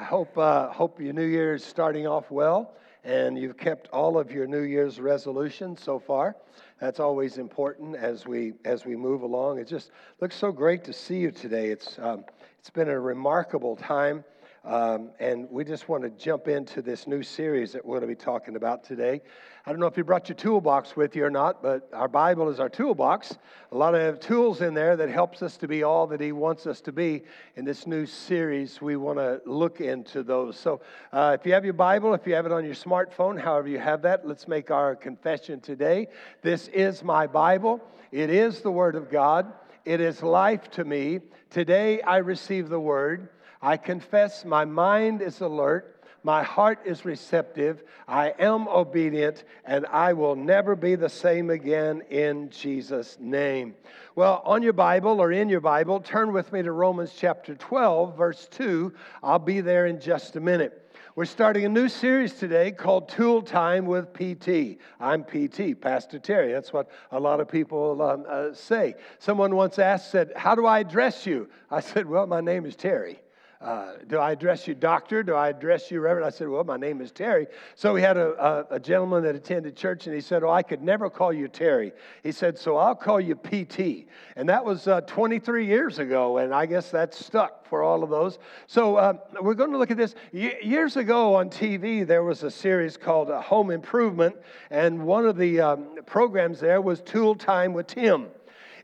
I 0.00 0.04
hope, 0.04 0.38
uh, 0.38 0.70
hope 0.70 0.98
your 0.98 1.12
New 1.12 1.26
Year 1.26 1.52
is 1.52 1.62
starting 1.62 2.06
off 2.06 2.30
well 2.30 2.72
and 3.04 3.38
you've 3.38 3.58
kept 3.58 3.86
all 3.88 4.18
of 4.18 4.32
your 4.32 4.46
New 4.46 4.62
Year's 4.62 4.98
resolutions 4.98 5.82
so 5.82 5.98
far. 5.98 6.36
That's 6.80 7.00
always 7.00 7.36
important 7.36 7.96
as 7.96 8.26
we 8.26 8.54
as 8.64 8.86
we 8.86 8.96
move 8.96 9.20
along. 9.20 9.58
It 9.58 9.68
just 9.68 9.90
looks 10.22 10.36
so 10.36 10.52
great 10.52 10.84
to 10.84 10.94
see 10.94 11.18
you 11.18 11.30
today. 11.30 11.68
It's 11.68 11.98
um, 11.98 12.24
it's 12.58 12.70
been 12.70 12.88
a 12.88 12.98
remarkable 12.98 13.76
time. 13.76 14.24
Um, 14.62 15.10
and 15.18 15.50
we 15.50 15.64
just 15.64 15.88
want 15.88 16.02
to 16.02 16.10
jump 16.10 16.46
into 16.46 16.82
this 16.82 17.06
new 17.06 17.22
series 17.22 17.72
that 17.72 17.82
we're 17.82 17.98
going 17.98 18.10
to 18.10 18.14
be 18.14 18.22
talking 18.24 18.56
about 18.56 18.84
today. 18.84 19.22
I 19.64 19.70
don't 19.70 19.80
know 19.80 19.86
if 19.86 19.96
you 19.96 20.04
brought 20.04 20.28
your 20.28 20.36
toolbox 20.36 20.96
with 20.96 21.16
you 21.16 21.24
or 21.24 21.30
not, 21.30 21.62
but 21.62 21.88
our 21.94 22.08
Bible 22.08 22.50
is 22.50 22.60
our 22.60 22.68
toolbox. 22.68 23.38
A 23.72 23.76
lot 23.76 23.94
of 23.94 24.20
tools 24.20 24.60
in 24.60 24.74
there 24.74 24.96
that 24.96 25.08
helps 25.08 25.42
us 25.42 25.56
to 25.58 25.68
be 25.68 25.82
all 25.82 26.06
that 26.08 26.20
He 26.20 26.32
wants 26.32 26.66
us 26.66 26.82
to 26.82 26.92
be. 26.92 27.22
In 27.56 27.64
this 27.64 27.86
new 27.86 28.04
series, 28.04 28.82
we 28.82 28.96
want 28.96 29.18
to 29.18 29.40
look 29.46 29.80
into 29.80 30.22
those. 30.22 30.58
So 30.58 30.82
uh, 31.10 31.36
if 31.40 31.46
you 31.46 31.54
have 31.54 31.64
your 31.64 31.72
Bible, 31.72 32.12
if 32.12 32.26
you 32.26 32.34
have 32.34 32.44
it 32.44 32.52
on 32.52 32.62
your 32.62 32.74
smartphone, 32.74 33.40
however 33.40 33.68
you 33.68 33.78
have 33.78 34.02
that, 34.02 34.26
let's 34.26 34.46
make 34.46 34.70
our 34.70 34.94
confession 34.94 35.60
today. 35.60 36.08
This 36.42 36.68
is 36.68 37.02
my 37.02 37.26
Bible. 37.26 37.80
It 38.12 38.28
is 38.28 38.60
the 38.60 38.70
Word 38.70 38.94
of 38.94 39.10
God. 39.10 39.50
It 39.86 40.02
is 40.02 40.22
life 40.22 40.70
to 40.72 40.84
me. 40.84 41.20
Today 41.48 42.02
I 42.02 42.18
receive 42.18 42.68
the 42.68 42.80
Word. 42.80 43.30
I 43.62 43.76
confess 43.76 44.44
my 44.44 44.64
mind 44.64 45.20
is 45.20 45.40
alert, 45.40 46.02
my 46.22 46.42
heart 46.42 46.80
is 46.84 47.04
receptive, 47.04 47.82
I 48.08 48.34
am 48.38 48.68
obedient, 48.68 49.44
and 49.64 49.86
I 49.86 50.12
will 50.12 50.34
never 50.34 50.76
be 50.76 50.94
the 50.94 51.08
same 51.08 51.50
again 51.50 52.02
in 52.10 52.50
Jesus' 52.50 53.18
name. 53.20 53.74
Well, 54.14 54.42
on 54.44 54.62
your 54.62 54.72
Bible 54.72 55.20
or 55.20 55.32
in 55.32 55.48
your 55.48 55.60
Bible, 55.60 56.00
turn 56.00 56.32
with 56.32 56.52
me 56.52 56.62
to 56.62 56.72
Romans 56.72 57.12
chapter 57.16 57.54
12, 57.54 58.16
verse 58.16 58.48
2. 58.50 58.92
I'll 59.22 59.38
be 59.38 59.60
there 59.60 59.86
in 59.86 60.00
just 60.00 60.36
a 60.36 60.40
minute. 60.40 60.76
We're 61.16 61.24
starting 61.26 61.64
a 61.64 61.68
new 61.68 61.88
series 61.88 62.34
today 62.34 62.70
called 62.70 63.08
Tool 63.08 63.42
Time 63.42 63.84
with 63.84 64.12
PT. 64.14 64.78
I'm 65.00 65.24
PT, 65.24 65.78
Pastor 65.78 66.18
Terry. 66.18 66.52
That's 66.52 66.72
what 66.72 66.90
a 67.10 67.20
lot 67.20 67.40
of 67.40 67.48
people 67.48 68.00
um, 68.00 68.24
uh, 68.28 68.54
say. 68.54 68.94
Someone 69.18 69.54
once 69.54 69.78
asked, 69.78 70.10
said, 70.10 70.32
How 70.36 70.54
do 70.54 70.66
I 70.66 70.78
address 70.78 71.26
you? 71.26 71.48
I 71.70 71.80
said, 71.80 72.06
Well, 72.06 72.26
my 72.26 72.40
name 72.40 72.64
is 72.64 72.76
Terry. 72.76 73.20
Uh, 73.60 73.92
do 74.06 74.16
I 74.16 74.32
address 74.32 74.66
you 74.66 74.74
doctor? 74.74 75.22
Do 75.22 75.34
I 75.34 75.50
address 75.50 75.90
you 75.90 76.00
reverend? 76.00 76.26
I 76.26 76.30
said, 76.30 76.48
well, 76.48 76.64
my 76.64 76.78
name 76.78 77.02
is 77.02 77.12
Terry. 77.12 77.46
So 77.74 77.92
we 77.92 78.00
had 78.00 78.16
a, 78.16 78.30
a, 78.42 78.76
a, 78.76 78.80
gentleman 78.80 79.22
that 79.24 79.34
attended 79.34 79.76
church 79.76 80.06
and 80.06 80.14
he 80.14 80.22
said, 80.22 80.42
oh, 80.42 80.48
I 80.48 80.62
could 80.62 80.80
never 80.82 81.10
call 81.10 81.30
you 81.30 81.46
Terry. 81.46 81.92
He 82.22 82.32
said, 82.32 82.58
so 82.58 82.78
I'll 82.78 82.94
call 82.94 83.20
you 83.20 83.34
PT. 83.34 84.06
And 84.34 84.48
that 84.48 84.64
was 84.64 84.88
uh, 84.88 85.02
23 85.02 85.66
years 85.66 85.98
ago, 85.98 86.38
and 86.38 86.54
I 86.54 86.64
guess 86.64 86.90
that's 86.90 87.22
stuck 87.22 87.66
for 87.68 87.82
all 87.82 88.02
of 88.02 88.08
those. 88.08 88.38
So 88.66 88.96
uh, 88.96 89.12
we're 89.42 89.52
going 89.52 89.72
to 89.72 89.78
look 89.78 89.90
at 89.90 89.98
this. 89.98 90.14
Y- 90.32 90.56
years 90.62 90.96
ago 90.96 91.34
on 91.34 91.50
TV, 91.50 92.06
there 92.06 92.24
was 92.24 92.42
a 92.42 92.50
series 92.50 92.96
called 92.96 93.30
uh, 93.30 93.42
Home 93.42 93.70
Improvement, 93.70 94.36
and 94.70 95.04
one 95.04 95.26
of 95.26 95.36
the 95.36 95.60
um, 95.60 95.96
programs 96.06 96.60
there 96.60 96.80
was 96.80 97.02
Tool 97.02 97.34
Time 97.34 97.74
with 97.74 97.88
Tim. 97.88 98.28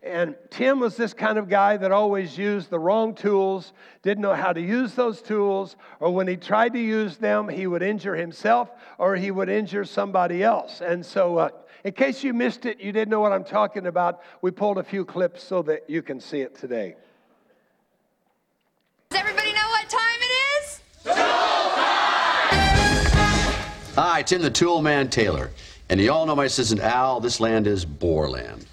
And 0.06 0.36
Tim 0.50 0.78
was 0.78 0.96
this 0.96 1.12
kind 1.12 1.36
of 1.36 1.48
guy 1.48 1.76
that 1.76 1.90
always 1.90 2.38
used 2.38 2.70
the 2.70 2.78
wrong 2.78 3.14
tools, 3.14 3.72
didn't 4.02 4.22
know 4.22 4.34
how 4.34 4.52
to 4.52 4.60
use 4.60 4.94
those 4.94 5.20
tools, 5.20 5.76
or 5.98 6.14
when 6.14 6.28
he 6.28 6.36
tried 6.36 6.72
to 6.74 6.78
use 6.78 7.16
them, 7.16 7.48
he 7.48 7.66
would 7.66 7.82
injure 7.82 8.14
himself 8.14 8.70
or 8.98 9.16
he 9.16 9.30
would 9.30 9.48
injure 9.48 9.84
somebody 9.84 10.44
else. 10.44 10.80
And 10.80 11.04
so, 11.04 11.38
uh, 11.38 11.48
in 11.84 11.92
case 11.92 12.22
you 12.22 12.32
missed 12.32 12.66
it, 12.66 12.80
you 12.80 12.92
didn't 12.92 13.10
know 13.10 13.20
what 13.20 13.32
I'm 13.32 13.44
talking 13.44 13.86
about, 13.86 14.22
we 14.42 14.50
pulled 14.50 14.78
a 14.78 14.84
few 14.84 15.04
clips 15.04 15.42
so 15.42 15.62
that 15.62 15.88
you 15.88 16.02
can 16.02 16.20
see 16.20 16.40
it 16.40 16.54
today. 16.56 16.94
Does 19.10 19.20
everybody 19.20 19.52
know 19.52 19.68
what 19.68 19.88
time 19.88 20.20
it 20.20 20.32
is? 20.62 20.80
Tool 21.04 21.14
time! 21.14 22.54
Hi, 23.94 24.22
Tim 24.24 24.42
the 24.42 24.50
Tool 24.50 24.82
Man 24.82 25.08
Taylor. 25.10 25.50
And 25.88 26.00
you 26.00 26.12
all 26.12 26.26
know 26.26 26.34
my 26.34 26.46
assistant 26.46 26.80
Al, 26.80 27.20
this 27.20 27.38
land 27.38 27.66
is 27.66 27.84
Borland. 27.84 28.66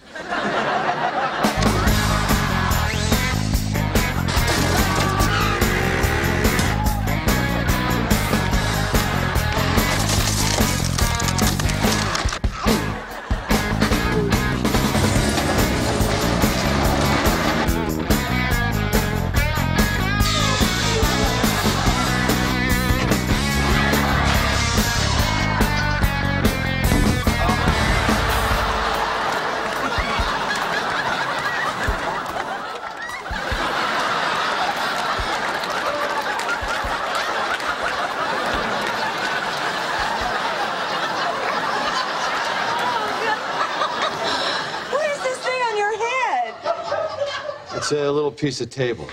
It's 47.84 47.92
a 47.92 48.10
little 48.10 48.32
piece 48.32 48.62
of 48.62 48.70
table. 48.70 49.04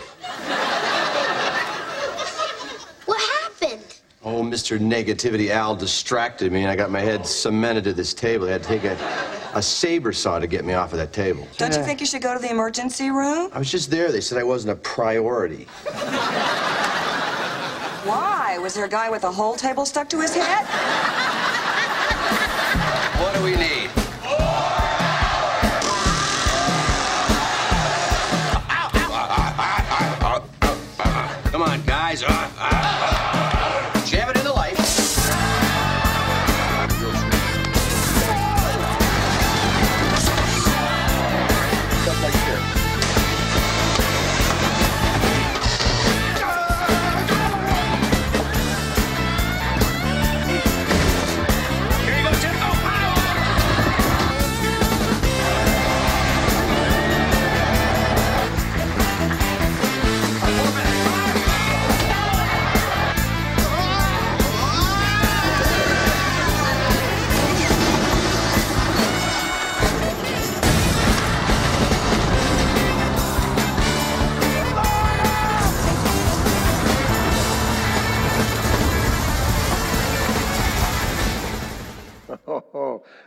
What 3.05 3.21
happened? 3.21 3.83
Oh, 4.23 4.45
Mr. 4.45 4.79
Negativity 4.79 5.51
Al 5.51 5.75
distracted 5.75 6.53
me, 6.53 6.63
and 6.63 6.71
I 6.71 6.77
got 6.77 6.89
my 6.89 7.01
head 7.01 7.27
cemented 7.27 7.83
to 7.83 7.93
this 7.93 8.15
table. 8.15 8.47
I 8.47 8.53
had 8.53 8.63
to 8.63 8.69
take 8.69 8.85
a, 8.85 8.97
a 9.55 9.61
saber 9.61 10.13
saw 10.13 10.39
to 10.39 10.47
get 10.47 10.65
me 10.65 10.75
off 10.75 10.93
of 10.93 11.01
that 11.01 11.13
table. 11.13 11.49
Don't 11.57 11.75
you 11.75 11.83
think 11.83 11.99
you 11.99 12.07
should 12.07 12.23
go 12.23 12.33
to 12.33 12.39
the 12.39 12.49
emergency 12.49 13.11
room? 13.11 13.51
I 13.53 13.59
was 13.59 13.73
just 13.73 13.91
there. 13.91 14.13
They 14.13 14.21
said 14.21 14.39
I 14.39 14.45
wasn't 14.45 14.75
a 14.75 14.77
priority. 14.77 15.65
Why? 18.05 18.57
Was 18.63 18.75
there 18.75 18.85
a 18.85 18.89
guy 18.89 19.11
with 19.11 19.25
a 19.25 19.33
whole 19.33 19.57
table 19.57 19.85
stuck 19.85 20.09
to 20.11 20.21
his 20.21 20.33
head? 20.33 20.65
What 23.21 23.35
do 23.35 23.43
we 23.43 23.57
need? 23.57 23.80
On, 32.11 32.60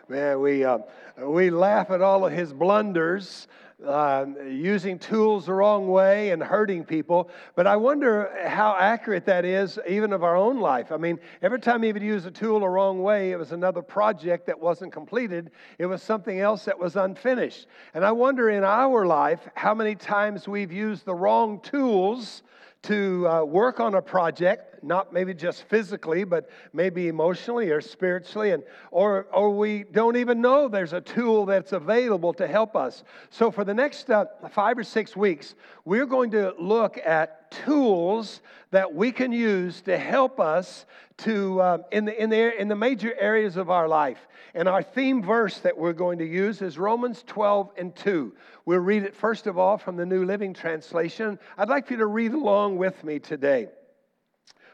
man, 0.10 0.40
we, 0.42 0.64
uh, 0.64 0.80
we 1.18 1.50
laugh 1.50 1.90
at 1.92 2.02
all 2.02 2.26
of 2.26 2.34
his 2.34 2.52
blunders, 2.52 3.48
uh, 3.86 4.26
using 4.48 4.98
tools 4.98 5.46
the 5.46 5.54
wrong 5.54 5.88
way 5.88 6.32
and 6.32 6.42
hurting 6.42 6.84
people. 6.84 7.30
But 7.56 7.68
I 7.68 7.76
wonder 7.76 8.32
how 8.46 8.76
accurate 8.80 9.26
that 9.26 9.46
is, 9.46 9.80
even 9.88 10.14
of 10.14 10.24
our 10.24 10.36
own 10.36 10.60
life. 10.60 10.92
I 10.92 10.98
mean, 10.98 11.20
every 11.42 11.60
time 11.60 11.84
he 11.84 11.92
would 11.92 12.02
use 12.02 12.26
a 12.26 12.32
tool 12.32 12.62
the 12.62 12.70
wrong 12.70 13.02
way, 13.02 13.32
it 13.32 13.40
was 13.40 13.52
another 13.52 13.82
project 13.82 14.46
that 14.48 14.60
wasn't 14.60 14.94
completed, 14.94 15.52
it 15.78 15.86
was 15.86 16.02
something 16.02 16.40
else 16.40 16.66
that 16.66 16.80
was 16.80 16.96
unfinished. 16.96 17.68
And 17.94 18.06
I 18.06 18.12
wonder 18.12 18.50
in 18.50 18.64
our 18.64 19.06
life 19.06 19.48
how 19.56 19.74
many 19.74 19.96
times 19.96 20.48
we've 20.48 20.72
used 20.72 21.06
the 21.06 21.16
wrong 21.16 21.60
tools 21.60 22.44
to 22.84 23.28
uh, 23.28 23.44
work 23.44 23.80
on 23.80 23.96
a 23.96 24.02
project, 24.02 24.84
not 24.84 25.14
maybe 25.14 25.34
just 25.34 25.64
physically, 25.64 26.24
but 26.24 26.50
maybe 26.74 27.08
emotionally 27.08 27.72
or 27.72 27.82
spiritually, 27.82 28.52
and 28.52 28.64
or 28.92 29.28
or 29.34 29.50
we 29.50 29.84
don't 29.84 30.18
even 30.18 30.42
know 30.42 30.68
there's 30.68 30.94
a 30.94 31.02
tool 31.02 31.46
that's 31.46 31.72
available 31.72 32.34
to 32.34 32.48
help 32.48 32.76
us. 32.76 33.04
So 33.30 33.52
for 33.52 33.64
the 33.64 33.74
next 33.74 34.10
uh, 34.10 34.26
five 34.52 34.78
or 34.78 34.84
six 34.84 35.16
weeks, 35.16 35.56
we're 35.86 36.06
going 36.06 36.32
to 36.32 36.54
look 36.60 36.98
at 36.98 37.43
tools 37.66 38.42
that 38.72 38.94
we 38.94 39.12
can 39.12 39.32
use 39.32 39.82
to 39.82 39.98
help 39.98 40.40
us 40.40 40.86
to 41.18 41.62
uh, 41.62 41.78
in 41.92 42.06
the 42.06 42.22
in 42.22 42.30
the 42.30 42.60
in 42.60 42.68
the 42.68 42.76
major 42.76 43.14
areas 43.20 43.56
of 43.56 43.70
our 43.70 43.88
life. 43.88 44.28
And 44.56 44.68
our 44.68 44.84
theme 44.84 45.22
verse 45.22 45.60
that 45.60 45.78
we're 45.78 45.94
going 45.94 46.20
to 46.20 46.26
use 46.26 46.62
is 46.62 46.78
Romans 46.78 47.24
12 47.26 47.72
and 47.78 47.96
2. 47.96 48.34
We'll 48.66 48.80
read 48.80 49.04
it 49.04 49.16
first 49.16 49.48
of 49.48 49.58
all 49.58 49.78
from 49.78 49.96
the 49.96 50.06
New 50.06 50.26
Living 50.26 50.54
Translation. 50.54 51.40
I'd 51.58 51.70
like 51.70 51.90
you 51.90 51.98
to 51.98 52.06
read 52.06 52.34
along 52.34 52.78
with 52.78 53.04
me 53.04 53.20
today. 53.20 53.70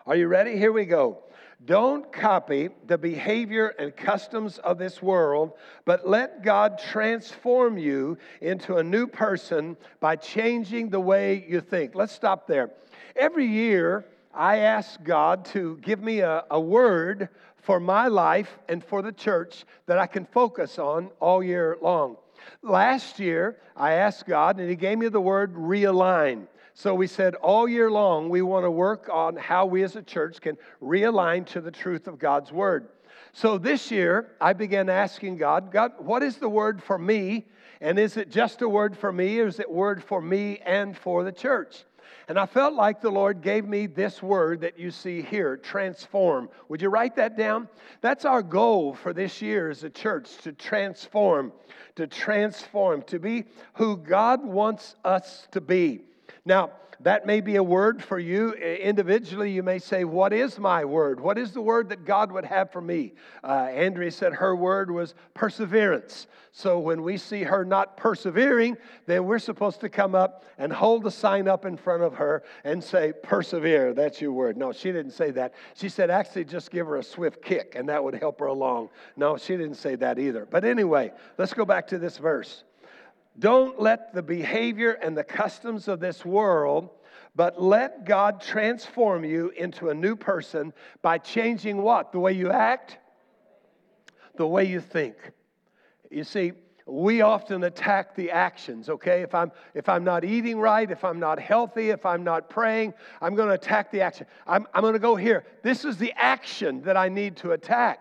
Are 0.06 0.16
you 0.16 0.28
ready? 0.28 0.58
Here 0.58 0.72
we 0.72 0.86
go. 0.86 1.24
Don't 1.66 2.10
copy 2.12 2.70
the 2.88 2.98
behavior 2.98 3.68
and 3.78 3.96
customs 3.96 4.60
of 4.60 4.78
this 4.78 5.02
world, 5.02 5.54
but 5.84 6.08
let 6.08 6.42
God 6.42 6.80
transform 6.80 7.78
you 7.78 8.18
into 8.40 8.78
a 8.78 8.84
new 8.84 9.08
person 9.08 9.76
by 10.00 10.16
changing 10.16 10.90
the 10.90 11.02
way 11.02 11.46
you 11.48 11.60
think. 11.60 11.96
Let's 11.96 12.14
stop 12.14 12.48
there. 12.48 12.72
Every 13.14 13.46
year, 13.46 14.06
I 14.34 14.58
ask 14.58 15.04
God 15.04 15.44
to 15.46 15.78
give 15.82 16.02
me 16.02 16.20
a, 16.20 16.46
a 16.50 16.60
word 16.60 17.28
for 17.58 17.80
my 17.82 18.08
life 18.08 18.58
and 18.70 18.82
for 18.84 19.02
the 19.02 19.12
church 19.12 19.66
that 19.86 20.00
I 20.00 20.08
can 20.08 20.26
focus 20.26 20.80
on 20.80 21.10
all 21.20 21.44
year 21.44 21.78
long. 21.82 22.16
Last 22.62 23.20
year, 23.20 23.58
I 23.76 23.94
asked 23.94 24.26
God, 24.26 24.60
and 24.60 24.70
He 24.70 24.76
gave 24.76 24.98
me 24.98 25.10
the 25.10 25.20
word 25.20 25.56
realign. 25.56 26.48
So 26.80 26.96
we 26.96 27.08
said 27.08 27.36
all 27.36 27.68
year 27.68 27.92
long, 27.92 28.30
we 28.30 28.42
want 28.42 28.64
to 28.64 28.72
work 28.72 29.10
on 29.12 29.36
how 29.36 29.66
we 29.66 29.84
as 29.84 29.98
a 29.98 30.02
church 30.02 30.40
can 30.40 30.58
realign 30.82 31.46
to 31.48 31.60
the 31.60 31.72
truth 31.72 32.08
of 32.08 32.18
God's 32.18 32.54
word. 32.54 32.88
So 33.34 33.58
this 33.58 33.92
year, 33.92 34.32
I 34.40 34.54
began 34.54 34.88
asking 34.88 35.36
God, 35.36 35.74
God, 35.74 35.92
what 35.98 36.24
is 36.24 36.38
the 36.38 36.48
word 36.48 36.82
for 36.82 36.98
me? 36.98 37.48
And 37.82 38.00
is 38.00 38.16
it 38.16 38.30
just 38.32 38.62
a 38.62 38.70
word 38.70 38.96
for 38.96 39.12
me, 39.12 39.42
or 39.42 39.48
is 39.48 39.60
it 39.60 39.70
word 39.70 40.02
for 40.02 40.22
me 40.22 40.60
and 40.60 40.98
for 40.98 41.26
the 41.26 41.34
church? 41.34 41.84
And 42.30 42.40
I 42.40 42.46
felt 42.46 42.76
like 42.76 43.02
the 43.02 43.12
Lord 43.12 43.42
gave 43.42 43.66
me 43.66 43.86
this 43.86 44.24
word 44.24 44.62
that 44.62 44.80
you 44.80 44.90
see 44.90 45.22
here 45.22 45.58
transform. 45.58 46.48
Would 46.70 46.82
you 46.82 46.88
write 46.88 47.18
that 47.18 47.36
down? 47.36 47.68
That's 48.00 48.24
our 48.24 48.42
goal 48.42 48.94
for 48.94 49.12
this 49.12 49.42
year 49.42 49.70
as 49.70 49.84
a 49.84 49.90
church 49.90 50.38
to 50.44 50.54
transform, 50.54 51.52
to 51.98 52.08
transform, 52.08 53.02
to 53.08 53.20
be 53.20 53.44
who 53.74 53.98
God 53.98 54.46
wants 54.46 54.96
us 55.04 55.46
to 55.52 55.60
be. 55.60 56.04
Now, 56.46 56.72
that 57.02 57.26
may 57.26 57.40
be 57.40 57.56
a 57.56 57.64
word 57.64 58.04
for 58.04 58.20
you 58.20 58.52
individually. 58.52 59.52
You 59.52 59.64
may 59.64 59.80
say, 59.80 60.04
What 60.04 60.34
is 60.34 60.60
my 60.60 60.84
word? 60.84 61.22
What 61.22 61.38
is 61.38 61.54
the 61.54 61.62
word 61.62 61.90
that 61.90 62.04
God 62.04 62.32
would 62.32 62.44
have 62.44 62.72
for 62.72 62.82
me? 62.82 63.14
Uh, 63.42 63.70
Andrea 63.72 64.12
said 64.12 64.34
her 64.34 64.54
word 64.54 64.92
was 64.92 65.16
perseverance. 65.34 66.28
So 66.52 66.78
when 66.80 67.04
we 67.04 67.16
see 67.16 67.44
her 67.44 67.64
not 67.64 67.96
persevering, 67.96 68.76
then 69.06 69.26
we're 69.26 69.40
supposed 69.40 69.80
to 69.82 69.90
come 69.90 70.14
up 70.14 70.44
and 70.58 70.74
hold 70.74 71.04
the 71.04 71.12
sign 71.12 71.48
up 71.48 71.64
in 71.64 71.78
front 71.78 72.04
of 72.04 72.16
her 72.16 72.44
and 72.66 72.84
say, 72.84 73.14
Persevere. 73.24 73.94
That's 73.94 74.20
your 74.20 74.34
word. 74.34 74.58
No, 74.58 74.74
she 74.74 74.92
didn't 74.92 75.12
say 75.12 75.32
that. 75.32 75.54
She 75.76 75.88
said, 75.88 76.10
Actually, 76.10 76.46
just 76.46 76.70
give 76.70 76.86
her 76.86 76.98
a 76.98 77.04
swift 77.04 77.42
kick 77.42 77.76
and 77.76 77.88
that 77.88 78.04
would 78.04 78.16
help 78.16 78.42
her 78.42 78.48
along. 78.48 78.90
No, 79.16 79.38
she 79.38 79.56
didn't 79.56 79.76
say 79.76 79.96
that 79.96 80.20
either. 80.20 80.46
But 80.46 80.66
anyway, 80.66 81.14
let's 81.38 81.54
go 81.54 81.64
back 81.64 81.88
to 81.88 81.98
this 81.98 82.18
verse. 82.18 82.66
Don't 83.40 83.82
let 83.82 84.14
the 84.14 84.22
behavior 84.22 84.92
and 84.92 85.18
the 85.18 85.24
customs 85.24 85.88
of 85.88 86.02
this 86.02 86.26
world, 86.26 86.90
but 87.36 87.62
let 87.62 88.06
God 88.06 88.42
transform 88.42 89.24
you 89.24 89.50
into 89.52 89.90
a 89.90 89.94
new 89.94 90.18
person 90.18 90.74
by 91.02 91.20
changing 91.20 91.82
what? 91.82 92.12
The 92.12 92.20
way 92.20 92.34
you 92.34 92.52
act, 92.52 92.98
the 94.36 94.46
way 94.46 94.66
you 94.66 94.82
think. 94.82 95.16
You 96.12 96.26
see, 96.26 96.52
we 96.86 97.22
often 97.22 97.64
attack 97.64 98.16
the 98.16 98.32
actions 98.32 98.90
okay? 98.90 99.22
If 99.22 99.36
i'm 99.36 99.52
if 99.76 99.88
i'm 99.88 100.04
not 100.04 100.26
eating 100.26 100.60
right 100.60 100.90
if 100.90 101.04
i'm 101.04 101.20
not 101.20 101.40
healthy 101.40 101.92
if 101.92 102.04
i'm 102.04 102.24
not 102.24 102.50
praying 102.50 102.96
i'm 103.22 103.36
going 103.36 103.48
to 103.48 103.54
attack 103.54 103.92
the 103.92 104.02
action. 104.02 104.26
I'm, 104.48 104.66
I'm 104.74 104.82
going 104.82 104.94
to 104.94 105.00
go 105.00 105.16
here. 105.16 105.46
This 105.62 105.86
is 105.86 105.98
the 105.98 106.12
action 106.16 106.82
that 106.82 106.98
i 106.98 107.08
need 107.08 107.38
to 107.38 107.52
attack. 107.52 108.00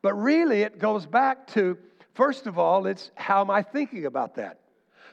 But 0.00 0.14
really 0.14 0.62
it 0.62 0.78
goes 0.78 1.04
back 1.04 1.46
to 1.48 1.76
first 2.14 2.46
of 2.46 2.58
all 2.58 2.86
it's 2.86 3.10
how 3.14 3.42
am 3.42 3.50
i 3.50 3.62
thinking 3.62 4.06
about 4.06 4.36
that 4.36 4.60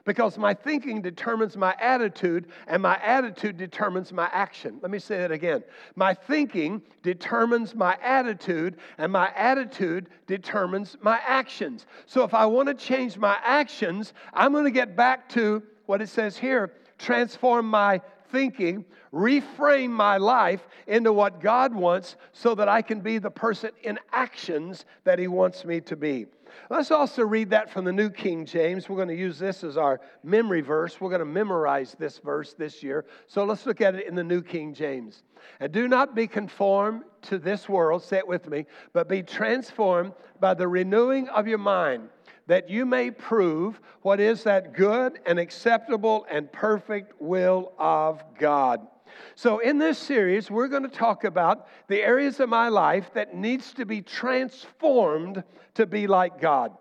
because 0.05 0.37
my 0.37 0.53
thinking 0.53 1.01
determines 1.01 1.57
my 1.57 1.75
attitude, 1.79 2.47
and 2.67 2.81
my 2.81 2.97
attitude 3.03 3.57
determines 3.57 4.11
my 4.11 4.29
action. 4.31 4.79
Let 4.81 4.91
me 4.91 4.99
say 4.99 5.17
that 5.17 5.31
again. 5.31 5.63
My 5.95 6.13
thinking 6.13 6.81
determines 7.03 7.75
my 7.75 7.97
attitude, 8.01 8.77
and 8.97 9.11
my 9.11 9.31
attitude 9.35 10.09
determines 10.27 10.97
my 11.01 11.19
actions. 11.25 11.85
So 12.05 12.23
if 12.23 12.33
I 12.33 12.45
want 12.45 12.67
to 12.67 12.73
change 12.73 13.17
my 13.17 13.37
actions, 13.43 14.13
I'm 14.33 14.51
going 14.51 14.65
to 14.65 14.71
get 14.71 14.95
back 14.95 15.29
to 15.29 15.63
what 15.85 16.01
it 16.01 16.09
says 16.09 16.37
here 16.37 16.73
transform 16.97 17.69
my 17.69 18.01
thinking, 18.31 18.85
reframe 19.13 19.89
my 19.89 20.17
life 20.17 20.67
into 20.87 21.13
what 21.13 21.41
God 21.41 21.73
wants 21.73 22.15
so 22.33 22.55
that 22.55 22.67
I 22.67 22.81
can 22.81 23.01
be 23.01 23.17
the 23.17 23.31
person 23.31 23.71
in 23.83 23.99
actions 24.11 24.85
that 25.03 25.19
He 25.19 25.27
wants 25.27 25.65
me 25.65 25.81
to 25.81 25.95
be. 25.95 26.27
Let's 26.69 26.91
also 26.91 27.23
read 27.23 27.49
that 27.51 27.69
from 27.69 27.85
the 27.85 27.91
New 27.91 28.09
King 28.09 28.45
James. 28.45 28.89
We're 28.89 28.95
going 28.95 29.07
to 29.09 29.15
use 29.15 29.39
this 29.39 29.63
as 29.63 29.77
our 29.77 30.01
memory 30.23 30.61
verse. 30.61 30.99
We're 30.99 31.09
going 31.09 31.19
to 31.19 31.25
memorize 31.25 31.95
this 31.99 32.19
verse 32.19 32.53
this 32.53 32.81
year. 32.83 33.05
So 33.27 33.43
let's 33.43 33.65
look 33.65 33.81
at 33.81 33.95
it 33.95 34.07
in 34.07 34.15
the 34.15 34.23
New 34.23 34.41
King 34.41 34.73
James. 34.73 35.23
And 35.59 35.71
do 35.71 35.87
not 35.87 36.15
be 36.15 36.27
conformed 36.27 37.03
to 37.23 37.37
this 37.37 37.69
world, 37.69 38.03
say 38.03 38.17
it 38.17 38.27
with 38.27 38.49
me, 38.49 38.65
but 38.93 39.07
be 39.07 39.23
transformed 39.23 40.13
by 40.39 40.53
the 40.53 40.67
renewing 40.67 41.29
of 41.29 41.47
your 41.47 41.57
mind, 41.57 42.09
that 42.47 42.69
you 42.69 42.85
may 42.85 43.11
prove 43.11 43.79
what 44.01 44.19
is 44.19 44.43
that 44.43 44.73
good 44.73 45.19
and 45.25 45.37
acceptable 45.37 46.25
and 46.29 46.51
perfect 46.51 47.13
will 47.21 47.73
of 47.77 48.23
God. 48.39 48.87
So, 49.35 49.59
in 49.59 49.77
this 49.77 49.97
series, 49.97 50.49
we're 50.51 50.67
going 50.67 50.83
to 50.83 50.89
talk 50.89 51.23
about 51.23 51.67
the 51.87 52.01
areas 52.01 52.39
of 52.39 52.49
my 52.49 52.69
life 52.69 53.11
that 53.13 53.35
needs 53.35 53.73
to 53.73 53.85
be 53.85 54.01
transformed 54.01 55.43
to 55.75 55.85
be 55.85 56.07
like 56.07 56.41
God. 56.41 56.73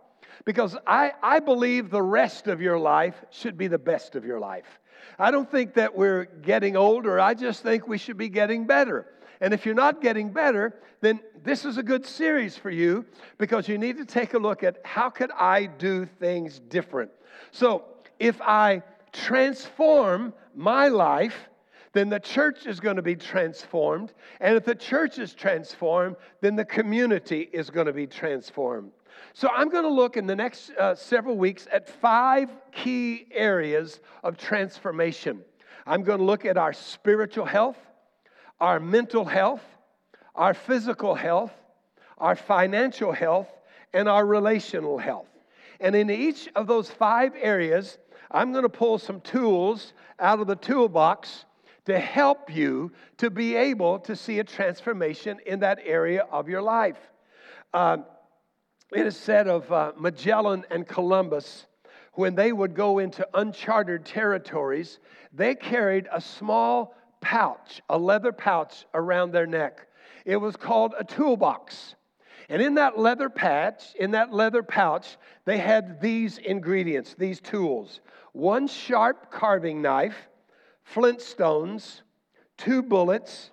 Because 0.45 0.77
I, 0.87 1.13
I 1.23 1.41
believe 1.41 1.91
the 1.91 2.03
rest 2.03 2.47
of 2.47 2.61
your 2.61 2.79
life 2.79 3.17
should 3.31 3.57
be 3.57 3.69
the 3.69 3.79
best 3.79 4.15
of 4.15 4.25
your 4.25 4.39
life. 4.39 4.81
I 5.19 5.31
don't 5.31 5.51
think 5.51 5.75
that 5.75 5.97
we're 5.97 6.25
getting 6.25 6.77
older. 6.77 7.19
I 7.19 7.35
just 7.35 7.63
think 7.63 7.89
we 7.89 7.99
should 7.99 8.17
be 8.17 8.29
getting 8.29 8.67
better. 8.67 9.07
And 9.41 9.53
if 9.53 9.67
you're 9.67 9.75
not 9.75 10.01
getting 10.01 10.31
better, 10.31 10.75
then 11.01 11.21
this 11.43 11.65
is 11.65 11.79
a 11.79 11.83
good 11.83 12.07
series 12.07 12.57
for 12.57 12.71
you 12.71 13.05
because 13.39 13.69
you 13.69 13.79
need 13.79 13.99
to 13.99 14.05
take 14.05 14.35
a 14.35 14.39
look 14.39 14.63
at 14.63 14.79
how 14.85 15.11
could 15.11 15.31
I 15.33 15.67
do 15.67 16.07
things 16.07 16.59
different. 16.59 17.11
So, 17.51 17.85
if 18.19 18.41
I 18.41 18.83
transform 19.13 20.33
my 20.55 20.89
life, 20.89 21.49
then 21.93 22.09
the 22.11 22.21
church 22.21 22.67
is 22.67 22.81
going 22.81 22.97
to 22.97 23.03
be 23.03 23.17
transformed. 23.17 24.13
And 24.41 24.57
if 24.57 24.65
the 24.65 24.75
church 24.75 25.19
is 25.19 25.33
transformed, 25.33 26.17
then 26.43 26.55
the 26.55 26.65
community 26.65 27.49
is 27.53 27.71
going 27.71 27.87
to 27.87 27.93
be 27.93 28.07
transformed. 28.07 28.93
So 29.33 29.49
I'm 29.49 29.71
going 29.71 29.85
to 29.85 29.91
look 29.91 30.17
in 30.17 30.27
the 30.27 30.37
next 30.37 30.71
uh, 30.71 30.95
several 30.95 31.37
weeks 31.37 31.67
at 31.73 31.89
five 31.89 32.51
key 32.73 33.27
areas 33.33 34.01
of 34.23 34.37
transformation. 34.37 35.43
I'm 35.87 36.03
going 36.03 36.19
to 36.19 36.25
look 36.25 36.45
at 36.45 36.59
our 36.59 36.73
spiritual 36.73 37.47
health, 37.47 37.79
our 38.61 38.81
mental 38.81 39.25
health, 39.25 39.63
our 40.35 40.55
physical 40.55 41.15
health, 41.15 41.53
our 42.19 42.37
financial 42.37 43.13
health, 43.13 43.49
and 43.93 44.09
our 44.09 44.25
relational 44.25 44.99
health. 44.99 45.29
And 45.81 45.95
in 45.95 46.11
each 46.11 46.49
of 46.55 46.67
those 46.67 46.91
five 46.91 47.33
areas, 47.41 47.99
I'm 48.31 48.53
going 48.53 48.63
to 48.63 48.69
pull 48.69 48.99
some 48.99 49.21
tools 49.21 49.93
out 50.19 50.41
of 50.41 50.47
the 50.47 50.57
toolbox 50.57 51.45
to 51.85 51.99
help 51.99 52.55
you 52.55 52.93
to 53.19 53.31
be 53.31 53.55
able 53.55 53.99
to 54.01 54.17
see 54.17 54.39
a 54.41 54.45
transformation 54.45 55.39
in 55.47 55.61
that 55.61 55.79
area 55.85 56.27
of 56.33 56.49
your 56.49 56.63
life. 56.63 56.99
Uh, 57.73 57.99
it 58.93 59.07
is 59.07 59.17
said 59.17 59.49
of 59.49 59.71
uh, 59.71 59.93
Magellan 59.99 60.65
and 60.71 60.87
Columbus, 60.87 61.67
when 62.15 62.35
they 62.35 62.53
would 62.53 62.75
go 62.75 62.99
into 62.99 63.27
uncharted 63.35 64.05
territories, 64.05 64.99
they 65.33 65.55
carried 65.55 66.09
a 66.13 66.21
small 66.21 66.95
pouch, 67.27 67.83
a 67.89 67.99
leather 67.99 68.31
pouch 68.31 68.87
around 68.95 69.33
their 69.33 69.49
neck. 69.49 69.89
It 70.25 70.37
was 70.37 70.55
called 70.55 70.95
a 70.97 71.03
toolbox. 71.03 71.97
And 72.49 72.63
in 72.63 72.75
that 72.75 73.01
leather 73.01 73.29
patch, 73.29 73.97
in 73.97 74.13
that 74.13 74.33
leather 74.33 74.63
pouch, 74.63 75.17
they 75.45 75.59
had 75.59 76.01
these 76.01 76.39
ingredients, 76.39 77.17
these 77.19 77.41
tools. 77.41 78.01
One 78.33 78.69
sharp 78.69 79.33
carving 79.33 79.83
knife, 79.83 80.29
flint 80.85 81.21
stones, 81.21 82.03
two 82.57 82.81
bullets, 82.81 83.51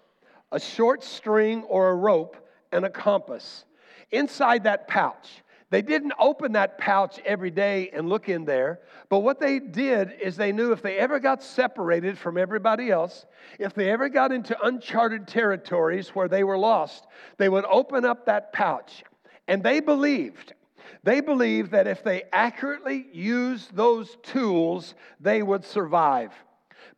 a 0.51 0.59
short 0.59 1.03
string 1.03 1.63
or 1.63 1.89
a 1.89 1.95
rope, 1.95 2.37
and 2.71 2.85
a 2.85 2.91
compass. 2.91 3.65
Inside 4.11 4.65
that 4.65 4.87
pouch, 4.87 5.41
they 5.73 5.81
didn't 5.81 6.13
open 6.19 6.51
that 6.51 6.77
pouch 6.77 7.19
every 7.25 7.49
day 7.49 7.89
and 7.93 8.07
look 8.07 8.29
in 8.29 8.45
there, 8.45 8.81
but 9.09 9.21
what 9.21 9.39
they 9.39 9.57
did 9.57 10.13
is 10.21 10.37
they 10.37 10.51
knew 10.51 10.71
if 10.71 10.83
they 10.83 10.97
ever 10.97 11.19
got 11.19 11.41
separated 11.41 12.15
from 12.15 12.37
everybody 12.37 12.91
else, 12.91 13.25
if 13.57 13.73
they 13.73 13.89
ever 13.89 14.07
got 14.07 14.31
into 14.31 14.55
uncharted 14.63 15.27
territories 15.27 16.09
where 16.09 16.27
they 16.27 16.43
were 16.43 16.59
lost, 16.59 17.07
they 17.37 17.49
would 17.49 17.65
open 17.65 18.05
up 18.05 18.27
that 18.27 18.53
pouch. 18.53 19.03
And 19.47 19.63
they 19.63 19.79
believed, 19.79 20.53
they 21.01 21.21
believed 21.21 21.71
that 21.71 21.87
if 21.87 22.03
they 22.03 22.25
accurately 22.31 23.07
used 23.11 23.75
those 23.75 24.15
tools, 24.21 24.93
they 25.19 25.41
would 25.41 25.65
survive. 25.65 26.33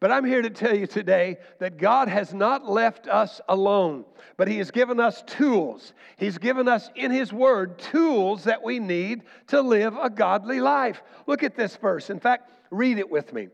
But 0.05 0.11
I'm 0.11 0.23
here 0.23 0.43
to 0.43 0.51
tell 0.51 0.77
you 0.77 0.85
today 0.85 1.37
that 1.57 1.77
God 1.77 2.09
has 2.09 2.31
not 2.31 2.69
left 2.69 3.07
us 3.07 3.41
alone, 3.49 4.05
but 4.37 4.47
He 4.47 4.59
has 4.59 4.69
given 4.69 4.99
us 4.99 5.23
tools. 5.25 5.93
He's 6.17 6.37
given 6.37 6.67
us 6.67 6.91
in 6.93 7.09
His 7.09 7.33
Word 7.33 7.79
tools 7.79 8.43
that 8.43 8.61
we 8.61 8.77
need 8.77 9.23
to 9.47 9.61
live 9.61 9.97
a 9.99 10.11
godly 10.11 10.61
life. 10.61 11.01
Look 11.25 11.41
at 11.41 11.55
this 11.55 11.75
verse. 11.77 12.11
In 12.11 12.19
fact, 12.19 12.51
read 12.69 12.99
it 12.99 13.09
with 13.09 13.33
me. 13.33 13.47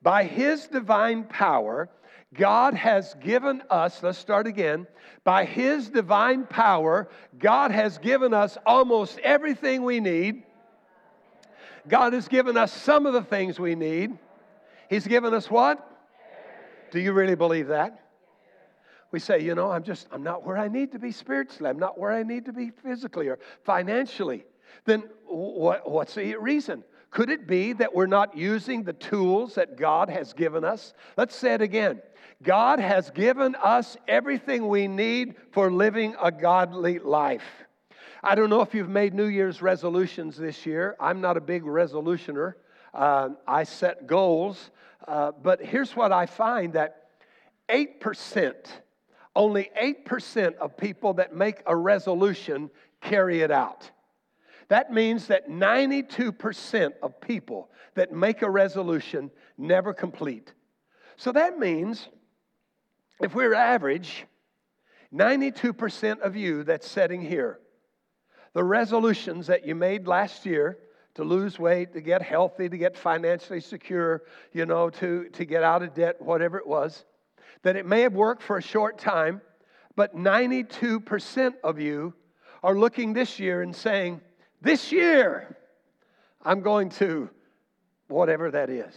By 0.00 0.22
His 0.22 0.68
divine 0.68 1.24
power, 1.24 1.88
God 2.32 2.74
has 2.74 3.14
given 3.14 3.64
us, 3.68 4.00
let's 4.00 4.18
start 4.18 4.46
again. 4.46 4.86
By 5.24 5.46
His 5.46 5.88
divine 5.88 6.46
power, 6.46 7.08
God 7.40 7.72
has 7.72 7.98
given 7.98 8.32
us 8.32 8.56
almost 8.64 9.18
everything 9.18 9.82
we 9.82 9.98
need. 9.98 10.44
God 11.88 12.12
has 12.12 12.28
given 12.28 12.56
us 12.56 12.72
some 12.72 13.04
of 13.04 13.14
the 13.14 13.24
things 13.24 13.58
we 13.58 13.74
need. 13.74 14.16
He's 14.88 15.08
given 15.08 15.34
us 15.34 15.50
what? 15.50 15.86
Do 16.90 17.00
you 17.00 17.12
really 17.12 17.34
believe 17.34 17.68
that? 17.68 18.04
We 19.10 19.18
say, 19.20 19.40
you 19.40 19.54
know, 19.54 19.70
I'm 19.70 19.84
just, 19.84 20.06
I'm 20.12 20.22
not 20.22 20.44
where 20.44 20.58
I 20.58 20.68
need 20.68 20.92
to 20.92 20.98
be 20.98 21.12
spiritually. 21.12 21.70
I'm 21.70 21.78
not 21.78 21.98
where 21.98 22.12
I 22.12 22.22
need 22.22 22.44
to 22.46 22.52
be 22.52 22.70
physically 22.70 23.28
or 23.28 23.38
financially. 23.64 24.44
Then 24.84 25.04
what, 25.26 25.90
what's 25.90 26.14
the 26.14 26.36
reason? 26.36 26.84
Could 27.10 27.30
it 27.30 27.46
be 27.46 27.72
that 27.74 27.94
we're 27.94 28.06
not 28.06 28.36
using 28.36 28.82
the 28.82 28.92
tools 28.92 29.54
that 29.54 29.78
God 29.78 30.10
has 30.10 30.34
given 30.34 30.62
us? 30.62 30.92
Let's 31.16 31.34
say 31.34 31.54
it 31.54 31.62
again. 31.62 32.02
God 32.42 32.80
has 32.80 33.10
given 33.10 33.54
us 33.56 33.96
everything 34.06 34.68
we 34.68 34.86
need 34.86 35.36
for 35.52 35.72
living 35.72 36.14
a 36.22 36.30
godly 36.30 36.98
life. 36.98 37.44
I 38.22 38.34
don't 38.34 38.50
know 38.50 38.60
if 38.60 38.74
you've 38.74 38.88
made 38.88 39.14
New 39.14 39.26
Year's 39.26 39.62
resolutions 39.62 40.36
this 40.36 40.66
year. 40.66 40.96
I'm 41.00 41.20
not 41.20 41.36
a 41.36 41.40
big 41.40 41.62
resolutioner. 41.62 42.54
Uh, 42.92 43.30
I 43.46 43.64
set 43.64 44.06
goals, 44.06 44.70
uh, 45.08 45.32
but 45.42 45.60
here's 45.62 45.96
what 45.96 46.12
I 46.12 46.26
find 46.26 46.74
that 46.74 47.08
8%, 47.68 48.54
only 49.34 49.70
8% 49.80 50.56
of 50.56 50.76
people 50.76 51.14
that 51.14 51.34
make 51.34 51.62
a 51.66 51.74
resolution 51.74 52.70
carry 53.00 53.40
it 53.40 53.50
out. 53.50 53.90
That 54.68 54.92
means 54.92 55.28
that 55.28 55.48
92% 55.48 56.92
of 57.02 57.20
people 57.20 57.70
that 57.94 58.12
make 58.12 58.42
a 58.42 58.50
resolution 58.50 59.30
never 59.56 59.94
complete. 59.94 60.52
So 61.16 61.32
that 61.32 61.58
means 61.58 62.08
if 63.20 63.34
we're 63.34 63.54
average, 63.54 64.26
92% 65.12 66.20
of 66.20 66.36
you 66.36 66.64
that's 66.64 66.88
sitting 66.88 67.22
here, 67.22 67.58
the 68.52 68.62
resolutions 68.62 69.46
that 69.46 69.66
you 69.66 69.74
made 69.74 70.06
last 70.06 70.44
year 70.44 70.78
to 71.18 71.24
lose 71.24 71.58
weight, 71.58 71.92
to 71.92 72.00
get 72.00 72.22
healthy, 72.22 72.68
to 72.68 72.78
get 72.78 72.96
financially 72.96 73.58
secure, 73.58 74.22
you 74.52 74.64
know, 74.64 74.88
to, 74.88 75.28
to 75.30 75.44
get 75.44 75.64
out 75.64 75.82
of 75.82 75.92
debt, 75.92 76.22
whatever 76.22 76.58
it 76.58 76.66
was, 76.66 77.04
that 77.64 77.74
it 77.74 77.84
may 77.84 78.02
have 78.02 78.14
worked 78.14 78.40
for 78.40 78.56
a 78.56 78.62
short 78.62 78.98
time, 78.98 79.40
but 79.96 80.14
92% 80.14 81.54
of 81.64 81.80
you 81.80 82.14
are 82.62 82.78
looking 82.78 83.14
this 83.14 83.40
year 83.40 83.62
and 83.62 83.74
saying, 83.74 84.20
This 84.60 84.92
year, 84.92 85.56
I'm 86.44 86.60
going 86.60 86.88
to 86.90 87.30
whatever 88.06 88.52
that 88.52 88.70
is. 88.70 88.94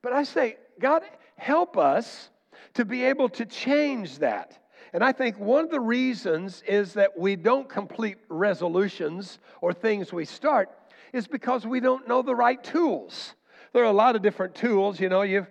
But 0.00 0.12
I 0.12 0.22
say, 0.22 0.58
God, 0.78 1.02
help 1.34 1.76
us 1.76 2.30
to 2.74 2.84
be 2.84 3.02
able 3.02 3.28
to 3.30 3.46
change 3.46 4.20
that. 4.20 4.60
And 4.92 5.02
I 5.02 5.10
think 5.10 5.40
one 5.40 5.64
of 5.64 5.70
the 5.72 5.80
reasons 5.80 6.62
is 6.68 6.92
that 6.94 7.18
we 7.18 7.34
don't 7.34 7.68
complete 7.68 8.18
resolutions 8.28 9.40
or 9.60 9.72
things 9.72 10.12
we 10.12 10.24
start 10.24 10.70
is 11.12 11.26
because 11.26 11.66
we 11.66 11.80
don't 11.80 12.08
know 12.08 12.22
the 12.22 12.34
right 12.34 12.62
tools. 12.62 13.34
There 13.72 13.82
are 13.82 13.86
a 13.86 13.92
lot 13.92 14.16
of 14.16 14.22
different 14.22 14.54
tools. 14.54 15.00
You 15.00 15.08
know, 15.08 15.22
you've 15.22 15.46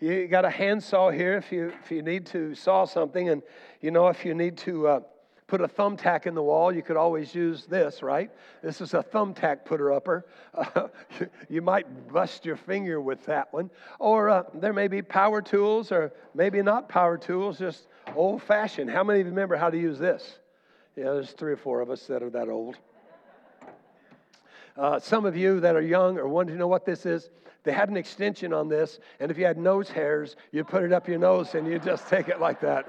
you 0.00 0.28
got 0.28 0.44
a 0.44 0.50
handsaw 0.50 1.10
here 1.10 1.36
if 1.36 1.50
you 1.50 1.72
if 1.82 1.90
you 1.90 2.02
need 2.02 2.26
to 2.26 2.54
saw 2.54 2.84
something, 2.84 3.28
and 3.28 3.42
you 3.80 3.90
know 3.90 4.08
if 4.08 4.24
you 4.24 4.34
need 4.34 4.58
to 4.58 4.88
uh, 4.88 5.00
put 5.46 5.60
a 5.60 5.68
thumbtack 5.68 6.26
in 6.26 6.34
the 6.34 6.42
wall, 6.42 6.74
you 6.74 6.82
could 6.82 6.96
always 6.96 7.34
use 7.34 7.66
this, 7.66 8.02
right? 8.02 8.30
This 8.62 8.80
is 8.80 8.94
a 8.94 9.02
thumbtack 9.02 9.64
putter 9.64 9.92
upper. 9.92 10.26
Uh, 10.54 10.88
you 11.48 11.62
might 11.62 12.12
bust 12.12 12.44
your 12.44 12.56
finger 12.56 13.00
with 13.00 13.24
that 13.26 13.52
one, 13.52 13.70
or 13.98 14.28
uh, 14.28 14.42
there 14.54 14.72
may 14.72 14.88
be 14.88 15.02
power 15.02 15.40
tools, 15.40 15.92
or 15.92 16.12
maybe 16.34 16.60
not 16.62 16.88
power 16.88 17.16
tools, 17.16 17.58
just 17.58 17.86
old 18.14 18.42
fashioned. 18.42 18.90
How 18.90 19.04
many 19.04 19.20
of 19.20 19.26
you 19.26 19.30
remember 19.30 19.56
how 19.56 19.70
to 19.70 19.78
use 19.78 19.98
this? 19.98 20.38
Yeah, 20.96 21.12
there's 21.12 21.32
three 21.32 21.52
or 21.52 21.58
four 21.58 21.80
of 21.80 21.90
us 21.90 22.06
that 22.06 22.22
are 22.22 22.30
that 22.30 22.48
old. 22.48 22.76
Uh, 24.76 25.00
some 25.00 25.24
of 25.24 25.36
you 25.36 25.60
that 25.60 25.74
are 25.74 25.80
young 25.80 26.18
or 26.18 26.28
want 26.28 26.48
to 26.48 26.54
know 26.54 26.66
what 26.66 26.84
this 26.84 27.06
is, 27.06 27.30
they 27.62 27.72
had 27.72 27.88
an 27.88 27.96
extension 27.96 28.52
on 28.52 28.68
this, 28.68 29.00
and 29.18 29.30
if 29.30 29.38
you 29.38 29.44
had 29.44 29.56
nose 29.56 29.88
hairs, 29.88 30.36
you 30.52 30.62
put 30.62 30.84
it 30.84 30.92
up 30.92 31.08
your 31.08 31.18
nose 31.18 31.54
and 31.54 31.66
you 31.66 31.78
just 31.78 32.08
take 32.08 32.28
it 32.28 32.40
like 32.40 32.60
that. 32.60 32.86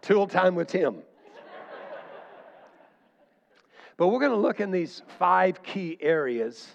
Tool 0.00 0.26
time 0.26 0.54
with 0.54 0.68
Tim. 0.68 1.02
but 3.96 4.08
we're 4.08 4.20
going 4.20 4.32
to 4.32 4.38
look 4.38 4.60
in 4.60 4.70
these 4.70 5.02
five 5.18 5.62
key 5.62 5.98
areas 6.00 6.66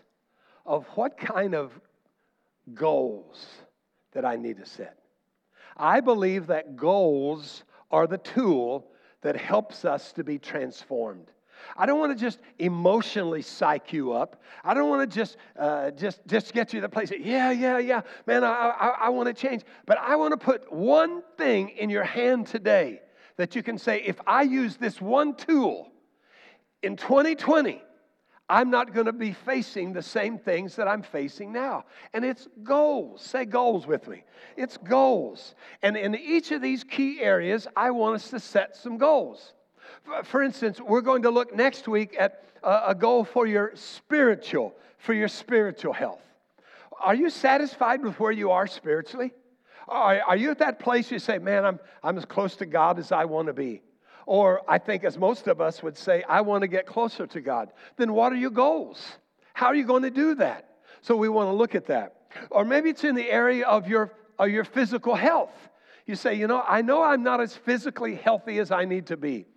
of 0.66 0.86
what 0.96 1.18
kind 1.18 1.56
of 1.56 1.72
goals 2.74 3.48
that 4.12 4.24
I 4.24 4.36
need 4.36 4.58
to 4.58 4.66
set. 4.66 5.00
I 5.76 6.00
believe 6.00 6.48
that 6.48 6.76
goals 6.76 7.64
are 7.90 8.06
the 8.06 8.20
tool 8.20 8.91
that 9.22 9.36
helps 9.36 9.86
us 9.86 10.12
to 10.14 10.24
be 10.24 10.38
transformed. 10.38 11.32
I 11.78 11.86
don't 11.86 12.00
want 12.00 12.18
to 12.18 12.20
just 12.20 12.40
emotionally 12.60 13.42
psych 13.42 13.94
you 13.94 14.14
up. 14.14 14.42
I 14.64 14.74
don't 14.74 14.90
want 14.90 15.10
to 15.10 15.16
just, 15.16 15.38
uh, 15.58 15.92
just, 15.92 16.26
just 16.28 16.54
get 16.54 16.74
you 16.74 16.80
to 16.80 16.88
the 16.88 16.90
place 16.90 17.10
that, 17.10 17.24
yeah, 17.24 17.52
yeah, 17.52 17.78
yeah, 17.78 18.02
man, 18.26 18.44
I, 18.44 18.48
I, 18.50 18.88
I 19.02 19.10
want 19.10 19.28
to 19.28 19.34
change. 19.34 19.64
But 19.86 20.00
I 20.00 20.16
want 20.16 20.32
to 20.32 20.38
put 20.38 20.72
one 20.72 21.22
thing 21.38 21.70
in 21.70 21.90
your 21.90 22.04
hand 22.04 22.48
today 22.48 23.02
that 23.38 23.56
you 23.56 23.64
can 23.64 23.78
say, 23.78 24.02
if 24.02 24.20
I 24.28 24.44
use 24.44 24.78
this 24.78 25.00
one 25.00 25.36
tool 25.36 25.92
in 26.84 26.96
2020, 26.96 27.82
I'm 28.52 28.70
not 28.70 28.94
going 28.94 29.06
to 29.06 29.14
be 29.14 29.32
facing 29.32 29.94
the 29.94 30.04
same 30.04 30.38
things 30.38 30.76
that 30.76 30.86
I'm 30.86 31.04
facing 31.04 31.54
now. 31.54 31.86
And 32.14 32.26
it's 32.26 32.50
goals. 32.64 33.22
Say 33.22 33.46
goals 33.46 33.88
with 33.88 34.10
me. 34.10 34.26
It's 34.58 34.76
goals. 34.76 35.56
And 35.82 35.96
in 35.96 36.16
each 36.16 36.52
of 36.52 36.62
these 36.62 36.84
key 36.84 37.22
areas, 37.22 37.66
I 37.78 37.92
want 37.92 38.16
us 38.16 38.30
to 38.32 38.42
set 38.42 38.76
some 38.76 38.98
goals. 38.98 39.54
For 40.26 40.44
instance, 40.44 40.82
we're 40.82 41.00
going 41.00 41.22
to 41.22 41.30
look 41.30 41.56
next 41.56 41.88
week 41.88 42.18
at 42.20 42.44
a 42.62 42.94
goal 42.94 43.24
for 43.24 43.48
your 43.48 43.72
spiritual, 43.76 44.76
for 44.98 45.14
your 45.14 45.30
spiritual 45.30 45.94
health. 45.94 46.22
Are 47.00 47.16
you 47.16 47.30
satisfied 47.30 48.04
with 48.04 48.20
where 48.20 48.34
you 48.34 48.52
are 48.52 48.68
spiritually? 48.68 49.32
Are 49.88 50.36
you 50.36 50.52
at 50.52 50.60
that 50.60 50.78
place 50.78 51.10
you 51.10 51.20
say, 51.20 51.38
man, 51.38 51.64
I'm, 51.64 51.80
I'm 52.04 52.18
as 52.18 52.26
close 52.26 52.58
to 52.58 52.66
God 52.66 53.00
as 53.00 53.14
I 53.14 53.24
want 53.24 53.48
to 53.48 53.54
be? 53.54 53.82
Or 54.32 54.62
I 54.66 54.78
think, 54.78 55.04
as 55.04 55.18
most 55.18 55.48
of 55.48 55.60
us 55.60 55.84
would 55.84 55.98
say, 55.98 56.24
I 56.24 56.40
want 56.40 56.62
to 56.62 56.70
get 56.70 56.86
closer 56.86 57.28
to 57.28 57.42
God. 57.42 57.74
Then 57.98 58.14
what 58.14 58.32
are 58.32 58.38
your 58.38 58.50
goals? 58.50 59.06
How 59.54 59.68
are 59.68 59.76
you 59.76 59.84
going 59.84 60.04
to 60.04 60.10
do 60.10 60.36
that? 60.36 60.70
So 61.02 61.18
we 61.18 61.28
want 61.28 61.50
to 61.50 61.52
look 61.52 61.76
at 61.76 61.88
that. 61.88 62.16
Or 62.50 62.64
maybe 62.64 62.90
it's 62.90 63.04
in 63.04 63.14
the 63.14 63.30
area 63.30 63.68
of 63.68 63.90
your, 63.90 64.14
of 64.40 64.48
your 64.48 64.64
physical 64.64 65.16
health. 65.16 65.52
You 66.06 66.16
say, 66.16 66.36
you 66.36 66.48
know, 66.48 66.64
I 66.66 66.82
know 66.82 67.04
I'm 67.04 67.24
not 67.24 67.42
as 67.42 67.58
physically 67.58 68.16
healthy 68.16 68.60
as 68.60 68.72
I 68.72 68.86
need 68.86 69.08
to 69.08 69.18
be. 69.18 69.48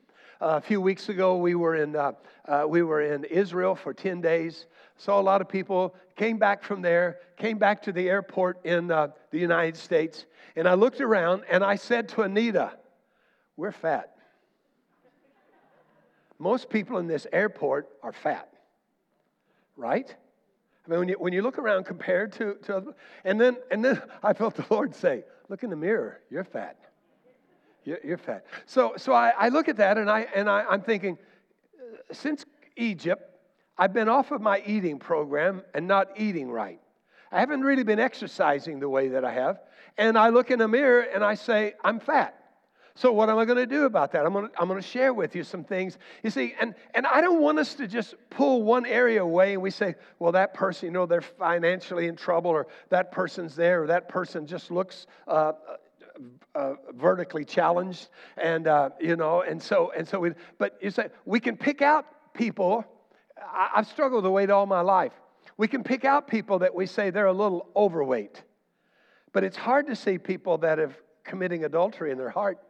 Uh, 0.43 0.57
a 0.57 0.61
few 0.61 0.81
weeks 0.81 1.09
ago, 1.09 1.37
we 1.37 1.55
were 1.55 1.77
in 1.77 1.95
uh, 1.95 2.11
uh, 2.49 2.65
we 2.67 2.83
were 2.83 3.01
in 3.01 3.23
Israel 3.23 3.77
for 3.77 3.95
ten 3.95 4.21
days. 4.21 4.67
Saw 4.97 5.21
a 5.21 5.23
lot 5.23 5.41
of 5.41 5.49
people. 5.49 5.95
Came 6.17 6.37
back 6.37 6.65
from 6.65 6.83
there. 6.83 7.21
Came 7.37 7.59
back 7.59 7.81
to 7.83 7.93
the 7.93 8.09
airport 8.09 8.67
in 8.67 8.91
uh, 8.91 9.09
the 9.31 9.39
United 9.39 9.77
States, 9.77 10.27
and 10.57 10.67
I 10.67 10.75
looked 10.75 11.01
around 11.01 11.45
and 11.49 11.63
I 11.63 11.77
said 11.77 12.09
to 12.09 12.23
Anita, 12.23 12.73
"We're 13.57 13.71
fat." 13.71 14.14
Most 16.39 16.69
people 16.69 16.99
in 16.99 17.07
this 17.07 17.27
airport 17.33 17.89
are 18.03 18.13
fat, 18.13 18.49
right? 19.77 20.15
I 20.87 20.91
mean, 20.91 20.99
when 20.99 21.09
you, 21.09 21.15
when 21.19 21.33
you 21.33 21.43
look 21.43 21.59
around 21.59 21.85
compared 21.85 22.33
to, 22.33 22.55
to 22.65 22.77
other, 22.77 22.95
and 23.25 23.41
then 23.41 23.57
and 23.71 23.85
then 23.85 24.03
I 24.23 24.33
felt 24.33 24.55
the 24.55 24.67
Lord 24.71 24.95
say, 24.95 25.25
"Look 25.49 25.63
in 25.63 25.71
the 25.71 25.77
mirror. 25.77 26.21
You're 26.31 26.45
fat. 26.45 26.79
You're, 27.85 27.99
you're 28.05 28.19
fat." 28.19 28.45
So 28.67 28.95
so 28.97 29.13
I, 29.13 29.33
I 29.39 29.49
look 29.49 29.69
at 29.69 29.77
that 29.79 29.97
and 29.97 30.11
I 30.11 30.27
and 30.35 30.51
I, 30.51 30.65
I'm 30.69 30.83
thinking, 30.83 31.17
uh, 31.79 32.13
since 32.13 32.45
Egypt, 32.77 33.23
I've 33.79 33.93
been 33.93 34.09
off 34.09 34.31
of 34.31 34.41
my 34.41 34.63
eating 34.67 34.99
program 34.99 35.63
and 35.73 35.89
not 35.89 36.09
eating 36.17 36.51
right. 36.51 36.81
I 37.33 37.41
haven't 37.41 37.63
really 37.63 37.83
been 37.83 37.99
exercising 37.99 38.79
the 38.79 38.89
way 38.89 39.09
that 39.09 39.25
I 39.25 39.33
have. 39.33 39.61
And 39.99 40.17
I 40.17 40.29
look 40.29 40.51
in 40.51 40.61
the 40.61 40.69
mirror 40.69 41.01
and 41.01 41.25
I 41.25 41.35
say, 41.35 41.75
I'm 41.83 41.99
fat. 41.99 42.39
So, 42.97 43.11
what 43.11 43.29
am 43.29 43.39
I 43.39 43.45
going 43.45 43.59
to 43.59 43.67
do 43.67 43.87
about 43.87 44.13
that? 44.13 44.25
I'm 44.25 44.33
going 44.33 44.49
to, 44.49 44.61
I'm 44.61 44.69
going 44.69 44.81
to 44.81 44.87
share 44.87 45.13
with 45.13 45.35
you 45.35 45.43
some 45.43 45.65
things. 45.65 45.99
You 46.23 46.31
see, 46.31 46.55
and, 46.61 46.77
and 46.95 47.09
I 47.09 47.21
don't 47.21 47.41
want 47.41 47.59
us 47.59 47.75
to 47.75 47.89
just 47.89 48.15
pull 48.31 48.63
one 48.63 48.87
area 48.87 49.21
away 49.21 49.55
and 49.55 49.63
we 49.63 49.71
say, 49.71 49.97
well, 50.21 50.31
that 50.33 50.55
person, 50.55 50.87
you 50.87 50.93
know, 50.93 51.05
they're 51.05 51.21
financially 51.21 52.07
in 52.07 52.15
trouble, 52.15 52.53
or 52.53 52.69
that 52.91 53.11
person's 53.11 53.57
there, 53.57 53.83
or 53.83 53.87
that 53.89 54.09
person 54.09 54.47
just 54.47 54.71
looks 54.71 55.09
uh, 55.27 55.53
uh, 56.55 56.75
vertically 56.95 57.45
challenged. 57.45 58.11
And, 58.37 58.69
uh, 58.69 58.91
you 59.01 59.17
know, 59.17 59.43
and 59.43 59.61
so, 59.61 59.93
and 59.97 60.07
so 60.07 60.21
we, 60.21 60.31
but 60.59 60.79
you 60.81 60.93
say, 60.93 61.09
we 61.25 61.41
can 61.41 61.57
pick 61.57 61.83
out 61.83 62.07
people. 62.33 62.85
I, 63.37 63.71
I've 63.75 63.89
struggled 63.89 64.23
with 64.23 64.33
weight 64.33 64.51
all 64.51 64.67
my 64.67 64.83
life. 64.83 65.13
We 65.57 65.67
can 65.67 65.83
pick 65.83 66.05
out 66.05 66.29
people 66.29 66.61
that 66.61 66.73
we 66.73 66.87
say 66.87 67.11
they're 67.11 67.27
a 67.27 67.33
little 67.33 67.69
overweight, 67.75 68.41
but 69.33 69.43
it's 69.43 69.57
hard 69.57 69.89
to 69.89 69.97
see 69.97 70.17
people 70.17 70.59
that 70.59 70.79
have 70.79 70.97
committing 71.25 71.65
adultery 71.65 72.13
in 72.13 72.19
their 72.19 72.31
heart. 72.31 72.61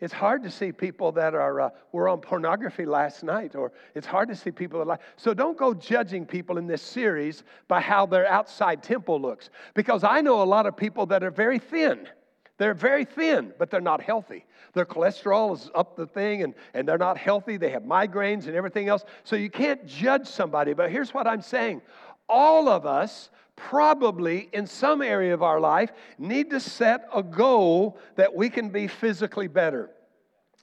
It's 0.00 0.12
hard 0.12 0.42
to 0.44 0.50
see 0.50 0.72
people 0.72 1.12
that 1.12 1.34
are 1.34 1.60
uh, 1.60 1.70
were 1.92 2.08
on 2.08 2.20
pornography 2.20 2.86
last 2.86 3.22
night, 3.22 3.54
or 3.54 3.72
it's 3.94 4.06
hard 4.06 4.28
to 4.28 4.36
see 4.36 4.50
people 4.50 4.78
that 4.78 4.86
like. 4.86 5.00
So 5.16 5.34
don't 5.34 5.58
go 5.58 5.74
judging 5.74 6.24
people 6.24 6.56
in 6.56 6.66
this 6.66 6.80
series 6.80 7.44
by 7.68 7.80
how 7.80 8.06
their 8.06 8.26
outside 8.26 8.82
temple 8.82 9.20
looks, 9.20 9.50
because 9.74 10.02
I 10.02 10.22
know 10.22 10.42
a 10.42 10.44
lot 10.44 10.66
of 10.66 10.76
people 10.76 11.06
that 11.06 11.22
are 11.22 11.30
very 11.30 11.58
thin. 11.58 12.08
They're 12.56 12.74
very 12.74 13.06
thin, 13.06 13.54
but 13.58 13.70
they're 13.70 13.80
not 13.80 14.02
healthy. 14.02 14.44
Their 14.74 14.84
cholesterol 14.84 15.54
is 15.54 15.70
up 15.74 15.96
the 15.96 16.06
thing, 16.06 16.42
and, 16.42 16.54
and 16.74 16.86
they're 16.86 16.98
not 16.98 17.16
healthy. 17.16 17.56
They 17.56 17.70
have 17.70 17.84
migraines 17.84 18.46
and 18.46 18.54
everything 18.54 18.88
else. 18.88 19.04
So 19.24 19.34
you 19.34 19.48
can't 19.48 19.86
judge 19.86 20.26
somebody. 20.26 20.74
But 20.74 20.90
here's 20.90 21.14
what 21.14 21.26
I'm 21.26 21.40
saying 21.40 21.80
all 22.28 22.68
of 22.68 22.86
us 22.86 23.30
probably 23.68 24.48
in 24.52 24.66
some 24.66 25.02
area 25.02 25.34
of 25.34 25.42
our 25.42 25.60
life 25.60 25.92
need 26.18 26.50
to 26.50 26.58
set 26.58 27.06
a 27.14 27.22
goal 27.22 27.98
that 28.16 28.34
we 28.34 28.48
can 28.48 28.70
be 28.70 28.86
physically 28.86 29.48
better. 29.48 29.90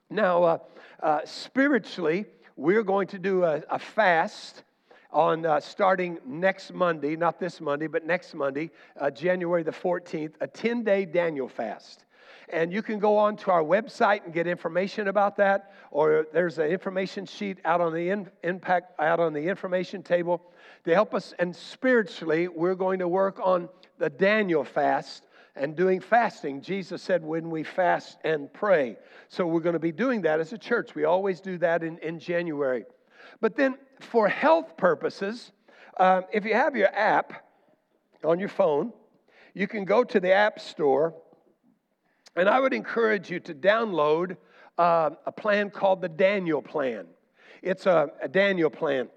Now, 0.09 0.43
uh, 0.43 0.57
uh, 1.01 1.19
spiritually, 1.23 2.25
we're 2.55 2.83
going 2.83 3.07
to 3.09 3.19
do 3.19 3.43
a, 3.43 3.61
a 3.69 3.77
fast 3.77 4.63
on 5.11 5.45
uh, 5.45 5.59
starting 5.59 6.17
next 6.25 6.73
Monday, 6.73 7.15
not 7.15 7.39
this 7.39 7.61
Monday, 7.61 7.87
but 7.87 8.05
next 8.05 8.33
Monday, 8.33 8.71
uh, 8.99 9.11
January 9.11 9.63
the 9.63 9.71
14th, 9.71 10.33
a 10.41 10.47
10 10.47 10.83
day 10.83 11.05
Daniel 11.05 11.47
fast. 11.47 12.05
And 12.49 12.71
you 12.71 12.81
can 12.81 12.99
go 12.99 13.17
on 13.17 13.35
to 13.37 13.51
our 13.51 13.63
website 13.63 14.23
and 14.23 14.33
get 14.33 14.47
information 14.47 15.09
about 15.09 15.35
that, 15.37 15.73
or 15.91 16.27
there's 16.31 16.59
an 16.59 16.67
information 16.67 17.25
sheet 17.25 17.59
out 17.65 17.81
on 17.81 17.93
the 17.93 18.09
in, 18.09 18.29
impact 18.43 18.99
out 18.99 19.19
on 19.19 19.33
the 19.33 19.47
information 19.47 20.01
table 20.01 20.41
to 20.85 20.93
help 20.93 21.13
us. 21.13 21.33
And 21.39 21.53
spiritually, 21.53 22.47
we're 22.47 22.75
going 22.75 22.99
to 22.99 23.07
work 23.07 23.39
on 23.43 23.67
the 23.97 24.09
Daniel 24.09 24.63
fast 24.63 25.27
and 25.57 25.75
doing 25.75 25.99
fasting. 25.99 26.61
Jesus 26.61 27.01
said, 27.01 27.23
when 27.23 27.49
we 27.49 27.63
fast 27.63 28.17
and 28.23 28.51
pray. 28.53 28.97
So 29.27 29.45
we're 29.45 29.59
going 29.59 29.73
to 29.73 29.79
be 29.79 29.91
doing 29.91 30.21
that 30.21 30.39
as 30.39 30.53
a 30.53 30.57
church. 30.57 30.95
We 30.95 31.03
always 31.03 31.41
do 31.41 31.57
that 31.57 31.83
in, 31.83 31.97
in 31.97 32.19
January. 32.19 32.85
But 33.41 33.55
then, 33.55 33.77
for 33.99 34.29
health 34.29 34.77
purposes, 34.77 35.51
um, 35.99 36.23
if 36.31 36.45
you 36.45 36.53
have 36.53 36.75
your 36.75 36.95
app 36.95 37.45
on 38.23 38.39
your 38.39 38.49
phone, 38.49 38.93
you 39.53 39.67
can 39.67 39.85
go 39.85 40.03
to 40.03 40.19
the 40.19 40.31
App 40.31 40.59
Store, 40.59 41.15
and 42.37 42.47
I 42.47 42.59
would 42.59 42.73
encourage 42.73 43.29
you 43.31 43.39
to 43.41 43.53
download 43.55 44.37
uh, 44.77 45.09
a 45.25 45.31
plan 45.31 45.71
called 45.71 46.01
the 46.01 46.09
Daniel 46.09 46.61
Plan. 46.61 47.07
It's 47.63 47.87
a, 47.87 48.11
a 48.21 48.27
Daniel 48.27 48.69
plan. 48.69 49.09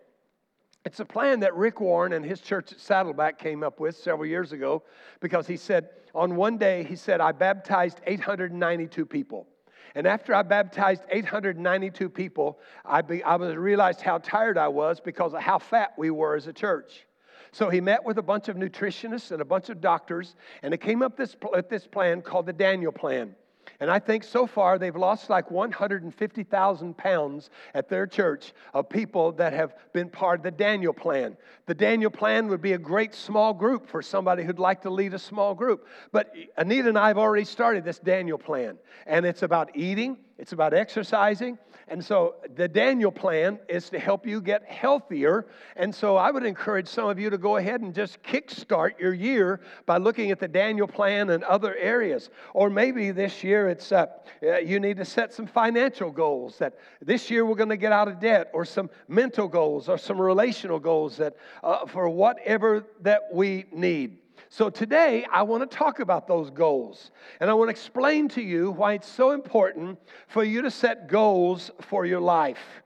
It's 0.87 1.01
a 1.01 1.05
plan 1.05 1.41
that 1.41 1.55
Rick 1.55 1.81
Warren 1.81 2.15
and 2.15 2.25
his 2.25 2.41
church 2.41 2.73
at 2.73 2.81
Saddleback 2.81 3.39
came 3.39 3.63
up 3.63 3.79
with 3.79 3.97
several 3.97 4.27
years 4.27 4.53
ago 4.53 4.83
because 5.21 5.47
he 5.47 5.59
said, 5.59 5.91
on 6.15 6.35
one 6.35 6.57
day, 6.57 6.83
he 6.85 6.97
said, 6.97 7.21
I 7.21 7.33
baptized 7.33 8.01
892 8.07 9.05
people. 9.05 9.47
And 9.95 10.07
after 10.07 10.35
I 10.35 10.43
baptized 10.43 11.03
892 11.11 12.09
people, 12.09 12.59
I, 12.87 13.03
be, 13.03 13.23
I 13.23 13.37
realized 13.37 14.01
how 14.01 14.19
tired 14.19 14.57
I 14.57 14.69
was 14.69 15.01
because 15.01 15.35
of 15.35 15.43
how 15.43 15.59
fat 15.59 15.93
we 15.99 16.11
were 16.11 16.37
as 16.37 16.47
a 16.47 16.53
church. 16.53 17.07
So 17.53 17.69
he 17.69 17.81
met 17.81 18.05
with 18.05 18.19
a 18.19 18.23
bunch 18.23 18.49
of 18.49 18.57
nutritionists 18.57 19.31
and 19.33 19.41
a 19.41 19.45
bunch 19.45 19.69
of 19.69 19.81
doctors, 19.81 20.35
and 20.63 20.73
it 20.73 20.81
came 20.81 21.03
up 21.03 21.17
this, 21.17 21.37
with 21.53 21.69
this 21.69 21.87
plan 21.87 22.23
called 22.23 22.47
the 22.47 22.53
Daniel 22.53 22.93
Plan. 22.93 23.35
And 23.79 23.91
I 23.91 23.99
think 23.99 24.25
so 24.25 24.47
far 24.47 24.79
they've 24.79 24.95
lost 24.95 25.31
like 25.31 25.51
150,000 25.51 26.97
pounds 26.97 27.51
at 27.73 27.89
their 27.89 28.07
church 28.07 28.53
of 28.75 28.89
people 28.89 29.33
that 29.33 29.55
have 29.55 29.75
been 29.93 30.11
part 30.11 30.41
of 30.41 30.45
the 30.45 30.51
Daniel 30.51 30.93
plan. 30.93 31.37
The 31.67 31.75
Daniel 31.75 32.11
plan 32.11 32.49
would 32.49 32.61
be 32.61 32.75
a 32.75 32.79
great 32.79 33.15
small 33.15 33.55
group 33.55 33.87
for 33.87 34.03
somebody 34.03 34.45
who'd 34.45 34.59
like 34.59 34.83
to 34.83 34.91
lead 34.91 35.15
a 35.15 35.19
small 35.19 35.55
group. 35.55 35.87
But 36.13 36.35
Anita 36.59 36.89
and 36.89 36.99
I 36.99 37.09
have 37.09 37.19
already 37.19 37.45
started 37.45 37.85
this 37.85 37.99
Daniel 37.99 38.39
plan. 38.39 38.77
And 39.07 39.25
it's 39.25 39.43
about 39.43 39.71
eating, 39.75 40.19
it's 40.37 40.53
about 40.53 40.75
exercising, 40.75 41.59
and 41.91 42.05
so 42.05 42.37
the 42.55 42.69
Daniel 42.69 43.11
plan 43.11 43.59
is 43.69 43.91
to 43.91 43.99
help 43.99 44.25
you 44.25 44.41
get 44.41 44.65
healthier. 44.65 45.47
And 45.75 45.93
so 45.93 46.17
I 46.17 46.31
would 46.31 46.47
encourage 46.47 46.87
some 46.87 47.09
of 47.09 47.19
you 47.19 47.31
to 47.31 47.37
go 47.37 47.57
ahead 47.57 47.81
and 47.81 47.93
just 47.93 48.23
kickstart 48.23 48.97
your 49.01 49.13
year 49.13 49.61
by 49.87 49.97
looking 49.97 50.31
at 50.31 50.39
the 50.39 50.47
Daniel 50.47 50.87
plan 50.87 51.31
and 51.31 51.43
other 51.43 51.75
areas. 51.75 52.31
Or 52.55 52.71
maybe 52.71 53.11
this 53.11 53.43
year 53.43 53.69
it's 53.69 53.91
uh, 53.91 54.07
uh 54.41 54.59
you 54.59 54.79
need 54.79 54.99
to 54.99 55.05
set 55.05 55.35
some 55.35 55.49
financial 55.49 56.13
goals 56.13 56.59
that 56.59 56.79
this 57.03 57.29
year 57.29 57.45
we're 57.45 57.57
going 57.57 57.71
to 57.71 57.77
get 57.77 57.93
out 57.93 58.07
of 58.07 58.21
debt, 58.21 58.51
or 58.53 58.65
some 58.65 58.89
mental 59.09 59.49
goals, 59.49 59.89
or 59.89 59.99
some 59.99 60.21
relational 60.21 60.79
goals 60.79 61.17
that 61.17 61.35
uh, 61.65 61.87
for 61.87 62.09
whatever 62.09 62.85
that 63.01 63.23
we 63.33 63.65
need. 63.73 64.20
So 64.53 64.69
today, 64.69 65.25
I 65.31 65.45
want 65.45 65.71
to 65.71 65.77
talk 65.77 66.01
about 66.01 66.27
those 66.27 66.51
goals. 66.51 67.13
And 67.39 67.49
I 67.49 67.55
want 67.55 67.69
to 67.69 67.71
explain 67.71 68.27
to 68.31 68.43
you 68.43 68.73
why 68.73 68.95
it's 68.95 69.09
so 69.09 69.31
important 69.31 69.97
for 70.27 70.43
you 70.43 70.63
to 70.63 70.73
set 70.73 71.07
goals 71.07 71.71
for 71.83 72.05
your 72.05 72.21
life. 72.21 72.83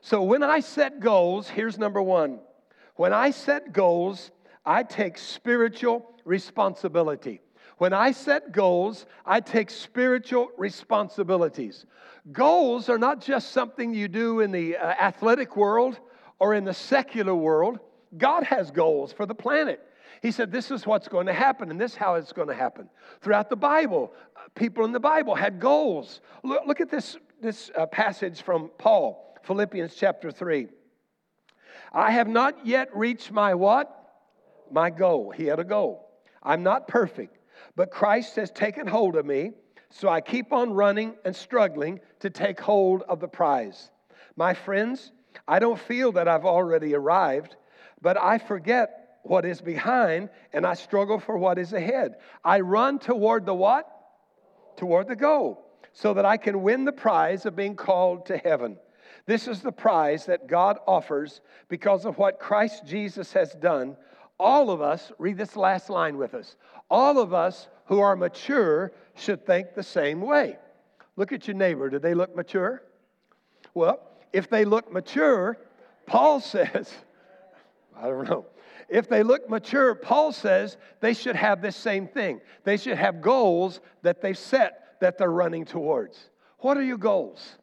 So 0.00 0.22
when 0.22 0.44
I 0.44 0.60
set 0.60 1.00
goals, 1.00 1.48
here's 1.48 1.76
number 1.76 2.00
one. 2.00 2.38
When 2.94 3.12
I 3.12 3.32
set 3.32 3.72
goals, 3.72 4.30
I 4.64 4.84
take 4.84 5.18
spiritual 5.18 6.08
responsibility. 6.24 7.40
When 7.78 7.92
I 7.92 8.12
set 8.12 8.52
goals, 8.52 9.04
I 9.26 9.40
take 9.40 9.70
spiritual 9.70 10.50
responsibilities. 10.56 11.84
Goals 12.30 12.88
are 12.88 12.98
not 12.98 13.20
just 13.20 13.50
something 13.50 13.92
you 13.92 14.06
do 14.06 14.38
in 14.38 14.52
the 14.52 14.76
uh, 14.76 14.86
athletic 14.86 15.56
world 15.56 15.98
or 16.38 16.54
in 16.54 16.64
the 16.64 16.74
secular 16.74 17.34
world. 17.34 17.80
God 18.16 18.44
has 18.44 18.70
goals 18.70 19.12
for 19.12 19.26
the 19.26 19.34
planet. 19.34 19.84
He 20.22 20.30
said, 20.30 20.50
This 20.50 20.70
is 20.70 20.86
what's 20.86 21.08
going 21.08 21.26
to 21.26 21.32
happen, 21.32 21.70
and 21.70 21.80
this 21.80 21.92
is 21.92 21.96
how 21.96 22.14
it's 22.14 22.32
going 22.32 22.48
to 22.48 22.54
happen. 22.54 22.88
Throughout 23.20 23.50
the 23.50 23.56
Bible, 23.56 24.12
uh, 24.36 24.40
people 24.54 24.84
in 24.84 24.92
the 24.92 25.00
Bible 25.00 25.34
had 25.34 25.60
goals. 25.60 26.20
Look, 26.42 26.62
look 26.66 26.80
at 26.80 26.90
this, 26.90 27.16
this 27.40 27.70
uh, 27.76 27.86
passage 27.86 28.42
from 28.42 28.70
Paul, 28.78 29.36
Philippians 29.42 29.94
chapter 29.94 30.30
3. 30.30 30.68
I 31.92 32.10
have 32.10 32.28
not 32.28 32.66
yet 32.66 32.94
reached 32.94 33.30
my 33.30 33.54
what? 33.54 33.94
My 34.70 34.90
goal. 34.90 35.30
He 35.30 35.46
had 35.46 35.58
a 35.58 35.64
goal. 35.64 36.08
I'm 36.42 36.62
not 36.62 36.88
perfect, 36.88 37.38
but 37.76 37.90
Christ 37.90 38.36
has 38.36 38.50
taken 38.50 38.86
hold 38.86 39.16
of 39.16 39.24
me, 39.24 39.52
so 39.90 40.08
I 40.08 40.20
keep 40.20 40.52
on 40.52 40.72
running 40.72 41.14
and 41.24 41.34
struggling 41.34 42.00
to 42.20 42.30
take 42.30 42.60
hold 42.60 43.02
of 43.02 43.20
the 43.20 43.28
prize. 43.28 43.90
My 44.36 44.54
friends, 44.54 45.12
I 45.46 45.58
don't 45.58 45.78
feel 45.78 46.12
that 46.12 46.28
I've 46.28 46.44
already 46.44 46.94
arrived, 46.94 47.56
but 48.00 48.20
I 48.20 48.38
forget 48.38 49.07
what 49.22 49.44
is 49.44 49.60
behind 49.60 50.30
and 50.52 50.66
I 50.66 50.74
struggle 50.74 51.18
for 51.18 51.36
what 51.36 51.58
is 51.58 51.72
ahead. 51.72 52.16
I 52.44 52.60
run 52.60 52.98
toward 52.98 53.46
the 53.46 53.54
what? 53.54 53.86
Toward 54.76 55.08
the 55.08 55.16
goal 55.16 55.64
so 55.92 56.14
that 56.14 56.24
I 56.24 56.36
can 56.36 56.62
win 56.62 56.84
the 56.84 56.92
prize 56.92 57.44
of 57.46 57.56
being 57.56 57.74
called 57.74 58.26
to 58.26 58.38
heaven. 58.38 58.76
This 59.26 59.48
is 59.48 59.60
the 59.60 59.72
prize 59.72 60.26
that 60.26 60.46
God 60.46 60.78
offers 60.86 61.40
because 61.68 62.04
of 62.04 62.16
what 62.18 62.38
Christ 62.38 62.86
Jesus 62.86 63.32
has 63.32 63.52
done. 63.54 63.96
All 64.38 64.70
of 64.70 64.80
us, 64.80 65.10
read 65.18 65.36
this 65.36 65.56
last 65.56 65.90
line 65.90 66.16
with 66.16 66.34
us, 66.34 66.56
all 66.88 67.18
of 67.18 67.34
us 67.34 67.68
who 67.86 68.00
are 68.00 68.16
mature 68.16 68.92
should 69.16 69.44
think 69.44 69.74
the 69.74 69.82
same 69.82 70.20
way. 70.20 70.56
Look 71.16 71.32
at 71.32 71.48
your 71.48 71.56
neighbor. 71.56 71.90
Do 71.90 71.98
they 71.98 72.14
look 72.14 72.36
mature? 72.36 72.82
Well, 73.74 74.00
if 74.32 74.48
they 74.48 74.64
look 74.64 74.92
mature, 74.92 75.58
Paul 76.06 76.40
says, 76.40 76.92
I 77.96 78.06
don't 78.06 78.28
know. 78.28 78.46
If 78.88 79.08
they 79.08 79.22
look 79.22 79.50
mature, 79.50 79.94
Paul 79.94 80.32
says 80.32 80.76
they 81.00 81.12
should 81.14 81.36
have 81.36 81.60
this 81.60 81.76
same 81.76 82.08
thing. 82.08 82.40
They 82.64 82.76
should 82.76 82.96
have 82.96 83.20
goals 83.20 83.80
that 84.02 84.22
they've 84.22 84.38
set 84.38 84.96
that 85.00 85.18
they're 85.18 85.30
running 85.30 85.64
towards. 85.64 86.30
What 86.58 86.76
are 86.76 86.82
your 86.82 86.96
goals? 86.96 87.56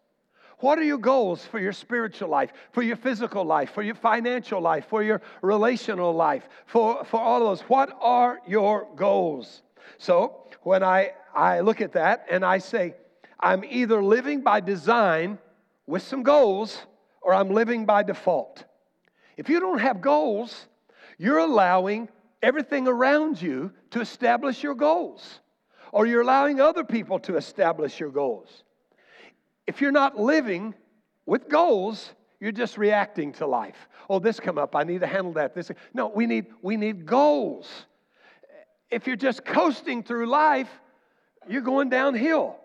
What 0.59 0.79
are 0.79 0.83
your 0.83 0.99
goals 0.99 1.45
for 1.45 1.59
your 1.59 1.73
spiritual 1.73 2.29
life, 2.29 2.53
for 2.71 2.81
your 2.81 2.95
physical 2.95 3.43
life, 3.43 3.71
for 3.71 3.81
your 3.81 3.95
financial 3.95 4.61
life, 4.61 4.85
for 4.87 5.03
your 5.03 5.21
relational 5.41 6.13
life, 6.13 6.47
for, 6.65 7.03
for 7.03 7.19
all 7.19 7.41
of 7.41 7.59
those? 7.59 7.67
What 7.67 7.95
are 7.99 8.39
your 8.47 8.87
goals? 8.95 9.63
So 9.97 10.47
when 10.61 10.81
I, 10.81 11.11
I 11.33 11.59
look 11.59 11.81
at 11.81 11.93
that 11.93 12.27
and 12.29 12.45
I 12.45 12.59
say, 12.59 12.95
I'm 13.39 13.63
either 13.65 14.01
living 14.01 14.41
by 14.41 14.61
design 14.61 15.39
with 15.87 16.03
some 16.03 16.23
goals 16.23 16.81
or 17.21 17.33
I'm 17.33 17.49
living 17.49 17.85
by 17.85 18.03
default. 18.03 18.63
If 19.35 19.49
you 19.49 19.59
don't 19.59 19.79
have 19.79 20.01
goals, 20.01 20.67
you're 21.17 21.39
allowing 21.39 22.09
everything 22.41 22.87
around 22.87 23.41
you 23.41 23.71
to 23.91 24.01
establish 24.01 24.61
your 24.61 24.75
goals, 24.75 25.39
or 25.91 26.05
you're 26.05 26.21
allowing 26.21 26.59
other 26.59 26.83
people 26.83 27.19
to 27.19 27.37
establish 27.37 27.99
your 27.99 28.09
goals. 28.09 28.63
If 29.67 29.81
you're 29.81 29.91
not 29.91 30.19
living 30.19 30.75
with 31.25 31.49
goals, 31.49 32.11
you're 32.39 32.51
just 32.51 32.77
reacting 32.77 33.31
to 33.33 33.47
life. 33.47 33.87
Oh, 34.09 34.19
this 34.19 34.39
come 34.39 34.57
up. 34.57 34.75
I 34.75 34.83
need 34.83 35.01
to 35.01 35.07
handle 35.07 35.33
that. 35.33 35.55
This. 35.55 35.71
No, 35.93 36.07
we 36.07 36.27
need 36.27 36.47
we 36.61 36.77
need 36.77 37.05
goals. 37.05 37.67
If 38.91 39.07
you're 39.07 39.15
just 39.15 39.43
coasting 39.43 40.03
through 40.03 40.27
life, 40.27 40.69
you're 41.47 41.61
going 41.61 41.89
downhill. 41.89 42.57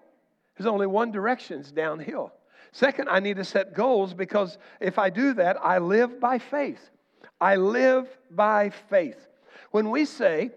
There's 0.56 0.66
only 0.66 0.86
one 0.86 1.10
direction, 1.10 1.60
it's 1.60 1.72
downhill. 1.72 2.32
Second, 2.72 3.08
I 3.08 3.20
need 3.20 3.36
to 3.36 3.44
set 3.44 3.74
goals 3.74 4.12
because 4.12 4.58
if 4.80 4.98
I 4.98 5.10
do 5.10 5.32
that, 5.34 5.56
I 5.62 5.78
live 5.78 6.20
by 6.20 6.38
faith. 6.38 6.90
I 7.40 7.56
live 7.56 8.06
by 8.30 8.70
faith. 8.70 9.28
When 9.70 9.90
we 9.90 10.04
say, 10.04 10.50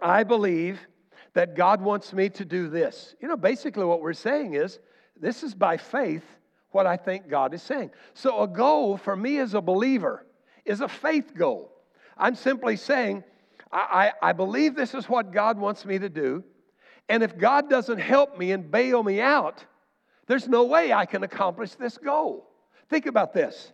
I 0.00 0.24
believe 0.24 0.80
that 1.32 1.54
God 1.54 1.80
wants 1.80 2.12
me 2.12 2.28
to 2.30 2.44
do 2.44 2.68
this, 2.68 3.14
you 3.20 3.28
know, 3.28 3.36
basically 3.36 3.84
what 3.84 4.00
we're 4.00 4.12
saying 4.12 4.54
is, 4.54 4.78
this 5.18 5.42
is 5.42 5.54
by 5.54 5.76
faith 5.76 6.24
what 6.70 6.86
I 6.86 6.96
think 6.96 7.28
God 7.28 7.54
is 7.54 7.62
saying. 7.62 7.90
So 8.12 8.42
a 8.42 8.48
goal 8.48 8.98
for 8.98 9.16
me 9.16 9.38
as 9.38 9.54
a 9.54 9.60
believer 9.60 10.26
is 10.64 10.82
a 10.82 10.88
faith 10.88 11.34
goal. 11.34 11.72
I'm 12.18 12.34
simply 12.34 12.76
saying, 12.76 13.24
I, 13.72 14.12
I, 14.22 14.30
I 14.30 14.32
believe 14.32 14.74
this 14.74 14.92
is 14.92 15.08
what 15.08 15.32
God 15.32 15.58
wants 15.58 15.86
me 15.86 15.98
to 15.98 16.08
do. 16.08 16.44
And 17.08 17.22
if 17.22 17.38
God 17.38 17.70
doesn't 17.70 17.98
help 17.98 18.36
me 18.36 18.52
and 18.52 18.70
bail 18.70 19.02
me 19.02 19.20
out, 19.20 19.64
there's 20.26 20.48
no 20.48 20.64
way 20.64 20.92
I 20.92 21.06
can 21.06 21.22
accomplish 21.22 21.74
this 21.74 21.96
goal. 21.98 22.50
Think 22.90 23.06
about 23.06 23.32
this. 23.32 23.72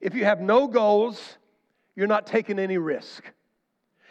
If 0.00 0.14
you 0.14 0.24
have 0.24 0.40
no 0.40 0.68
goals, 0.68 1.38
you're 1.94 2.06
not 2.06 2.26
taking 2.26 2.58
any 2.58 2.78
risk. 2.78 3.24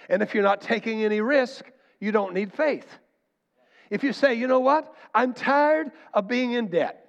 And 0.09 0.21
if 0.21 0.33
you're 0.33 0.43
not 0.43 0.61
taking 0.61 1.03
any 1.03 1.21
risk, 1.21 1.65
you 1.99 2.11
don't 2.11 2.33
need 2.33 2.53
faith. 2.53 2.87
If 3.89 4.03
you 4.03 4.13
say, 4.13 4.33
you 4.33 4.47
know 4.47 4.59
what, 4.59 4.93
I'm 5.13 5.33
tired 5.33 5.91
of 6.13 6.27
being 6.27 6.53
in 6.53 6.67
debt. 6.67 7.01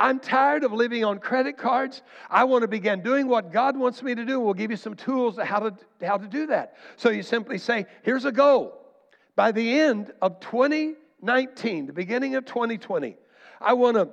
I'm 0.00 0.18
tired 0.18 0.64
of 0.64 0.72
living 0.72 1.04
on 1.04 1.20
credit 1.20 1.56
cards. 1.56 2.02
I 2.28 2.44
want 2.44 2.62
to 2.62 2.68
begin 2.68 3.02
doing 3.02 3.28
what 3.28 3.52
God 3.52 3.76
wants 3.76 4.02
me 4.02 4.14
to 4.14 4.24
do. 4.24 4.40
We'll 4.40 4.54
give 4.54 4.70
you 4.70 4.76
some 4.76 4.96
tools 4.96 5.38
how 5.38 5.60
to, 5.60 5.76
how 6.04 6.16
to 6.16 6.26
do 6.26 6.46
that. 6.48 6.74
So 6.96 7.10
you 7.10 7.22
simply 7.22 7.58
say, 7.58 7.86
here's 8.02 8.24
a 8.24 8.32
goal. 8.32 8.78
By 9.36 9.52
the 9.52 9.78
end 9.78 10.12
of 10.20 10.40
2019, 10.40 11.86
the 11.86 11.92
beginning 11.92 12.34
of 12.34 12.44
2020, 12.44 13.16
I 13.60 13.74
want 13.74 13.96
to 13.96 14.08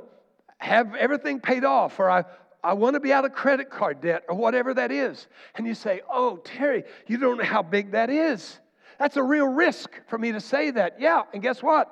have 0.60 0.94
everything 0.94 1.40
paid 1.40 1.64
off, 1.64 2.00
or 2.00 2.10
I, 2.10 2.26
I 2.64 2.74
want 2.74 2.96
to 2.96 3.00
be 3.00 3.14
out 3.14 3.26
of 3.26 3.32
credit 3.32 3.70
card 3.70 4.02
debt, 4.02 4.24
or 4.28 4.36
whatever 4.36 4.74
that 4.74 4.92
is. 4.92 5.28
And 5.56 5.66
you 5.66 5.74
say, 5.74 6.02
Oh, 6.10 6.38
Terry, 6.38 6.84
you 7.08 7.18
don't 7.18 7.38
know 7.38 7.44
how 7.44 7.64
big 7.64 7.92
that 7.92 8.10
is. 8.10 8.60
That's 9.00 9.16
a 9.16 9.24
real 9.24 9.48
risk 9.48 9.92
for 10.08 10.18
me 10.18 10.34
to 10.34 10.42
say 10.42 10.72
that. 10.72 11.00
Yeah, 11.00 11.24
and 11.34 11.42
guess 11.42 11.64
what? 11.64 11.90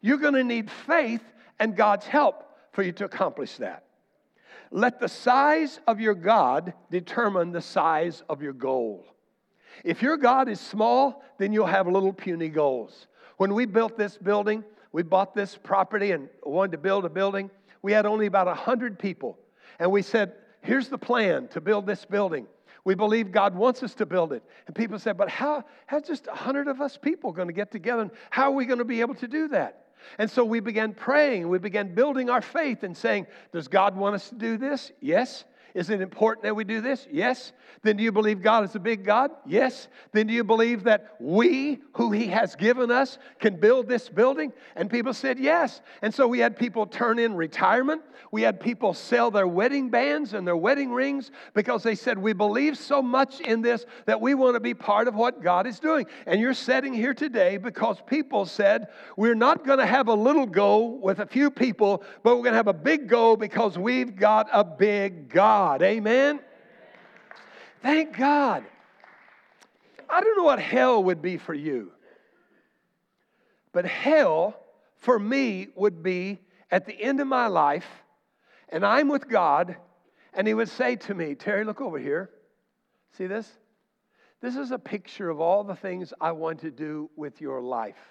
You're 0.00 0.18
going 0.18 0.34
to 0.34 0.44
need 0.44 0.70
faith 0.70 1.22
and 1.58 1.76
God's 1.76 2.06
help 2.06 2.44
for 2.72 2.82
you 2.82 2.92
to 2.92 3.04
accomplish 3.04 3.56
that. 3.56 3.84
Let 4.70 5.00
the 5.00 5.08
size 5.08 5.80
of 5.86 6.00
your 6.00 6.14
God 6.14 6.74
determine 6.90 7.52
the 7.52 7.60
size 7.60 8.22
of 8.28 8.42
your 8.42 8.52
goal. 8.52 9.04
If 9.82 10.02
your 10.02 10.16
God 10.16 10.48
is 10.48 10.60
small, 10.60 11.24
then 11.38 11.52
you'll 11.52 11.66
have 11.66 11.86
little 11.88 12.12
puny 12.12 12.48
goals. 12.48 13.08
When 13.36 13.54
we 13.54 13.66
built 13.66 13.98
this 13.98 14.16
building, 14.16 14.62
we 14.92 15.02
bought 15.02 15.34
this 15.34 15.56
property 15.56 16.12
and 16.12 16.28
wanted 16.44 16.72
to 16.72 16.78
build 16.78 17.04
a 17.04 17.08
building. 17.08 17.50
We 17.82 17.92
had 17.92 18.06
only 18.06 18.26
about 18.26 18.46
100 18.46 18.98
people. 18.98 19.38
And 19.78 19.90
we 19.90 20.02
said, 20.02 20.32
here's 20.60 20.88
the 20.88 20.98
plan 20.98 21.48
to 21.48 21.60
build 21.60 21.86
this 21.86 22.04
building. 22.04 22.46
We 22.84 22.94
believe 22.94 23.32
God 23.32 23.54
wants 23.54 23.82
us 23.82 23.94
to 23.94 24.06
build 24.06 24.32
it. 24.32 24.42
And 24.66 24.76
people 24.76 24.98
said, 24.98 25.16
but 25.16 25.30
how, 25.30 25.64
how's 25.86 26.06
just 26.06 26.26
a 26.26 26.30
100 26.30 26.68
of 26.68 26.80
us 26.80 26.98
people 26.98 27.32
going 27.32 27.48
to 27.48 27.54
get 27.54 27.70
together? 27.70 28.02
And 28.02 28.10
how 28.30 28.50
are 28.50 28.54
we 28.54 28.66
going 28.66 28.78
to 28.78 28.84
be 28.84 29.00
able 29.00 29.14
to 29.16 29.28
do 29.28 29.48
that? 29.48 29.86
And 30.18 30.30
so 30.30 30.44
we 30.44 30.60
began 30.60 30.92
praying. 30.92 31.48
We 31.48 31.58
began 31.58 31.94
building 31.94 32.28
our 32.28 32.42
faith 32.42 32.82
and 32.82 32.94
saying, 32.94 33.26
Does 33.52 33.68
God 33.68 33.96
want 33.96 34.14
us 34.14 34.28
to 34.28 34.34
do 34.34 34.58
this? 34.58 34.92
Yes. 35.00 35.44
Is 35.74 35.90
it 35.90 36.00
important 36.00 36.44
that 36.44 36.54
we 36.54 36.62
do 36.62 36.80
this? 36.80 37.08
Yes. 37.10 37.52
Then 37.82 37.96
do 37.96 38.04
you 38.04 38.12
believe 38.12 38.40
God 38.40 38.62
is 38.62 38.76
a 38.76 38.78
big 38.78 39.04
God? 39.04 39.32
Yes. 39.44 39.88
Then 40.12 40.28
do 40.28 40.32
you 40.32 40.44
believe 40.44 40.84
that 40.84 41.16
we, 41.18 41.80
who 41.94 42.12
He 42.12 42.28
has 42.28 42.54
given 42.54 42.92
us, 42.92 43.18
can 43.40 43.56
build 43.56 43.88
this 43.88 44.08
building? 44.08 44.52
And 44.76 44.88
people 44.88 45.12
said 45.12 45.36
yes. 45.38 45.82
And 46.00 46.14
so 46.14 46.28
we 46.28 46.38
had 46.38 46.56
people 46.56 46.86
turn 46.86 47.18
in 47.18 47.34
retirement. 47.34 48.02
We 48.30 48.42
had 48.42 48.60
people 48.60 48.94
sell 48.94 49.32
their 49.32 49.48
wedding 49.48 49.90
bands 49.90 50.32
and 50.32 50.46
their 50.46 50.56
wedding 50.56 50.92
rings 50.92 51.32
because 51.54 51.82
they 51.82 51.96
said, 51.96 52.18
We 52.18 52.34
believe 52.34 52.78
so 52.78 53.02
much 53.02 53.40
in 53.40 53.60
this 53.60 53.84
that 54.06 54.20
we 54.20 54.34
want 54.34 54.54
to 54.54 54.60
be 54.60 54.74
part 54.74 55.08
of 55.08 55.16
what 55.16 55.42
God 55.42 55.66
is 55.66 55.80
doing. 55.80 56.06
And 56.26 56.40
you're 56.40 56.54
sitting 56.54 56.94
here 56.94 57.14
today 57.14 57.56
because 57.56 57.98
people 58.06 58.46
said, 58.46 58.88
We're 59.16 59.34
not 59.34 59.66
going 59.66 59.80
to 59.80 59.86
have 59.86 60.06
a 60.06 60.14
little 60.14 60.46
go 60.46 60.84
with 60.84 61.18
a 61.18 61.26
few 61.26 61.50
people, 61.50 62.04
but 62.22 62.36
we're 62.36 62.44
going 62.44 62.52
to 62.52 62.58
have 62.58 62.68
a 62.68 62.72
big 62.72 63.08
go 63.08 63.36
because 63.36 63.76
we've 63.76 64.14
got 64.14 64.48
a 64.52 64.62
big 64.62 65.28
God. 65.28 65.63
God. 65.64 65.80
Amen? 65.80 66.40
Thank 67.80 68.18
God. 68.18 68.64
I 70.10 70.20
don't 70.20 70.36
know 70.36 70.42
what 70.42 70.58
hell 70.58 71.02
would 71.04 71.22
be 71.22 71.38
for 71.38 71.54
you, 71.54 71.90
but 73.72 73.86
hell 73.86 74.60
for 74.98 75.18
me 75.18 75.68
would 75.74 76.02
be 76.02 76.38
at 76.70 76.84
the 76.84 76.92
end 76.92 77.18
of 77.20 77.26
my 77.26 77.46
life, 77.46 77.86
and 78.68 78.84
I'm 78.84 79.08
with 79.08 79.26
God, 79.26 79.76
and 80.34 80.46
He 80.46 80.52
would 80.52 80.68
say 80.68 80.96
to 80.96 81.14
me, 81.14 81.34
Terry, 81.34 81.64
look 81.64 81.80
over 81.80 81.98
here. 81.98 82.28
See 83.16 83.26
this? 83.26 83.50
This 84.42 84.56
is 84.56 84.70
a 84.70 84.78
picture 84.78 85.30
of 85.30 85.40
all 85.40 85.64
the 85.64 85.76
things 85.76 86.12
I 86.20 86.32
want 86.32 86.60
to 86.60 86.70
do 86.70 87.08
with 87.16 87.40
your 87.40 87.62
life. 87.62 88.04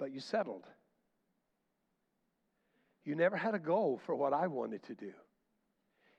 But 0.00 0.10
you 0.12 0.18
settled. 0.18 0.64
You 3.08 3.14
never 3.14 3.38
had 3.38 3.54
a 3.54 3.58
goal 3.58 3.98
for 4.04 4.14
what 4.14 4.34
I 4.34 4.48
wanted 4.48 4.82
to 4.82 4.94
do. 4.94 5.12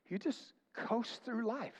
You 0.07 0.17
just 0.17 0.53
coast 0.75 1.23
through 1.23 1.45
life. 1.45 1.77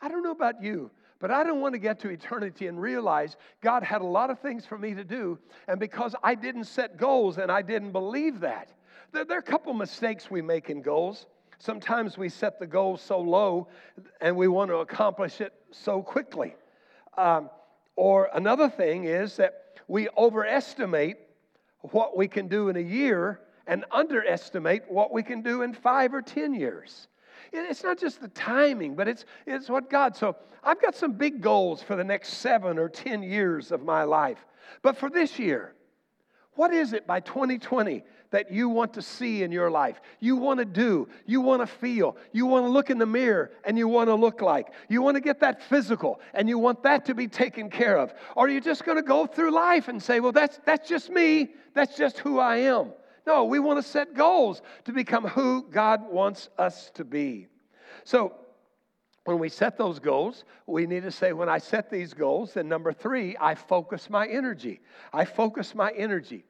I 0.00 0.06
don't 0.06 0.22
know 0.22 0.30
about 0.30 0.62
you, 0.62 0.92
but 1.18 1.32
I 1.32 1.42
don't 1.42 1.60
want 1.60 1.74
to 1.74 1.80
get 1.80 1.98
to 2.00 2.08
eternity 2.08 2.68
and 2.68 2.80
realize 2.80 3.36
God 3.60 3.82
had 3.82 4.00
a 4.00 4.06
lot 4.06 4.30
of 4.30 4.38
things 4.38 4.64
for 4.64 4.78
me 4.78 4.94
to 4.94 5.02
do, 5.02 5.40
and 5.66 5.80
because 5.80 6.14
I 6.22 6.36
didn't 6.36 6.66
set 6.66 6.98
goals 6.98 7.38
and 7.38 7.50
I 7.50 7.62
didn't 7.62 7.90
believe 7.90 8.38
that. 8.40 8.70
There, 9.10 9.26
are 9.28 9.38
a 9.38 9.42
couple 9.42 9.74
mistakes 9.74 10.30
we 10.30 10.40
make 10.40 10.70
in 10.70 10.82
goals. 10.82 11.26
Sometimes 11.58 12.16
we 12.16 12.28
set 12.28 12.60
the 12.60 12.68
goal 12.68 12.96
so 12.96 13.18
low 13.18 13.66
and 14.20 14.36
we 14.36 14.46
want 14.46 14.70
to 14.70 14.76
accomplish 14.76 15.40
it 15.40 15.52
so 15.72 16.00
quickly. 16.00 16.54
Um, 17.18 17.50
or 17.96 18.30
another 18.34 18.68
thing 18.68 19.02
is 19.06 19.34
that 19.38 19.80
we 19.88 20.08
overestimate 20.16 21.16
what 21.80 22.16
we 22.16 22.28
can 22.28 22.46
do 22.46 22.68
in 22.68 22.76
a 22.76 22.80
year 22.80 23.40
and 23.70 23.84
underestimate 23.92 24.82
what 24.88 25.12
we 25.12 25.22
can 25.22 25.42
do 25.42 25.62
in 25.62 25.72
five 25.72 26.12
or 26.12 26.20
10 26.20 26.54
years. 26.54 27.06
It's 27.52 27.84
not 27.84 27.98
just 27.98 28.20
the 28.20 28.26
timing, 28.28 28.96
but 28.96 29.06
it's, 29.06 29.24
it's 29.46 29.70
what 29.70 29.88
God. 29.88 30.16
So 30.16 30.34
I've 30.64 30.82
got 30.82 30.96
some 30.96 31.12
big 31.12 31.40
goals 31.40 31.80
for 31.80 31.94
the 31.94 32.02
next 32.02 32.34
seven 32.38 32.80
or 32.80 32.88
10 32.88 33.22
years 33.22 33.70
of 33.70 33.84
my 33.84 34.02
life. 34.02 34.44
But 34.82 34.96
for 34.96 35.08
this 35.08 35.38
year, 35.38 35.74
what 36.54 36.74
is 36.74 36.92
it 36.92 37.06
by 37.06 37.20
2020 37.20 38.02
that 38.32 38.50
you 38.50 38.68
want 38.68 38.92
to 38.94 39.02
see 39.02 39.44
in 39.44 39.52
your 39.52 39.70
life? 39.70 40.00
You 40.18 40.34
want 40.34 40.58
to 40.58 40.64
do, 40.64 41.08
you 41.24 41.40
want 41.40 41.62
to 41.62 41.66
feel, 41.68 42.16
you 42.32 42.46
want 42.46 42.66
to 42.66 42.70
look 42.70 42.90
in 42.90 42.98
the 42.98 43.06
mirror 43.06 43.52
and 43.64 43.78
you 43.78 43.86
want 43.86 44.08
to 44.08 44.16
look 44.16 44.42
like. 44.42 44.72
You 44.88 45.00
want 45.00 45.14
to 45.14 45.20
get 45.20 45.38
that 45.40 45.62
physical 45.62 46.20
and 46.34 46.48
you 46.48 46.58
want 46.58 46.82
that 46.82 47.04
to 47.04 47.14
be 47.14 47.28
taken 47.28 47.70
care 47.70 47.98
of. 47.98 48.12
Or 48.34 48.46
are 48.46 48.48
you 48.48 48.60
just 48.60 48.84
going 48.84 48.96
to 48.96 49.02
go 49.02 49.26
through 49.26 49.52
life 49.52 49.86
and 49.86 50.02
say, 50.02 50.18
well, 50.18 50.32
that's, 50.32 50.58
that's 50.66 50.88
just 50.88 51.08
me, 51.08 51.50
that's 51.72 51.96
just 51.96 52.18
who 52.18 52.40
I 52.40 52.56
am? 52.56 52.90
No, 53.26 53.44
we 53.44 53.58
want 53.58 53.78
to 53.78 53.88
set 53.88 54.14
goals 54.14 54.62
to 54.84 54.92
become 54.92 55.24
who 55.24 55.62
God 55.70 56.10
wants 56.10 56.48
us 56.58 56.90
to 56.94 57.04
be. 57.04 57.46
So, 58.04 58.34
when 59.24 59.38
we 59.38 59.48
set 59.48 59.76
those 59.76 59.98
goals, 59.98 60.44
we 60.66 60.86
need 60.86 61.02
to 61.02 61.10
say, 61.10 61.32
when 61.32 61.48
I 61.48 61.58
set 61.58 61.90
these 61.90 62.14
goals, 62.14 62.54
then 62.54 62.68
number 62.68 62.92
three, 62.92 63.36
I 63.38 63.54
focus 63.54 64.08
my 64.08 64.26
energy. 64.26 64.80
I 65.12 65.24
focus 65.24 65.74
my 65.74 65.92
energy. 65.92 66.44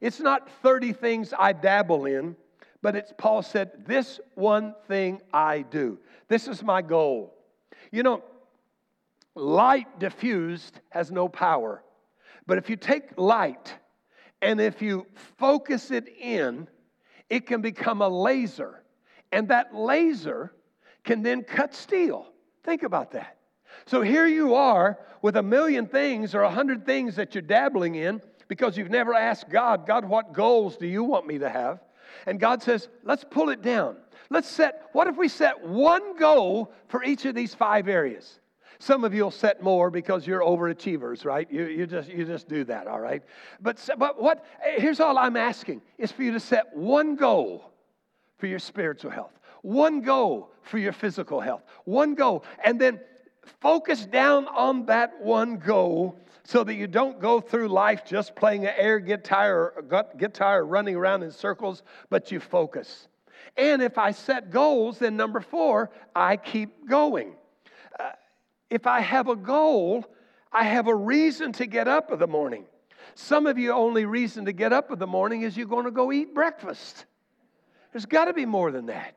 It's 0.00 0.20
not 0.20 0.50
30 0.62 0.94
things 0.94 1.34
I 1.38 1.52
dabble 1.52 2.06
in, 2.06 2.34
but 2.82 2.96
it's 2.96 3.12
Paul 3.16 3.42
said, 3.42 3.86
This 3.86 4.20
one 4.34 4.74
thing 4.88 5.20
I 5.32 5.62
do. 5.62 5.98
This 6.28 6.48
is 6.48 6.62
my 6.62 6.82
goal. 6.82 7.34
You 7.92 8.02
know, 8.02 8.24
light 9.34 9.98
diffused 9.98 10.80
has 10.90 11.10
no 11.10 11.28
power. 11.28 11.82
But 12.46 12.58
if 12.58 12.68
you 12.68 12.76
take 12.76 13.16
light 13.16 13.74
and 14.44 14.60
if 14.60 14.82
you 14.82 15.06
focus 15.38 15.90
it 15.90 16.06
in, 16.20 16.68
it 17.30 17.46
can 17.46 17.62
become 17.62 18.02
a 18.02 18.08
laser. 18.08 18.82
And 19.32 19.48
that 19.48 19.74
laser 19.74 20.52
can 21.02 21.22
then 21.22 21.42
cut 21.42 21.74
steel. 21.74 22.26
Think 22.62 22.82
about 22.82 23.12
that. 23.12 23.38
So 23.86 24.02
here 24.02 24.26
you 24.26 24.54
are 24.54 24.98
with 25.22 25.36
a 25.36 25.42
million 25.42 25.86
things 25.86 26.34
or 26.34 26.42
a 26.42 26.50
hundred 26.50 26.84
things 26.84 27.16
that 27.16 27.34
you're 27.34 27.42
dabbling 27.42 27.94
in 27.94 28.20
because 28.46 28.76
you've 28.76 28.90
never 28.90 29.14
asked 29.14 29.48
God, 29.48 29.86
God, 29.86 30.04
what 30.04 30.34
goals 30.34 30.76
do 30.76 30.86
you 30.86 31.02
want 31.02 31.26
me 31.26 31.38
to 31.38 31.48
have? 31.48 31.80
And 32.26 32.38
God 32.38 32.62
says, 32.62 32.88
let's 33.02 33.24
pull 33.24 33.48
it 33.48 33.62
down. 33.62 33.96
Let's 34.30 34.48
set, 34.48 34.88
what 34.92 35.06
if 35.06 35.16
we 35.16 35.28
set 35.28 35.66
one 35.66 36.16
goal 36.16 36.72
for 36.88 37.02
each 37.02 37.24
of 37.24 37.34
these 37.34 37.54
five 37.54 37.88
areas? 37.88 38.38
Some 38.78 39.04
of 39.04 39.14
you 39.14 39.24
will 39.24 39.30
set 39.30 39.62
more 39.62 39.90
because 39.90 40.26
you're 40.26 40.40
overachievers, 40.40 41.24
right? 41.24 41.50
You, 41.50 41.66
you, 41.66 41.86
just, 41.86 42.08
you 42.08 42.24
just 42.24 42.48
do 42.48 42.64
that, 42.64 42.86
all 42.86 43.00
right? 43.00 43.22
But, 43.60 43.88
but 43.98 44.20
what, 44.20 44.44
eh, 44.64 44.80
here's 44.80 45.00
all 45.00 45.18
I'm 45.18 45.36
asking 45.36 45.82
is 45.98 46.12
for 46.12 46.22
you 46.22 46.32
to 46.32 46.40
set 46.40 46.74
one 46.76 47.16
goal 47.16 47.72
for 48.38 48.46
your 48.46 48.58
spiritual 48.58 49.10
health, 49.10 49.38
one 49.62 50.00
goal 50.00 50.50
for 50.62 50.78
your 50.78 50.92
physical 50.92 51.40
health, 51.40 51.62
one 51.84 52.14
goal, 52.14 52.44
and 52.64 52.80
then 52.80 53.00
focus 53.60 54.06
down 54.06 54.46
on 54.48 54.86
that 54.86 55.20
one 55.20 55.58
goal 55.58 56.18
so 56.44 56.62
that 56.64 56.74
you 56.74 56.86
don't 56.86 57.20
go 57.20 57.40
through 57.40 57.68
life 57.68 58.04
just 58.04 58.36
playing 58.36 58.66
an 58.66 58.74
air 58.76 58.98
guitar, 58.98 59.82
guitar 60.18 60.64
running 60.64 60.94
around 60.94 61.22
in 61.22 61.30
circles, 61.30 61.82
but 62.10 62.30
you 62.30 62.38
focus. 62.38 63.08
And 63.56 63.82
if 63.82 63.98
I 63.98 64.10
set 64.10 64.50
goals, 64.50 64.98
then 64.98 65.16
number 65.16 65.40
four, 65.40 65.90
I 66.14 66.36
keep 66.36 66.88
going. 66.88 67.34
If 68.74 68.88
I 68.88 69.02
have 69.02 69.28
a 69.28 69.36
goal, 69.36 70.04
I 70.52 70.64
have 70.64 70.88
a 70.88 70.94
reason 70.94 71.52
to 71.52 71.66
get 71.66 71.86
up 71.86 72.10
in 72.10 72.18
the 72.18 72.26
morning. 72.26 72.64
Some 73.14 73.46
of 73.46 73.56
you 73.56 73.70
only 73.70 74.04
reason 74.04 74.46
to 74.46 74.52
get 74.52 74.72
up 74.72 74.90
in 74.90 74.98
the 74.98 75.06
morning 75.06 75.42
is 75.42 75.56
you're 75.56 75.68
going 75.68 75.84
to 75.84 75.92
go 75.92 76.10
eat 76.10 76.34
breakfast. 76.34 77.06
There's 77.92 78.04
got 78.04 78.24
to 78.24 78.32
be 78.32 78.46
more 78.46 78.72
than 78.72 78.86
that. 78.86 79.16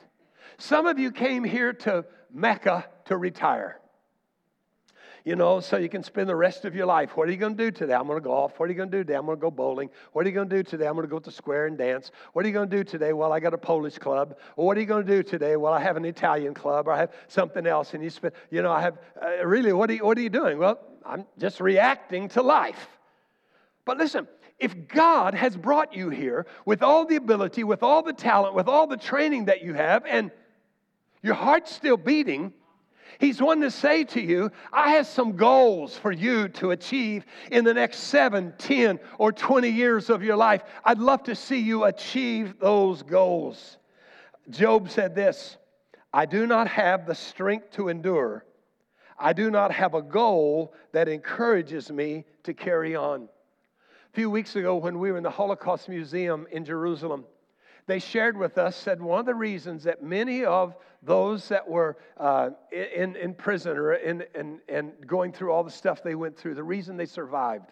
Some 0.60 0.86
of 0.86 1.00
you 1.00 1.12
came 1.12 1.44
here 1.44 1.74
to 1.74 2.06
Mecca 2.32 2.86
to 3.06 3.18
retire 3.18 3.80
you 5.28 5.36
know, 5.36 5.60
so 5.60 5.76
you 5.76 5.90
can 5.90 6.04
spend 6.04 6.30
the 6.30 6.36
rest 6.38 6.64
of 6.64 6.74
your 6.74 6.86
life. 6.86 7.18
What 7.18 7.28
are 7.28 7.32
you 7.32 7.38
going 7.38 7.58
to 7.58 7.64
do 7.66 7.70
today? 7.70 7.94
I'm 7.94 8.08
going 8.08 8.18
to 8.18 8.24
golf. 8.24 8.58
What 8.58 8.68
are 8.68 8.72
you 8.72 8.78
going 8.78 8.90
to 8.90 8.98
do 9.00 9.04
today? 9.04 9.16
I'm 9.16 9.26
going 9.26 9.38
to 9.38 9.42
go 9.42 9.52
bowling. 9.52 9.90
What 10.14 10.26
are 10.26 10.30
you 10.30 10.34
going 10.34 10.48
to 10.48 10.56
do 10.56 10.64
today? 10.64 10.88
I'm 10.88 10.94
going 10.94 11.06
to 11.06 11.12
go 11.12 11.20
to 11.20 11.26
the 11.26 11.34
square 11.34 11.68
and 11.68 11.78
dance. 11.78 12.12
What 12.32 12.46
are 12.46 12.48
you 12.48 12.54
going 12.54 12.70
to 12.70 12.78
do 12.78 12.82
today? 12.86 13.12
Well, 13.12 13.34
I 13.34 13.42
got 13.42 13.54
a 13.54 13.58
Polish 13.58 13.98
club. 13.98 14.38
Well, 14.56 14.66
what 14.68 14.78
are 14.78 14.80
you 14.80 14.86
going 14.86 15.06
to 15.06 15.12
do 15.12 15.24
today? 15.24 15.58
Well, 15.58 15.74
I 15.74 15.82
have 15.82 15.98
an 15.98 16.06
Italian 16.06 16.54
club 16.54 16.88
or 16.88 16.94
I 16.94 17.00
have 17.00 17.12
something 17.28 17.68
else. 17.68 17.94
And 17.94 18.02
you 18.02 18.10
spend, 18.10 18.36
you 18.52 18.62
know, 18.62 18.72
I 18.72 18.80
have, 18.80 19.00
uh, 19.22 19.46
really, 19.46 19.74
what 19.74 19.90
are, 19.90 19.96
you, 19.96 20.06
what 20.06 20.18
are 20.18 20.22
you 20.22 20.30
doing? 20.30 20.60
Well, 20.60 20.80
I'm 21.06 21.26
just 21.38 21.60
reacting 21.60 22.30
to 22.30 22.42
life. 22.42 22.88
But 23.84 23.98
listen, 23.98 24.30
if 24.60 24.88
God 24.88 25.34
has 25.34 25.58
brought 25.58 25.94
you 25.94 26.10
here 26.10 26.46
with 26.66 26.82
all 26.82 27.06
the 27.06 27.18
ability, 27.18 27.66
with 27.66 27.84
all 27.84 28.02
the 28.02 28.14
talent, 28.14 28.56
with 28.56 28.70
all 28.70 28.88
the 28.88 28.96
training 28.96 29.46
that 29.46 29.62
you 29.62 29.74
have, 29.74 30.06
and 30.06 30.32
your 31.22 31.36
heart's 31.36 31.76
still 31.76 31.98
beating, 31.98 32.54
He's 33.20 33.42
wanting 33.42 33.64
to 33.64 33.72
say 33.72 34.04
to 34.06 34.22
you, 34.22 34.52
I 34.72 34.92
have 34.92 35.08
some 35.08 35.36
goals 35.36 35.98
for 35.98 36.12
you 36.12 36.50
to 36.50 36.72
achieve 36.72 37.26
in 37.52 37.64
the 37.64 37.74
next 37.74 38.00
seven, 38.00 38.54
ten, 38.58 39.00
or 39.18 39.32
20 39.32 39.70
years 39.70 40.10
of 40.10 40.24
your 40.24 40.36
life. 40.36 40.64
I'd 40.86 41.00
love 41.00 41.24
to 41.24 41.36
see 41.36 41.60
you 41.60 41.86
achieve 41.86 42.60
those 42.60 43.02
goals. 43.02 43.78
Job 44.50 44.90
said 44.90 45.16
this 45.16 45.58
I 46.14 46.26
do 46.26 46.48
not 46.48 46.68
have 46.68 47.06
the 47.06 47.16
strength 47.16 47.72
to 47.72 47.90
endure. 47.90 48.46
I 49.20 49.34
do 49.34 49.50
not 49.50 49.72
have 49.72 49.96
a 49.96 50.02
goal 50.02 50.76
that 50.92 51.10
encourages 51.10 51.92
me 51.92 52.26
to 52.44 52.54
carry 52.54 52.96
on. 52.96 53.24
A 53.24 54.14
few 54.14 54.30
weeks 54.30 54.56
ago, 54.56 54.76
when 54.78 55.00
we 55.00 55.12
were 55.12 55.18
in 55.18 55.24
the 55.24 55.32
Holocaust 55.32 55.90
Museum 55.90 56.48
in 56.52 56.64
Jerusalem, 56.64 57.26
they 57.88 58.00
shared 58.00 58.38
with 58.38 58.58
us 58.58 58.76
said 58.76 59.02
one 59.02 59.22
of 59.22 59.26
the 59.26 59.34
reasons 59.34 59.84
that 59.86 60.04
many 60.04 60.46
of 60.46 60.76
those 61.08 61.48
that 61.48 61.68
were 61.68 61.98
uh, 62.18 62.50
in, 62.72 63.16
in 63.16 63.34
prison 63.34 63.78
or 63.78 63.94
in, 63.94 64.26
in, 64.36 64.60
and 64.68 64.92
going 65.08 65.32
through 65.32 65.52
all 65.52 65.64
the 65.64 65.72
stuff 65.72 66.04
they 66.04 66.16
went 66.16 66.38
through, 66.38 66.54
the 66.54 66.64
reason 66.64 66.98
they 66.98 67.06
survived 67.06 67.72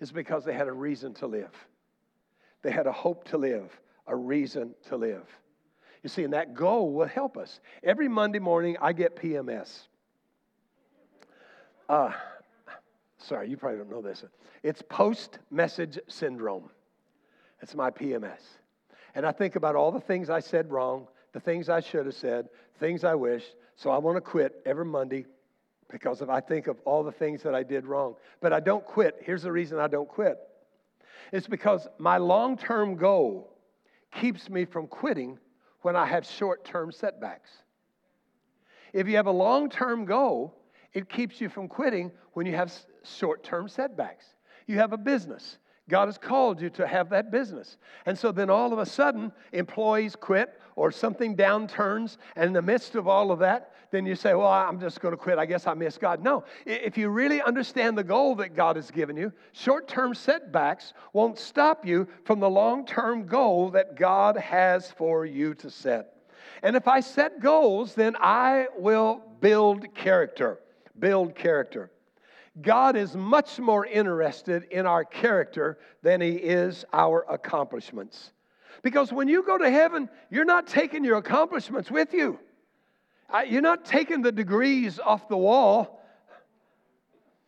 is 0.00 0.12
because 0.12 0.44
they 0.44 0.52
had 0.52 0.68
a 0.68 0.72
reason 0.72 1.14
to 1.14 1.26
live. 1.26 1.54
They 2.62 2.70
had 2.70 2.86
a 2.86 2.92
hope 2.92 3.24
to 3.30 3.38
live, 3.38 3.80
a 4.06 4.14
reason 4.14 4.74
to 4.88 4.96
live. 4.96 5.26
You 6.02 6.10
see, 6.10 6.24
and 6.24 6.34
that 6.34 6.54
goal 6.54 6.92
will 6.92 7.08
help 7.08 7.38
us. 7.38 7.58
Every 7.82 8.06
Monday 8.06 8.38
morning, 8.38 8.76
I 8.80 8.92
get 8.92 9.16
PMS. 9.16 9.88
Uh, 11.88 12.12
sorry, 13.16 13.48
you 13.48 13.56
probably 13.56 13.78
don't 13.78 13.90
know 13.90 14.02
this. 14.02 14.22
It's 14.62 14.82
post 14.82 15.38
message 15.50 15.98
syndrome. 16.06 16.68
That's 17.60 17.74
my 17.74 17.90
PMS. 17.90 18.40
And 19.14 19.24
I 19.24 19.32
think 19.32 19.56
about 19.56 19.74
all 19.74 19.90
the 19.90 20.00
things 20.00 20.28
I 20.28 20.40
said 20.40 20.70
wrong, 20.70 21.08
the 21.38 21.44
things 21.44 21.68
I 21.68 21.80
should 21.80 22.06
have 22.06 22.16
said, 22.16 22.48
things 22.80 23.04
I 23.04 23.14
wish. 23.14 23.44
So 23.76 23.90
I 23.90 23.98
want 23.98 24.16
to 24.16 24.20
quit 24.20 24.60
every 24.66 24.84
Monday 24.84 25.24
because 25.88 26.20
if 26.20 26.28
I 26.28 26.40
think 26.40 26.66
of 26.66 26.80
all 26.84 27.04
the 27.04 27.12
things 27.12 27.42
that 27.44 27.54
I 27.54 27.62
did 27.62 27.86
wrong. 27.86 28.16
But 28.40 28.52
I 28.52 28.58
don't 28.58 28.84
quit. 28.84 29.16
Here's 29.22 29.42
the 29.42 29.52
reason 29.52 29.78
I 29.78 29.86
don't 29.86 30.08
quit 30.08 30.36
it's 31.32 31.46
because 31.46 31.86
my 31.98 32.16
long 32.18 32.56
term 32.56 32.96
goal 32.96 33.56
keeps 34.12 34.50
me 34.50 34.64
from 34.64 34.86
quitting 34.86 35.38
when 35.82 35.94
I 35.94 36.06
have 36.06 36.26
short 36.26 36.64
term 36.64 36.90
setbacks. 36.90 37.50
If 38.92 39.06
you 39.06 39.16
have 39.16 39.26
a 39.26 39.32
long 39.46 39.70
term 39.70 40.06
goal, 40.06 40.54
it 40.92 41.08
keeps 41.08 41.40
you 41.40 41.48
from 41.48 41.68
quitting 41.68 42.10
when 42.32 42.46
you 42.46 42.56
have 42.56 42.72
short 43.04 43.44
term 43.44 43.68
setbacks. 43.68 44.24
You 44.66 44.78
have 44.78 44.92
a 44.92 44.98
business. 44.98 45.58
God 45.88 46.06
has 46.06 46.18
called 46.18 46.60
you 46.60 46.70
to 46.70 46.86
have 46.86 47.08
that 47.10 47.30
business. 47.30 47.78
And 48.04 48.18
so 48.18 48.30
then 48.30 48.50
all 48.50 48.72
of 48.72 48.78
a 48.78 48.86
sudden, 48.86 49.32
employees 49.52 50.14
quit 50.16 50.60
or 50.76 50.92
something 50.92 51.36
downturns, 51.36 52.18
and 52.36 52.46
in 52.46 52.52
the 52.52 52.62
midst 52.62 52.94
of 52.94 53.08
all 53.08 53.32
of 53.32 53.40
that, 53.40 53.72
then 53.90 54.06
you 54.06 54.14
say, 54.14 54.34
Well, 54.34 54.46
I'm 54.46 54.78
just 54.78 55.00
going 55.00 55.12
to 55.12 55.18
quit. 55.18 55.38
I 55.38 55.46
guess 55.46 55.66
I 55.66 55.74
miss 55.74 55.98
God. 55.98 56.22
No. 56.22 56.44
If 56.66 56.98
you 56.98 57.08
really 57.08 57.40
understand 57.42 57.96
the 57.96 58.04
goal 58.04 58.36
that 58.36 58.54
God 58.54 58.76
has 58.76 58.90
given 58.90 59.16
you, 59.16 59.32
short 59.52 59.88
term 59.88 60.14
setbacks 60.14 60.92
won't 61.12 61.38
stop 61.38 61.86
you 61.86 62.06
from 62.24 62.38
the 62.38 62.50
long 62.50 62.86
term 62.86 63.26
goal 63.26 63.70
that 63.70 63.96
God 63.96 64.36
has 64.36 64.90
for 64.92 65.24
you 65.24 65.54
to 65.54 65.70
set. 65.70 66.14
And 66.62 66.76
if 66.76 66.86
I 66.86 67.00
set 67.00 67.40
goals, 67.40 67.94
then 67.94 68.16
I 68.20 68.66
will 68.76 69.22
build 69.40 69.94
character. 69.94 70.60
Build 70.98 71.34
character. 71.34 71.90
God 72.60 72.96
is 72.96 73.14
much 73.14 73.58
more 73.58 73.86
interested 73.86 74.64
in 74.70 74.86
our 74.86 75.04
character 75.04 75.78
than 76.02 76.20
he 76.20 76.32
is 76.32 76.84
our 76.92 77.24
accomplishments. 77.28 78.32
Because 78.82 79.12
when 79.12 79.28
you 79.28 79.42
go 79.44 79.58
to 79.58 79.70
heaven, 79.70 80.08
you're 80.30 80.44
not 80.44 80.66
taking 80.66 81.04
your 81.04 81.18
accomplishments 81.18 81.90
with 81.90 82.12
you. 82.14 82.38
You're 83.46 83.62
not 83.62 83.84
taking 83.84 84.22
the 84.22 84.32
degrees 84.32 84.98
off 84.98 85.28
the 85.28 85.36
wall, 85.36 86.02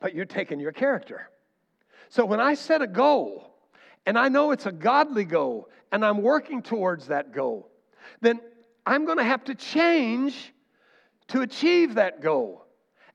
but 0.00 0.14
you're 0.14 0.24
taking 0.26 0.60
your 0.60 0.72
character. 0.72 1.30
So 2.08 2.24
when 2.24 2.40
I 2.40 2.54
set 2.54 2.82
a 2.82 2.86
goal, 2.86 3.54
and 4.06 4.18
I 4.18 4.28
know 4.28 4.50
it's 4.50 4.66
a 4.66 4.72
godly 4.72 5.24
goal, 5.24 5.68
and 5.92 6.04
I'm 6.04 6.22
working 6.22 6.62
towards 6.62 7.06
that 7.08 7.32
goal, 7.32 7.70
then 8.20 8.40
I'm 8.84 9.04
going 9.06 9.18
to 9.18 9.24
have 9.24 9.44
to 9.44 9.54
change 9.54 10.52
to 11.28 11.42
achieve 11.42 11.94
that 11.94 12.20
goal. 12.20 12.64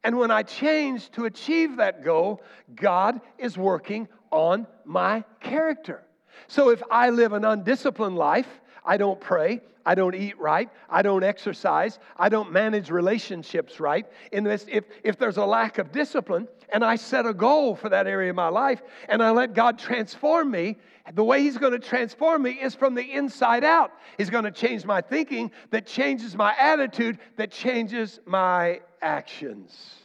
And 0.06 0.20
when 0.20 0.30
I 0.30 0.44
change 0.44 1.10
to 1.14 1.26
achieve 1.26 1.78
that 1.78 2.04
goal, 2.04 2.44
God 2.76 3.20
is 3.40 3.58
working 3.58 4.08
on 4.30 4.68
my 4.86 5.24
character. 5.40 6.04
So 6.48 6.70
if 6.70 6.84
I 6.92 7.10
live 7.10 7.34
an 7.34 7.44
undisciplined 7.44 8.16
life, 8.16 8.48
I 8.86 8.98
don't 8.98 9.20
pray, 9.20 9.62
I 9.84 9.96
don't 9.96 10.14
eat 10.14 10.40
right, 10.40 10.70
I 10.92 11.02
don't 11.02 11.24
exercise, 11.24 11.98
I 12.18 12.30
don't 12.30 12.52
manage 12.52 12.92
relationships 12.92 13.80
right. 13.80 14.06
In 14.32 14.44
this, 14.44 14.68
if, 14.70 14.84
if 15.04 15.18
there's 15.18 15.38
a 15.38 15.46
lack 15.46 15.80
of 15.80 15.92
discipline 15.92 16.48
and 16.70 16.86
I 16.86 16.98
set 16.98 17.26
a 17.26 17.34
goal 17.34 17.76
for 17.76 17.90
that 17.90 18.06
area 18.06 18.30
of 18.30 18.36
my 18.36 18.50
life 18.50 18.84
and 19.10 19.24
I 19.24 19.32
let 19.32 19.56
God 19.56 19.80
transform 19.80 20.52
me, 20.52 20.78
the 21.16 21.24
way 21.24 21.42
He's 21.42 21.58
going 21.58 21.74
to 21.74 21.80
transform 21.80 22.44
me 22.44 22.52
is 22.52 22.76
from 22.76 22.94
the 22.94 23.12
inside 23.12 23.64
out. 23.64 23.92
He's 24.20 24.30
going 24.30 24.44
to 24.44 24.52
change 24.52 24.86
my 24.86 25.02
thinking, 25.02 25.50
that 25.72 25.88
changes 25.88 26.36
my 26.36 26.54
attitude, 26.60 27.18
that 27.38 27.50
changes 27.50 28.20
my 28.28 28.82
actions. 29.02 29.96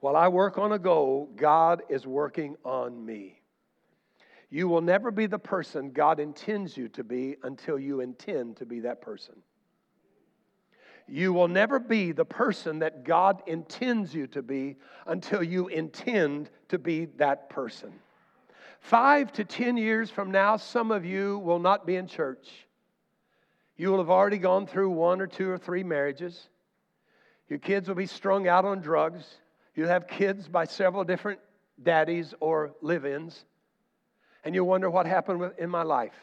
While 0.00 0.16
I 0.16 0.28
work 0.28 0.58
on 0.58 0.72
a 0.72 0.78
goal, 0.78 1.30
God 1.36 1.82
is 1.88 2.06
working 2.06 2.56
on 2.64 3.04
me. 3.04 3.40
You 4.50 4.68
will 4.68 4.80
never 4.80 5.10
be 5.10 5.26
the 5.26 5.38
person 5.38 5.92
God 5.92 6.20
intends 6.20 6.76
you 6.76 6.88
to 6.88 7.04
be 7.04 7.36
until 7.42 7.78
you 7.78 8.00
intend 8.00 8.56
to 8.56 8.66
be 8.66 8.80
that 8.80 9.00
person. 9.00 9.36
You 11.08 11.32
will 11.32 11.48
never 11.48 11.78
be 11.78 12.12
the 12.12 12.24
person 12.24 12.78
that 12.80 13.04
God 13.04 13.42
intends 13.46 14.14
you 14.14 14.26
to 14.28 14.42
be 14.42 14.76
until 15.06 15.42
you 15.42 15.68
intend 15.68 16.50
to 16.68 16.78
be 16.78 17.06
that 17.16 17.48
person. 17.48 17.92
Five 18.80 19.32
to 19.34 19.44
ten 19.44 19.76
years 19.76 20.10
from 20.10 20.30
now, 20.30 20.56
some 20.56 20.90
of 20.90 21.04
you 21.04 21.38
will 21.38 21.58
not 21.58 21.86
be 21.86 21.96
in 21.96 22.06
church. 22.06 22.66
You 23.76 23.90
will 23.90 23.98
have 23.98 24.10
already 24.10 24.38
gone 24.38 24.66
through 24.66 24.90
one 24.90 25.20
or 25.20 25.26
two 25.26 25.48
or 25.48 25.58
three 25.58 25.82
marriages. 25.82 26.48
Your 27.52 27.58
kids 27.58 27.86
will 27.86 27.96
be 27.96 28.06
strung 28.06 28.48
out 28.48 28.64
on 28.64 28.80
drugs. 28.80 29.26
You'll 29.74 29.88
have 29.88 30.06
kids 30.06 30.48
by 30.48 30.64
several 30.64 31.04
different 31.04 31.38
daddies 31.82 32.32
or 32.40 32.74
live 32.80 33.04
ins. 33.04 33.44
And 34.42 34.54
you'll 34.54 34.66
wonder 34.66 34.88
what 34.88 35.04
happened 35.04 35.52
in 35.58 35.68
my 35.68 35.82
life. 35.82 36.14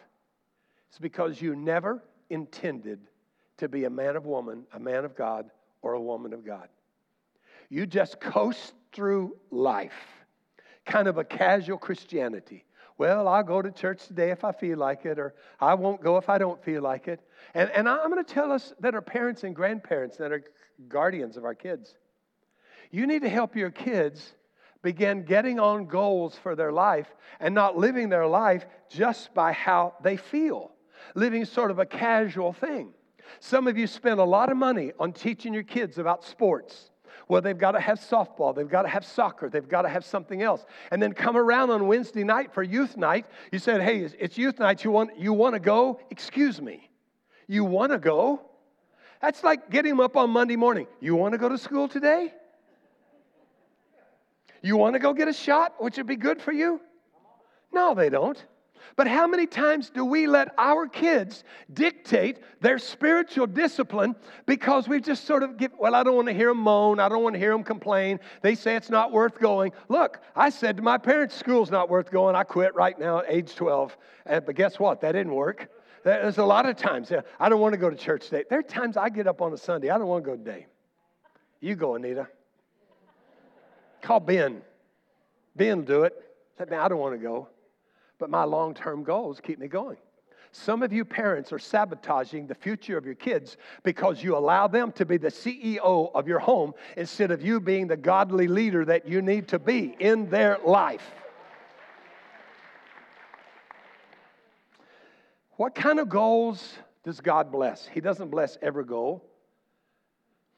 It's 0.90 0.98
because 0.98 1.40
you 1.40 1.56
never 1.56 2.02
intended 2.32 3.02
to 3.58 3.70
be 3.70 3.84
a 3.84 3.92
man 3.92 4.16
of 4.16 4.26
woman, 4.26 4.64
a 4.74 4.80
man 4.80 5.06
of 5.06 5.16
God, 5.16 5.52
or 5.84 5.94
a 5.94 6.02
woman 6.02 6.34
of 6.34 6.44
God. 6.44 6.68
You 7.70 7.86
just 7.86 8.20
coast 8.20 8.74
through 8.92 9.38
life, 9.52 9.94
kind 10.84 11.08
of 11.08 11.20
a 11.20 11.24
casual 11.24 11.78
Christianity. 11.78 12.66
Well, 12.98 13.28
I'll 13.28 13.44
go 13.44 13.62
to 13.62 13.70
church 13.70 14.08
today 14.08 14.32
if 14.32 14.44
I 14.44 14.52
feel 14.52 14.80
like 14.80 15.06
it, 15.06 15.20
or 15.20 15.36
I 15.60 15.76
won't 15.76 16.02
go 16.02 16.18
if 16.18 16.28
I 16.28 16.40
don't 16.40 16.62
feel 16.64 16.82
like 16.82 17.08
it. 17.08 17.22
And, 17.54 17.70
and 17.70 17.88
I'm 17.88 18.10
going 18.10 18.26
to 18.26 18.34
tell 18.34 18.52
us 18.52 18.74
that 18.80 18.96
are 18.96 19.02
parents 19.02 19.44
and 19.44 19.56
grandparents 19.56 20.18
that 20.18 20.32
are 20.32 20.44
guardians 20.88 21.38
of 21.38 21.46
our 21.46 21.56
kids. 21.56 21.96
You 22.92 23.06
need 23.06 23.22
to 23.22 23.30
help 23.30 23.56
your 23.56 23.70
kids 23.70 24.34
begin 24.82 25.24
getting 25.24 25.60
on 25.60 25.86
goals 25.86 26.36
for 26.42 26.56
their 26.56 26.72
life 26.72 27.08
and 27.40 27.54
not 27.54 27.78
living 27.78 28.10
their 28.10 28.26
life 28.26 28.66
just 28.90 29.34
by 29.34 29.52
how 29.52 29.94
they 30.02 30.18
feel, 30.18 30.72
living 31.16 31.46
sort 31.46 31.72
of 31.72 31.80
a 31.80 31.86
casual 31.86 32.54
thing. 32.54 32.94
Some 33.40 33.68
of 33.68 33.78
you 33.78 33.88
spend 33.88 34.20
a 34.20 34.24
lot 34.24 34.52
of 34.52 34.58
money 34.58 34.94
on 35.00 35.14
teaching 35.14 35.54
your 35.54 35.64
kids 35.64 35.98
about 35.98 36.24
sports. 36.24 36.92
Well, 37.28 37.42
they've 37.42 37.58
got 37.58 37.74
to 37.74 37.80
have 37.80 38.00
softball, 38.00 38.56
they've 38.56 38.68
got 38.68 38.84
to 38.84 38.88
have 38.88 39.06
soccer, 39.06 39.50
they've 39.50 39.68
got 39.68 39.84
to 39.84 39.90
have 39.90 40.04
something 40.04 40.42
else. 40.42 40.66
And 40.92 41.02
then 41.02 41.14
come 41.14 41.38
around 41.38 41.70
on 41.70 41.86
Wednesday 41.86 42.24
night 42.24 42.52
for 42.54 42.64
youth 42.64 42.98
night. 42.98 43.28
You 43.52 43.60
said, 43.60 43.82
hey, 43.82 44.00
it's 44.00 44.38
youth 44.38 44.58
night, 44.58 44.84
you 44.84 44.90
want, 44.90 45.20
you 45.20 45.34
want 45.34 45.54
to 45.54 45.60
go? 45.60 46.00
Excuse 46.10 46.60
me. 46.60 46.90
You 47.48 47.66
want 47.66 47.92
to 47.92 48.00
go. 48.00 48.49
That's 49.22 49.44
like 49.44 49.70
getting 49.70 49.92
them 49.92 50.00
up 50.00 50.16
on 50.16 50.30
Monday 50.30 50.56
morning. 50.56 50.88
You 51.00 51.16
want 51.16 51.34
to 51.34 51.38
go 51.38 51.50
to 51.50 51.58
school 51.58 51.88
today? 51.88 52.34
You 54.62 54.78
want 54.78 54.94
to 54.94 55.00
go 55.00 55.14
get 55.14 55.28
a 55.28 55.34
shot, 55.34 55.76
which 55.80 55.98
would 55.98 56.08
be 56.08 56.16
good 56.16 56.42
for 56.42 56.52
you? 56.52 56.82
No, 57.72 57.94
they 57.94 58.10
don't. 58.10 58.44
But 58.96 59.08
how 59.08 59.28
many 59.28 59.46
times 59.46 59.90
do 59.90 60.04
we 60.04 60.28
let 60.28 60.54
our 60.58 60.88
kids 60.88 61.44
dictate 61.72 62.40
their 62.60 62.78
spiritual 62.78 63.48
discipline 63.48 64.16
because 64.46 64.88
we 64.88 65.00
just 65.00 65.26
sort 65.26 65.44
of 65.44 65.58
give, 65.58 65.72
well, 65.78 65.96
I 65.96 66.04
don't 66.04 66.16
want 66.16 66.28
to 66.28 66.34
hear 66.34 66.50
them 66.50 66.58
moan. 66.58 67.00
I 67.00 67.08
don't 67.08 67.24
want 67.24 67.36
to 67.36 67.40
hear 67.40 67.52
them 67.52 67.64
complain. 67.64 68.20
They 68.42 68.56
say 68.56 68.76
it's 68.76 68.90
not 68.90 69.12
worth 69.12 69.40
going. 69.40 69.72
Look, 69.88 70.22
I 70.36 70.50
said 70.50 70.78
to 70.78 70.84
my 70.84 70.98
parents, 70.98 71.36
school's 71.36 71.72
not 71.72 71.90
worth 71.90 72.12
going. 72.12 72.36
I 72.36 72.44
quit 72.44 72.76
right 72.76 72.98
now 72.98 73.20
at 73.20 73.26
age 73.30 73.56
12. 73.56 73.96
And, 74.26 74.46
but 74.46 74.56
guess 74.56 74.80
what? 74.80 75.02
That 75.02 75.14
didn't 75.14 75.34
work. 75.34 75.70
There's 76.04 76.38
a 76.38 76.46
lot 76.46 76.68
of 76.68 76.76
times, 76.76 77.12
I 77.40 77.50
don't 77.50 77.60
want 77.60 77.74
to 77.74 77.80
go 77.80 77.90
to 77.90 77.96
church 77.96 78.26
today. 78.26 78.44
There 78.50 78.60
are 78.60 78.64
times 78.64 78.98
I 78.98 79.10
get 79.10 79.28
up 79.28 79.42
on 79.42 79.54
a 79.54 79.58
Sunday, 79.58 79.90
I 79.90 79.98
don't 79.98 80.08
want 80.08 80.24
to 80.24 80.30
go 80.32 80.36
today. 80.38 80.68
You 81.60 81.76
go, 81.76 81.96
Anita. 81.96 82.28
Call 84.02 84.20
Ben. 84.20 84.62
Ben, 85.56 85.84
do 85.84 86.04
it. 86.04 86.14
Say, 86.58 86.66
man, 86.70 86.80
I 86.80 86.88
don't 86.88 87.00
want 87.00 87.16
to 87.16 87.22
go 87.22 87.50
but 88.20 88.30
my 88.30 88.44
long 88.44 88.74
term 88.74 89.04
goals 89.04 89.40
keep 89.42 89.58
me 89.58 89.68
going. 89.68 89.98
Some 90.52 90.82
of 90.84 90.92
you 90.92 91.06
parents 91.06 91.54
are 91.54 91.60
sabotaging 91.60 92.48
the 92.48 92.56
future 92.56 92.98
of 92.98 93.06
your 93.06 93.16
kids 93.16 93.58
because 93.84 94.24
you 94.24 94.36
allow 94.36 94.68
them 94.68 94.92
to 94.94 95.06
be 95.06 95.18
the 95.18 95.30
CEO 95.30 96.12
of 96.14 96.28
your 96.28 96.40
home 96.40 96.74
instead 96.98 97.32
of 97.32 97.42
you 97.42 97.60
being 97.60 97.88
the 97.88 97.98
godly 97.98 98.48
leader 98.48 98.84
that 98.86 99.08
you 99.08 99.22
need 99.22 99.48
to 99.50 99.60
be 99.60 99.96
in 100.00 100.28
their 100.30 100.58
life. 100.66 101.14
What 105.60 105.76
kind 105.76 106.00
of 106.00 106.08
goals 106.08 106.76
does 107.04 107.20
God 107.20 107.52
bless? 107.52 107.86
He 107.86 108.00
doesn't 108.00 108.30
bless 108.30 108.58
every 108.62 108.86
goal. 108.86 109.30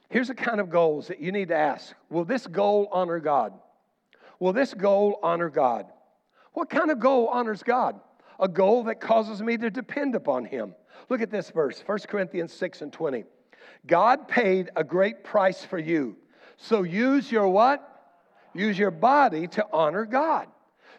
Here's 0.10 0.28
the 0.28 0.36
kind 0.36 0.60
of 0.60 0.70
goals 0.70 1.08
that 1.08 1.20
you 1.20 1.32
need 1.32 1.48
to 1.48 1.56
ask 1.56 1.96
Will 2.12 2.24
this 2.24 2.46
goal 2.46 2.88
honor 2.92 3.20
God? 3.20 3.52
Will 4.40 4.54
this 4.54 4.76
goal 4.76 5.20
honor 5.24 5.50
God? 5.50 5.88
What 6.54 6.70
kind 6.70 6.92
of 6.92 7.00
goal 7.00 7.30
honors 7.30 7.64
God? 7.64 8.00
A 8.40 8.48
goal 8.48 8.84
that 8.84 9.02
causes 9.02 9.42
me 9.42 9.58
to 9.58 9.72
depend 9.72 10.14
upon 10.14 10.46
Him. 10.46 10.76
Look 11.10 11.22
at 11.22 11.32
this 11.32 11.50
verse, 11.50 11.82
1 11.84 11.98
Corinthians 12.08 12.54
6 12.54 12.84
and 12.84 12.94
20. 12.94 13.24
God 13.88 14.28
paid 14.28 14.70
a 14.76 14.84
great 14.84 15.24
price 15.24 15.66
for 15.66 15.80
you. 15.80 16.16
So 16.58 16.84
use 16.84 17.32
your 17.32 17.48
what? 17.48 17.88
Use 18.54 18.78
your 18.78 18.92
body 18.92 19.48
to 19.48 19.66
honor 19.74 20.06
God. 20.06 20.48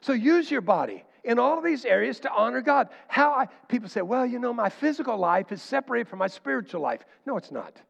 So 0.01 0.13
use 0.13 0.51
your 0.51 0.61
body 0.61 1.05
in 1.25 1.39
all 1.39 1.59
of 1.59 1.65
these 1.65 1.85
areas 1.85 2.21
to 2.21 2.33
honor 2.33 2.61
God. 2.61 2.89
How 3.09 3.33
I, 3.33 3.47
people 3.69 3.89
say, 3.89 4.03
well, 4.03 4.27
you 4.27 4.39
know, 4.39 4.53
my 4.53 4.69
physical 4.69 5.17
life 5.17 5.53
is 5.53 5.63
separated 5.63 6.09
from 6.09 6.19
my 6.19 6.27
spiritual 6.27 6.81
life. 6.81 7.05
No, 7.27 7.37
it's 7.37 7.53
not. 7.53 7.81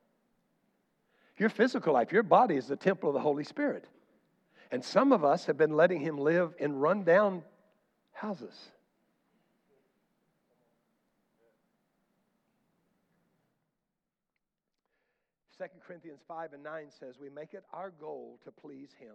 Your 1.39 1.49
physical 1.49 1.95
life, 1.95 2.13
your 2.13 2.23
body 2.23 2.57
is 2.57 2.67
the 2.67 2.77
temple 2.77 3.09
of 3.09 3.15
the 3.15 3.21
Holy 3.21 3.45
Spirit. 3.45 3.87
And 4.71 4.85
some 4.85 5.13
of 5.13 5.25
us 5.25 5.47
have 5.47 5.57
been 5.57 5.77
letting 5.77 6.01
him 6.01 6.19
live 6.19 6.55
in 6.59 6.77
rundown 6.77 7.43
houses. 8.13 8.55
Second 15.63 15.81
Corinthians 15.87 16.21
5 16.27 16.55
and 16.55 16.63
9 16.65 16.87
says, 16.99 17.21
We 17.21 17.31
make 17.31 17.55
it 17.55 17.63
our 17.73 17.91
goal 17.91 18.39
to 18.45 18.51
please 18.51 18.91
Him. 18.99 19.15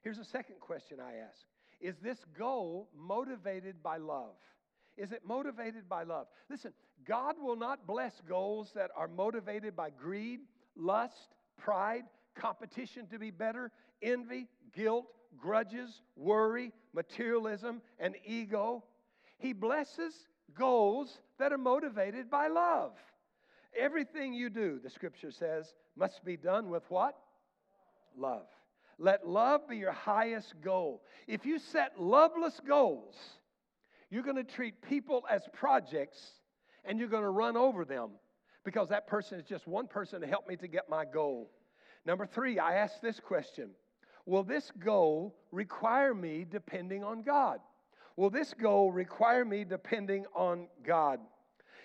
Here's 0.00 0.16
a 0.16 0.24
second 0.24 0.58
question 0.58 0.98
I 1.00 1.16
ask 1.16 1.44
Is 1.82 1.96
this 2.02 2.18
goal 2.38 2.88
motivated 2.96 3.82
by 3.82 3.96
love? 3.96 4.36
Is 4.96 5.10
it 5.10 5.22
motivated 5.26 5.88
by 5.88 6.04
love? 6.04 6.28
Listen, 6.48 6.72
God 7.04 7.34
will 7.42 7.56
not 7.56 7.86
bless 7.86 8.14
goals 8.28 8.70
that 8.76 8.90
are 8.96 9.08
motivated 9.08 9.74
by 9.74 9.90
greed, 9.90 10.40
lust, 10.76 11.34
pride, 11.58 12.04
competition 12.36 13.06
to 13.08 13.18
be 13.18 13.32
better, 13.32 13.72
envy, 14.00 14.46
guilt, 14.72 15.06
grudges, 15.36 16.02
worry, 16.16 16.72
materialism, 16.94 17.82
and 17.98 18.14
ego. 18.24 18.84
He 19.38 19.52
blesses 19.52 20.14
goals 20.54 21.18
that 21.38 21.52
are 21.52 21.58
motivated 21.58 22.30
by 22.30 22.46
love. 22.46 22.92
Everything 23.76 24.34
you 24.34 24.50
do, 24.50 24.78
the 24.82 24.90
scripture 24.90 25.32
says, 25.32 25.74
must 25.96 26.24
be 26.24 26.36
done 26.36 26.70
with 26.70 26.84
what? 26.90 27.16
Love. 28.16 28.46
Let 29.02 29.26
love 29.26 29.68
be 29.68 29.78
your 29.78 29.90
highest 29.90 30.54
goal. 30.60 31.02
If 31.26 31.44
you 31.44 31.58
set 31.58 32.00
loveless 32.00 32.60
goals, 32.64 33.16
you're 34.10 34.22
going 34.22 34.36
to 34.36 34.44
treat 34.44 34.80
people 34.80 35.24
as 35.28 35.42
projects 35.52 36.24
and 36.84 37.00
you're 37.00 37.08
going 37.08 37.24
to 37.24 37.28
run 37.28 37.56
over 37.56 37.84
them 37.84 38.10
because 38.64 38.90
that 38.90 39.08
person 39.08 39.40
is 39.40 39.44
just 39.44 39.66
one 39.66 39.88
person 39.88 40.20
to 40.20 40.28
help 40.28 40.46
me 40.46 40.54
to 40.54 40.68
get 40.68 40.88
my 40.88 41.04
goal. 41.04 41.50
Number 42.06 42.26
three, 42.26 42.60
I 42.60 42.76
ask 42.76 43.00
this 43.00 43.18
question 43.18 43.70
Will 44.24 44.44
this 44.44 44.70
goal 44.78 45.34
require 45.50 46.14
me 46.14 46.46
depending 46.48 47.02
on 47.02 47.22
God? 47.22 47.58
Will 48.14 48.30
this 48.30 48.54
goal 48.54 48.92
require 48.92 49.44
me 49.44 49.64
depending 49.64 50.26
on 50.32 50.68
God? 50.86 51.18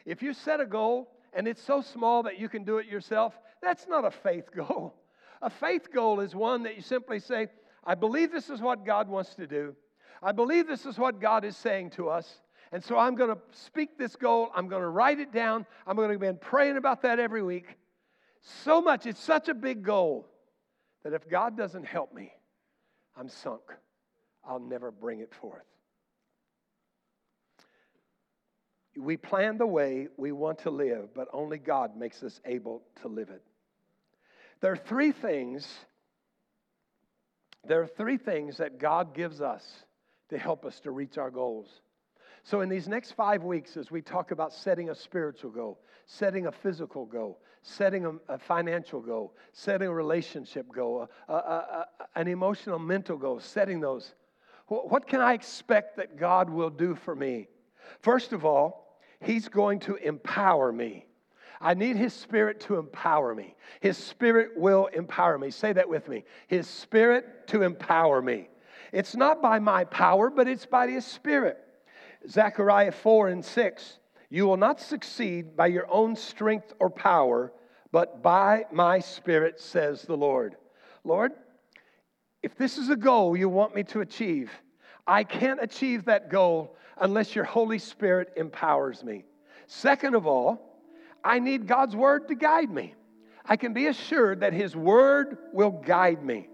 If 0.06 0.22
you 0.22 0.36
set 0.36 0.62
a 0.62 0.68
goal 0.68 1.10
and 1.34 1.48
it's 1.48 1.64
so 1.64 1.82
small 1.82 2.22
that 2.24 2.40
you 2.40 2.48
can 2.48 2.64
do 2.64 2.78
it 2.78 2.86
yourself, 2.86 3.34
that's 3.60 3.88
not 3.88 4.06
a 4.06 4.12
faith 4.12 4.52
goal. 4.56 4.94
A 5.42 5.50
faith 5.50 5.92
goal 5.92 6.20
is 6.20 6.36
one 6.36 6.64
that 6.64 6.76
you 6.76 6.82
simply 6.82 7.20
say, 7.20 7.48
I 7.84 7.96
believe 7.96 8.32
this 8.32 8.50
is 8.50 8.62
what 8.62 8.86
God 8.86 9.08
wants 9.08 9.36
to 9.36 9.48
do. 9.48 9.76
I 10.22 10.32
believe 10.32 10.68
this 10.68 10.86
is 10.86 10.98
what 10.98 11.22
God 11.22 11.46
is 11.46 11.56
saying 11.56 11.92
to 11.92 12.10
us. 12.10 12.42
And 12.72 12.84
so 12.84 12.98
I'm 12.98 13.16
going 13.16 13.30
to 13.30 13.40
speak 13.52 13.98
this 13.98 14.16
goal. 14.16 14.50
I'm 14.56 14.68
going 14.68 14.82
to 14.82 14.90
write 14.90 15.20
it 15.20 15.32
down. 15.32 15.66
I'm 15.86 15.96
going 15.96 16.12
to 16.12 16.20
be 16.20 16.34
praying 16.40 16.78
about 16.78 17.04
that 17.04 17.20
every 17.20 17.44
week. 17.44 17.78
So 18.42 18.82
much, 18.82 19.06
it's 19.06 19.22
such 19.22 19.48
a 19.48 19.54
big 19.54 19.84
goal 19.84 20.28
that 21.04 21.14
if 21.14 21.30
God 21.30 21.56
doesn't 21.56 21.86
help 21.86 22.14
me, 22.14 22.34
I'm 23.16 23.30
sunk. 23.30 23.62
I'll 24.44 24.60
never 24.60 24.92
bring 24.92 25.20
it 25.20 25.34
forth. 25.34 25.64
We 28.98 29.16
plan 29.16 29.58
the 29.58 29.68
way 29.68 30.08
we 30.18 30.32
want 30.32 30.60
to 30.60 30.72
live, 30.72 31.14
but 31.14 31.28
only 31.32 31.60
God 31.60 31.96
makes 31.96 32.24
us 32.24 32.42
able 32.46 32.82
to 33.02 33.08
live 33.08 33.30
it. 33.30 33.44
There 34.62 34.72
are 34.72 34.78
three 34.78 35.12
things. 35.12 35.68
There 37.66 37.82
are 37.82 37.88
three 37.88 38.18
things 38.18 38.58
that 38.58 38.80
God 38.80 39.14
gives 39.14 39.42
us 39.42 39.64
to 40.30 40.38
help 40.38 40.66
us 40.66 40.80
to 40.82 40.92
reach 40.92 41.18
our 41.18 41.32
goals. 41.32 41.82
So, 42.44 42.62
in 42.62 42.70
these 42.70 42.88
next 42.88 43.12
five 43.12 43.44
weeks, 43.44 43.76
as 43.76 43.92
we 43.92 44.02
talk 44.02 44.32
about 44.32 44.54
setting 44.54 44.90
a 44.90 44.96
spiritual 44.96 45.52
goal, 45.52 45.82
setting 46.06 46.48
a 46.48 46.52
physical 46.52 47.06
goal, 47.06 47.42
setting 47.62 48.06
a, 48.06 48.34
a 48.34 48.38
financial 48.38 49.02
goal, 49.02 49.36
setting 49.52 49.90
a 49.90 49.94
relationship 49.94 50.72
goal, 50.72 51.10
a, 51.28 51.34
a, 51.34 51.86
an 52.16 52.28
emotional, 52.28 52.80
mental 52.80 53.18
goal, 53.18 53.42
setting 53.42 53.82
those, 53.82 54.14
what 54.68 55.08
can 55.08 55.22
I 55.22 55.34
expect 55.34 55.98
that 55.98 56.18
God 56.18 56.50
will 56.50 56.70
do 56.70 56.96
for 56.96 57.16
me? 57.16 57.48
First 58.00 58.34
of 58.34 58.46
all, 58.46 59.00
He's 59.20 59.50
going 59.50 59.80
to 59.82 59.96
empower 59.96 60.72
me. 60.72 61.07
I 61.60 61.74
need 61.74 61.96
His 61.96 62.14
Spirit 62.14 62.60
to 62.62 62.78
empower 62.78 63.34
me. 63.34 63.56
His 63.80 63.98
Spirit 63.98 64.52
will 64.56 64.88
empower 64.88 65.38
me. 65.38 65.52
Say 65.52 65.74
that 65.74 65.90
with 65.90 66.08
me. 66.08 66.24
His 66.48 66.68
Spirit 66.68 67.48
to 67.48 67.64
empower 67.64 68.22
me. 68.22 68.50
It's 68.92 69.16
not 69.16 69.42
by 69.42 69.60
my 69.60 69.84
power, 69.86 70.30
but 70.30 70.48
it's 70.48 70.66
by 70.66 70.88
His 70.88 71.06
Spirit. 71.06 71.58
Zechariah 72.30 72.92
4 72.92 73.30
and 73.30 73.44
6 73.44 74.00
You 74.30 74.46
will 74.46 74.58
not 74.58 74.80
succeed 74.80 75.56
by 75.56 75.68
your 75.68 75.90
own 75.90 76.16
strength 76.16 76.74
or 76.80 76.90
power, 76.90 77.52
but 77.92 78.22
by 78.22 78.66
my 78.72 79.00
Spirit, 79.00 79.60
says 79.60 80.04
the 80.04 80.18
Lord. 80.18 80.56
Lord, 81.04 81.32
if 82.44 82.56
this 82.56 82.78
is 82.78 82.90
a 82.90 82.96
goal 82.96 83.36
you 83.36 83.50
want 83.50 83.76
me 83.76 83.84
to 83.84 84.02
achieve, 84.02 84.52
I 85.08 85.24
can't 85.24 85.62
achieve 85.62 86.06
that 86.06 86.30
goal 86.30 86.76
unless 86.98 87.34
your 87.34 87.46
Holy 87.46 87.80
Spirit 87.80 88.34
empowers 88.36 89.04
me. 89.04 89.24
Second 89.68 90.16
of 90.16 90.28
all, 90.28 90.67
I 91.24 91.40
need 91.40 91.68
God's 91.68 91.96
Word 91.96 92.28
to 92.30 92.36
guide 92.36 92.70
me. 92.70 92.94
I 93.46 93.56
can 93.56 93.74
be 93.74 93.88
assured 93.88 94.42
that 94.42 94.54
His 94.54 94.76
Word 94.76 95.38
will 95.54 95.72
guide 95.72 96.24
me. 96.24 96.50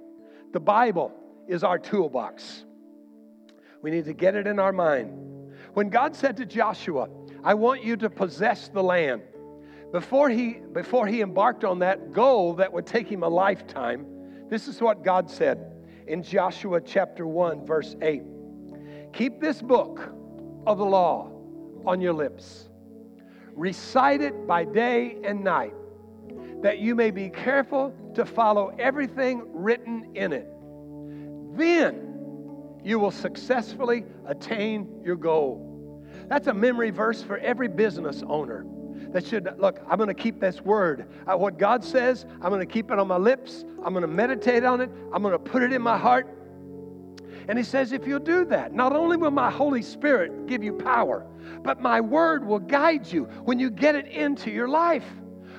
The 0.51 0.59
Bible 0.59 1.13
is 1.47 1.63
our 1.63 1.79
toolbox. 1.79 2.65
We 3.81 3.91
need 3.91 4.05
to 4.05 4.13
get 4.13 4.35
it 4.35 4.47
in 4.47 4.59
our 4.59 4.71
mind. 4.71 5.11
When 5.73 5.89
God 5.89 6.15
said 6.15 6.37
to 6.37 6.45
Joshua, 6.45 7.09
I 7.43 7.55
want 7.55 7.83
you 7.83 7.97
to 7.97 8.09
possess 8.09 8.69
the 8.69 8.83
land, 8.83 9.23
before 9.91 10.29
he, 10.29 10.53
before 10.71 11.05
he 11.05 11.21
embarked 11.21 11.63
on 11.63 11.79
that 11.79 12.13
goal 12.13 12.55
that 12.55 12.71
would 12.71 12.87
take 12.87 13.07
him 13.07 13.21
a 13.23 13.29
lifetime, 13.29 14.05
this 14.49 14.67
is 14.67 14.81
what 14.81 15.03
God 15.03 15.29
said 15.29 15.71
in 16.07 16.23
Joshua 16.23 16.81
chapter 16.81 17.27
1, 17.27 17.65
verse 17.65 17.95
8 18.01 18.23
Keep 19.13 19.39
this 19.39 19.61
book 19.61 20.11
of 20.65 20.77
the 20.77 20.85
law 20.85 21.31
on 21.85 22.01
your 22.01 22.13
lips, 22.13 22.69
recite 23.55 24.21
it 24.21 24.47
by 24.47 24.63
day 24.65 25.17
and 25.23 25.43
night, 25.43 25.73
that 26.61 26.79
you 26.79 26.95
may 26.95 27.11
be 27.11 27.29
careful 27.29 27.93
to 28.15 28.25
follow 28.25 28.73
everything 28.79 29.43
written 29.53 30.11
in 30.15 30.33
it. 30.33 30.47
Then 31.57 32.09
you 32.83 32.99
will 32.99 33.11
successfully 33.11 34.05
attain 34.25 35.01
your 35.03 35.15
goal. 35.15 36.05
That's 36.27 36.47
a 36.47 36.53
memory 36.53 36.89
verse 36.89 37.21
for 37.21 37.37
every 37.37 37.67
business 37.67 38.23
owner. 38.27 38.65
that 39.11 39.25
should 39.25 39.47
look 39.57 39.79
i'm 39.89 39.97
going 39.97 40.07
to 40.07 40.13
keep 40.13 40.39
this 40.39 40.61
word 40.61 41.07
uh, 41.27 41.35
what 41.35 41.57
god 41.57 41.83
says 41.83 42.25
i'm 42.41 42.49
going 42.49 42.59
to 42.59 42.65
keep 42.65 42.91
it 42.91 42.99
on 42.99 43.07
my 43.07 43.17
lips 43.17 43.65
i'm 43.83 43.93
going 43.93 44.01
to 44.01 44.07
meditate 44.07 44.63
on 44.63 44.81
it 44.81 44.89
i'm 45.13 45.21
going 45.21 45.33
to 45.33 45.39
put 45.39 45.61
it 45.61 45.73
in 45.73 45.81
my 45.81 45.97
heart 45.97 46.27
and 47.47 47.57
he 47.57 47.63
says 47.63 47.91
if 47.91 48.07
you'll 48.07 48.19
do 48.19 48.45
that 48.45 48.73
not 48.73 48.95
only 48.95 49.17
will 49.17 49.31
my 49.31 49.51
holy 49.51 49.81
spirit 49.81 50.47
give 50.47 50.63
you 50.63 50.73
power 50.73 51.25
but 51.63 51.81
my 51.81 51.99
word 51.99 52.45
will 52.45 52.59
guide 52.59 53.11
you 53.11 53.25
when 53.43 53.59
you 53.59 53.69
get 53.69 53.95
it 53.95 54.07
into 54.07 54.49
your 54.51 54.67
life 54.67 55.05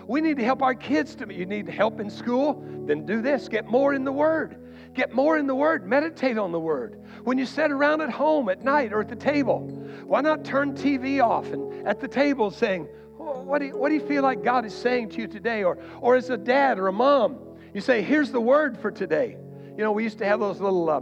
we 0.06 0.20
need 0.20 0.36
to 0.36 0.44
help 0.44 0.62
our 0.62 0.74
kids 0.74 1.14
to 1.14 1.32
you 1.32 1.46
need 1.46 1.68
help 1.68 2.00
in 2.00 2.10
school 2.10 2.62
then 2.86 3.04
do 3.06 3.20
this 3.20 3.48
get 3.48 3.66
more 3.66 3.94
in 3.94 4.04
the 4.04 4.12
word 4.12 4.58
Get 4.94 5.12
more 5.12 5.36
in 5.38 5.48
the 5.48 5.54
Word. 5.54 5.86
Meditate 5.86 6.38
on 6.38 6.52
the 6.52 6.60
Word. 6.60 7.00
When 7.24 7.36
you 7.36 7.46
sit 7.46 7.72
around 7.72 8.00
at 8.00 8.10
home 8.10 8.48
at 8.48 8.62
night 8.62 8.92
or 8.92 9.00
at 9.00 9.08
the 9.08 9.16
table, 9.16 9.66
why 10.04 10.20
not 10.20 10.44
turn 10.44 10.74
TV 10.74 11.22
off 11.22 11.46
and 11.52 11.86
at 11.86 12.00
the 12.00 12.06
table 12.06 12.50
saying, 12.50 12.84
what, 13.16 13.58
do 13.58 13.66
you, 13.66 13.76
what 13.76 13.88
do 13.88 13.96
you 13.96 14.06
feel 14.06 14.22
like 14.22 14.44
God 14.44 14.64
is 14.64 14.74
saying 14.74 15.10
to 15.10 15.20
you 15.20 15.26
today? 15.26 15.64
Or, 15.64 15.78
or 16.00 16.14
as 16.14 16.30
a 16.30 16.36
dad 16.36 16.78
or 16.78 16.86
a 16.88 16.92
mom, 16.92 17.38
you 17.74 17.80
say, 17.80 18.02
Here's 18.02 18.30
the 18.30 18.40
Word 18.40 18.78
for 18.78 18.92
today. 18.92 19.36
You 19.76 19.82
know, 19.82 19.90
we 19.90 20.04
used 20.04 20.18
to 20.18 20.26
have 20.26 20.38
those 20.38 20.60
little, 20.60 20.88
uh, 20.88 21.00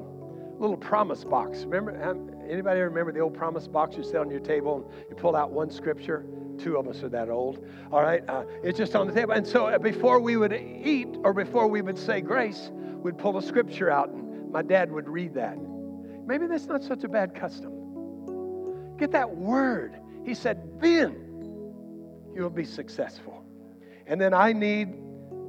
little 0.63 0.77
promise 0.77 1.25
box. 1.25 1.65
Remember, 1.65 1.91
anybody 2.49 2.81
remember 2.81 3.13
the 3.13 3.19
old 3.19 3.35
promise 3.35 3.67
box 3.67 3.97
you 3.97 4.05
set 4.05 4.17
on 4.17 4.31
your 4.31 4.41
table 4.41 4.89
and 4.89 5.11
you 5.11 5.17
pull 5.17 5.35
out 5.35 5.51
one 5.51 5.69
scripture? 5.71 6.25
Two 6.57 6.77
of 6.77 6.87
us 6.87 7.03
are 7.03 7.09
that 7.09 7.29
old. 7.29 7.67
All 7.91 8.01
right, 8.01 8.23
uh, 8.29 8.45
it's 8.63 8.79
just 8.79 8.95
on 8.95 9.09
the 9.09 9.13
table. 9.13 9.33
And 9.33 9.45
so 9.47 9.67
uh, 9.67 9.79
before 9.79 10.21
we 10.21 10.37
would 10.37 10.53
eat 10.53 11.09
or 11.25 11.33
before 11.33 11.67
we 11.67 11.83
would 11.83 11.99
say 11.99 12.21
grace, 12.21 12.71
we'd 13.03 13.19
pull 13.19 13.37
a 13.37 13.43
scripture 13.43 13.91
out 13.91 14.11
and 14.11 14.53
my 14.53 14.63
dad 14.63 14.93
would 14.93 15.09
read 15.09 15.35
that. 15.35 15.59
Maybe 16.27 16.47
that's 16.47 16.67
not 16.67 16.85
such 16.85 17.03
a 17.03 17.09
bad 17.09 17.35
custom. 17.35 18.97
Get 18.99 19.11
that 19.11 19.35
word. 19.35 19.99
He 20.25 20.35
said, 20.35 20.81
then 20.81 21.17
you'll 22.37 22.51
be 22.51 22.65
successful. 22.65 23.45
And 24.07 24.21
then 24.21 24.33
I 24.33 24.53
need 24.53 24.95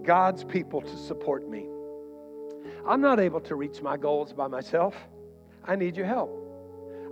God's 0.04 0.44
people 0.44 0.82
to 0.82 0.98
support 0.98 1.48
me. 1.48 1.68
I'm 2.86 3.02
not 3.02 3.20
able 3.20 3.40
to 3.42 3.56
reach 3.56 3.82
my 3.82 3.98
goals 3.98 4.34
by 4.34 4.48
myself. 4.48 4.96
I 5.64 5.76
need 5.76 5.96
your 5.96 6.06
help. 6.06 6.40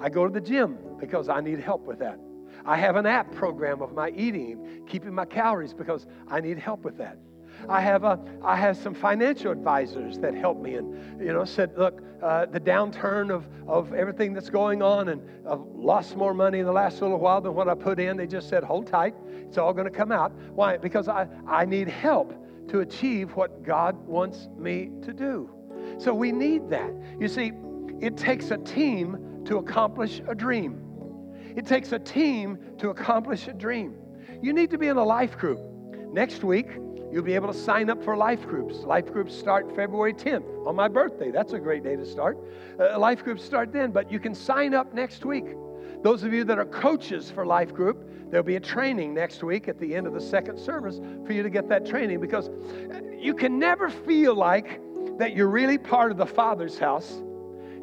I 0.01 0.09
go 0.09 0.27
to 0.27 0.33
the 0.33 0.41
gym 0.41 0.77
because 0.99 1.29
I 1.29 1.41
need 1.41 1.59
help 1.59 1.85
with 1.85 1.99
that. 1.99 2.19
I 2.65 2.77
have 2.77 2.95
an 2.95 3.05
app 3.05 3.31
program 3.31 3.81
of 3.81 3.93
my 3.93 4.09
eating, 4.09 4.83
keeping 4.87 5.13
my 5.13 5.25
calories 5.25 5.73
because 5.73 6.05
I 6.27 6.41
need 6.41 6.59
help 6.59 6.83
with 6.83 6.97
that. 6.97 7.17
I 7.69 7.81
have, 7.81 8.03
a, 8.03 8.19
I 8.43 8.55
have 8.55 8.77
some 8.77 8.93
financial 8.93 9.51
advisors 9.51 10.17
that 10.19 10.33
help 10.33 10.59
me 10.59 10.75
and, 10.75 11.21
you 11.21 11.31
know, 11.31 11.45
said, 11.45 11.77
look, 11.77 12.01
uh, 12.21 12.47
the 12.47 12.59
downturn 12.59 13.29
of, 13.29 13.47
of 13.67 13.93
everything 13.93 14.33
that's 14.33 14.49
going 14.49 14.81
on 14.81 15.09
and 15.09 15.21
I've 15.47 15.61
lost 15.73 16.15
more 16.15 16.33
money 16.33 16.59
in 16.59 16.65
the 16.65 16.71
last 16.71 17.01
little 17.01 17.19
while 17.19 17.41
than 17.41 17.53
what 17.53 17.69
I 17.69 17.75
put 17.75 17.99
in. 17.99 18.17
They 18.17 18.27
just 18.27 18.49
said, 18.49 18.63
hold 18.63 18.87
tight. 18.87 19.15
It's 19.27 19.57
all 19.57 19.73
going 19.73 19.85
to 19.85 19.95
come 19.95 20.11
out. 20.11 20.31
Why? 20.53 20.77
Because 20.77 21.07
I, 21.07 21.27
I 21.47 21.65
need 21.65 21.87
help 21.87 22.33
to 22.69 22.79
achieve 22.79 23.31
what 23.35 23.63
God 23.63 23.95
wants 24.07 24.47
me 24.57 24.89
to 25.03 25.13
do. 25.13 25.49
So 26.01 26.13
we 26.13 26.31
need 26.31 26.69
that. 26.69 26.91
You 27.19 27.27
see, 27.27 27.51
it 27.99 28.17
takes 28.17 28.51
a 28.51 28.57
team 28.57 29.43
to 29.45 29.57
accomplish 29.57 30.21
a 30.27 30.33
dream. 30.33 30.81
It 31.55 31.65
takes 31.65 31.91
a 31.91 31.99
team 31.99 32.57
to 32.79 32.89
accomplish 32.89 33.47
a 33.47 33.53
dream. 33.53 33.95
You 34.41 34.53
need 34.53 34.71
to 34.71 34.77
be 34.77 34.87
in 34.87 34.97
a 34.97 35.03
life 35.03 35.37
group. 35.37 35.59
Next 36.11 36.43
week, 36.43 36.67
You'll 37.11 37.23
be 37.23 37.35
able 37.35 37.51
to 37.51 37.59
sign 37.59 37.89
up 37.89 38.01
for 38.03 38.15
life 38.15 38.47
groups. 38.47 38.77
Life 38.85 39.11
groups 39.11 39.35
start 39.35 39.75
February 39.75 40.13
10th 40.13 40.65
on 40.65 40.77
my 40.77 40.87
birthday. 40.87 41.29
That's 41.29 41.51
a 41.51 41.59
great 41.59 41.83
day 41.83 41.97
to 41.97 42.05
start. 42.05 42.37
Uh, 42.79 42.97
life 42.97 43.21
groups 43.25 43.43
start 43.43 43.73
then, 43.73 43.91
but 43.91 44.09
you 44.09 44.17
can 44.17 44.33
sign 44.33 44.73
up 44.73 44.93
next 44.93 45.25
week. 45.25 45.45
Those 46.03 46.23
of 46.23 46.31
you 46.31 46.45
that 46.45 46.57
are 46.57 46.65
coaches 46.65 47.29
for 47.29 47.45
life 47.45 47.73
group, 47.73 48.01
there'll 48.29 48.45
be 48.45 48.55
a 48.55 48.61
training 48.61 49.13
next 49.13 49.43
week 49.43 49.67
at 49.67 49.77
the 49.77 49.93
end 49.93 50.07
of 50.07 50.13
the 50.13 50.21
second 50.21 50.57
service 50.57 51.01
for 51.25 51.33
you 51.33 51.43
to 51.43 51.49
get 51.49 51.67
that 51.67 51.85
training 51.85 52.21
because 52.21 52.49
you 53.19 53.33
can 53.33 53.59
never 53.59 53.89
feel 53.89 54.33
like 54.33 54.79
that 55.17 55.35
you're 55.35 55.49
really 55.49 55.77
part 55.77 56.11
of 56.11 56.17
the 56.17 56.25
Father's 56.25 56.77
house 56.77 57.21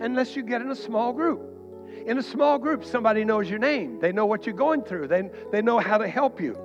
unless 0.00 0.36
you 0.36 0.42
get 0.42 0.60
in 0.60 0.70
a 0.70 0.76
small 0.76 1.12
group. 1.12 1.42
In 2.06 2.18
a 2.18 2.22
small 2.22 2.58
group, 2.58 2.84
somebody 2.84 3.24
knows 3.24 3.50
your 3.50 3.58
name. 3.58 3.98
They 4.00 4.12
know 4.12 4.26
what 4.26 4.46
you're 4.46 4.54
going 4.54 4.82
through. 4.82 5.08
They, 5.08 5.30
they 5.52 5.62
know 5.62 5.78
how 5.78 5.98
to 5.98 6.08
help 6.08 6.40
you. 6.40 6.56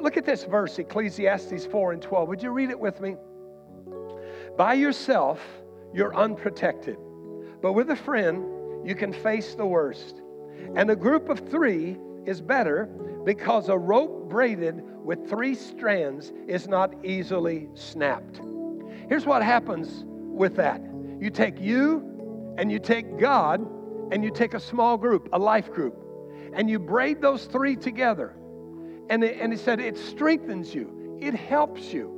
Look 0.00 0.16
at 0.16 0.24
this 0.24 0.44
verse, 0.44 0.78
Ecclesiastes 0.78 1.66
4 1.66 1.92
and 1.92 2.02
12. 2.02 2.28
Would 2.28 2.42
you 2.42 2.50
read 2.50 2.70
it 2.70 2.78
with 2.78 3.00
me? 3.00 3.16
By 4.56 4.74
yourself, 4.74 5.40
you're 5.94 6.14
unprotected, 6.14 6.96
but 7.62 7.72
with 7.72 7.90
a 7.90 7.96
friend, 7.96 8.44
you 8.86 8.94
can 8.94 9.12
face 9.12 9.54
the 9.54 9.66
worst. 9.66 10.22
And 10.74 10.90
a 10.90 10.96
group 10.96 11.28
of 11.28 11.48
three 11.48 11.96
is 12.24 12.40
better 12.40 12.86
because 13.24 13.68
a 13.68 13.78
rope 13.78 14.28
braided 14.28 14.82
with 15.04 15.28
three 15.28 15.54
strands 15.54 16.32
is 16.46 16.68
not 16.68 16.94
easily 17.04 17.68
snapped. 17.74 18.40
Here's 19.08 19.26
what 19.26 19.42
happens 19.42 20.04
with 20.06 20.56
that 20.56 20.82
you 21.20 21.30
take 21.30 21.58
you, 21.60 22.54
and 22.58 22.70
you 22.70 22.78
take 22.78 23.18
God, 23.18 23.60
and 24.12 24.22
you 24.22 24.30
take 24.30 24.54
a 24.54 24.60
small 24.60 24.96
group, 24.96 25.28
a 25.32 25.38
life 25.38 25.72
group, 25.72 25.96
and 26.52 26.68
you 26.68 26.78
braid 26.78 27.20
those 27.20 27.46
three 27.46 27.74
together 27.76 28.34
and, 29.08 29.22
and 29.24 29.52
he 29.52 29.58
said, 29.58 29.80
it 29.80 29.96
strengthens 29.96 30.74
you, 30.74 31.18
it 31.20 31.34
helps 31.34 31.92
you. 31.92 32.12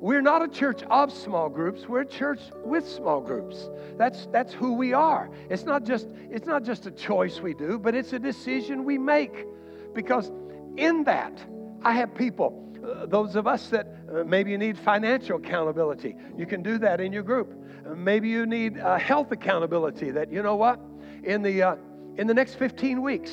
We're 0.00 0.22
not 0.22 0.42
a 0.42 0.48
church 0.48 0.82
of 0.84 1.12
small 1.12 1.48
groups, 1.48 1.88
we're 1.88 2.00
a 2.00 2.06
church 2.06 2.40
with 2.64 2.88
small 2.88 3.20
groups. 3.20 3.68
That's, 3.96 4.26
that's 4.32 4.52
who 4.52 4.72
we 4.72 4.92
are. 4.92 5.30
It's 5.48 5.64
not, 5.64 5.84
just, 5.84 6.08
it's 6.30 6.46
not 6.46 6.64
just 6.64 6.86
a 6.86 6.90
choice 6.90 7.40
we 7.40 7.54
do, 7.54 7.78
but 7.78 7.94
it's 7.94 8.12
a 8.12 8.18
decision 8.18 8.84
we 8.84 8.98
make. 8.98 9.46
Because 9.94 10.32
in 10.76 11.04
that, 11.04 11.44
I 11.82 11.92
have 11.92 12.14
people, 12.14 12.71
those 13.06 13.36
of 13.36 13.46
us 13.46 13.68
that 13.68 13.86
uh, 14.12 14.24
maybe 14.24 14.50
you 14.50 14.58
need 14.58 14.78
financial 14.78 15.38
accountability, 15.38 16.16
you 16.36 16.46
can 16.46 16.62
do 16.62 16.78
that 16.78 17.00
in 17.00 17.12
your 17.12 17.22
group. 17.22 17.54
Uh, 17.86 17.94
maybe 17.94 18.28
you 18.28 18.46
need 18.46 18.78
uh, 18.78 18.98
health 18.98 19.32
accountability 19.32 20.10
that, 20.10 20.30
you 20.32 20.42
know 20.42 20.56
what, 20.56 20.80
in 21.24 21.42
the, 21.42 21.78
in 22.16 22.26
the 22.26 22.34
next 22.34 22.54
15 22.56 23.00
weeks, 23.00 23.32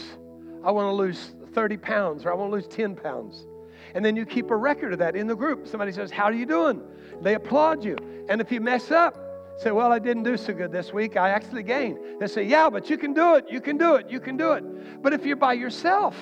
I 0.63 0.71
want 0.71 0.87
to 0.87 0.93
lose 0.93 1.33
30 1.53 1.77
pounds 1.77 2.25
or 2.25 2.31
I 2.31 2.35
want 2.35 2.51
to 2.51 2.55
lose 2.55 2.67
10 2.67 2.95
pounds. 2.95 3.47
And 3.95 4.05
then 4.05 4.15
you 4.15 4.25
keep 4.25 4.51
a 4.51 4.55
record 4.55 4.93
of 4.93 4.99
that 4.99 5.15
in 5.15 5.27
the 5.27 5.35
group. 5.35 5.67
Somebody 5.67 5.91
says, 5.91 6.11
How 6.11 6.25
are 6.25 6.33
you 6.33 6.45
doing? 6.45 6.81
They 7.21 7.33
applaud 7.35 7.83
you. 7.83 7.97
And 8.29 8.39
if 8.39 8.51
you 8.51 8.61
mess 8.61 8.91
up, 8.91 9.17
say, 9.57 9.71
Well, 9.71 9.91
I 9.91 9.99
didn't 9.99 10.23
do 10.23 10.37
so 10.37 10.53
good 10.53 10.71
this 10.71 10.93
week. 10.93 11.17
I 11.17 11.29
actually 11.29 11.63
gained. 11.63 11.97
They 12.19 12.27
say, 12.27 12.43
Yeah, 12.43 12.69
but 12.69 12.89
you 12.89 12.97
can 12.97 13.13
do 13.13 13.35
it. 13.35 13.45
You 13.49 13.61
can 13.61 13.77
do 13.77 13.95
it. 13.95 14.09
You 14.09 14.19
can 14.19 14.37
do 14.37 14.51
it. 14.53 15.01
But 15.01 15.13
if 15.13 15.25
you're 15.25 15.35
by 15.35 15.53
yourself, 15.53 16.15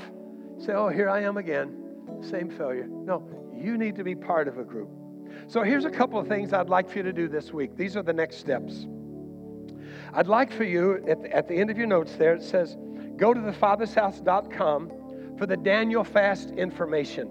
say, 0.59 0.73
Oh, 0.73 0.89
here 0.89 1.09
I 1.09 1.21
am 1.21 1.37
again. 1.37 1.86
Same 2.21 2.49
failure. 2.49 2.87
No, 2.89 3.23
you 3.55 3.77
need 3.77 3.95
to 3.95 4.03
be 4.03 4.15
part 4.15 4.47
of 4.47 4.57
a 4.57 4.63
group. 4.63 4.89
So 5.47 5.61
here's 5.61 5.85
a 5.85 5.89
couple 5.89 6.19
of 6.19 6.27
things 6.27 6.53
I'd 6.53 6.69
like 6.69 6.89
for 6.89 6.97
you 6.97 7.03
to 7.03 7.13
do 7.13 7.27
this 7.27 7.53
week. 7.53 7.75
These 7.75 7.95
are 7.95 8.03
the 8.03 8.13
next 8.13 8.37
steps. 8.37 8.87
I'd 10.13 10.27
like 10.27 10.51
for 10.51 10.63
you, 10.63 11.03
at 11.07 11.21
the, 11.21 11.35
at 11.35 11.47
the 11.47 11.55
end 11.55 11.69
of 11.69 11.77
your 11.77 11.87
notes 11.87 12.15
there, 12.15 12.33
it 12.33 12.43
says, 12.43 12.77
go 13.17 13.33
to 13.33 13.39
thefathershouse.com 13.39 14.91
for 15.37 15.45
the 15.45 15.57
Daniel 15.57 16.03
fast 16.03 16.51
information. 16.51 17.27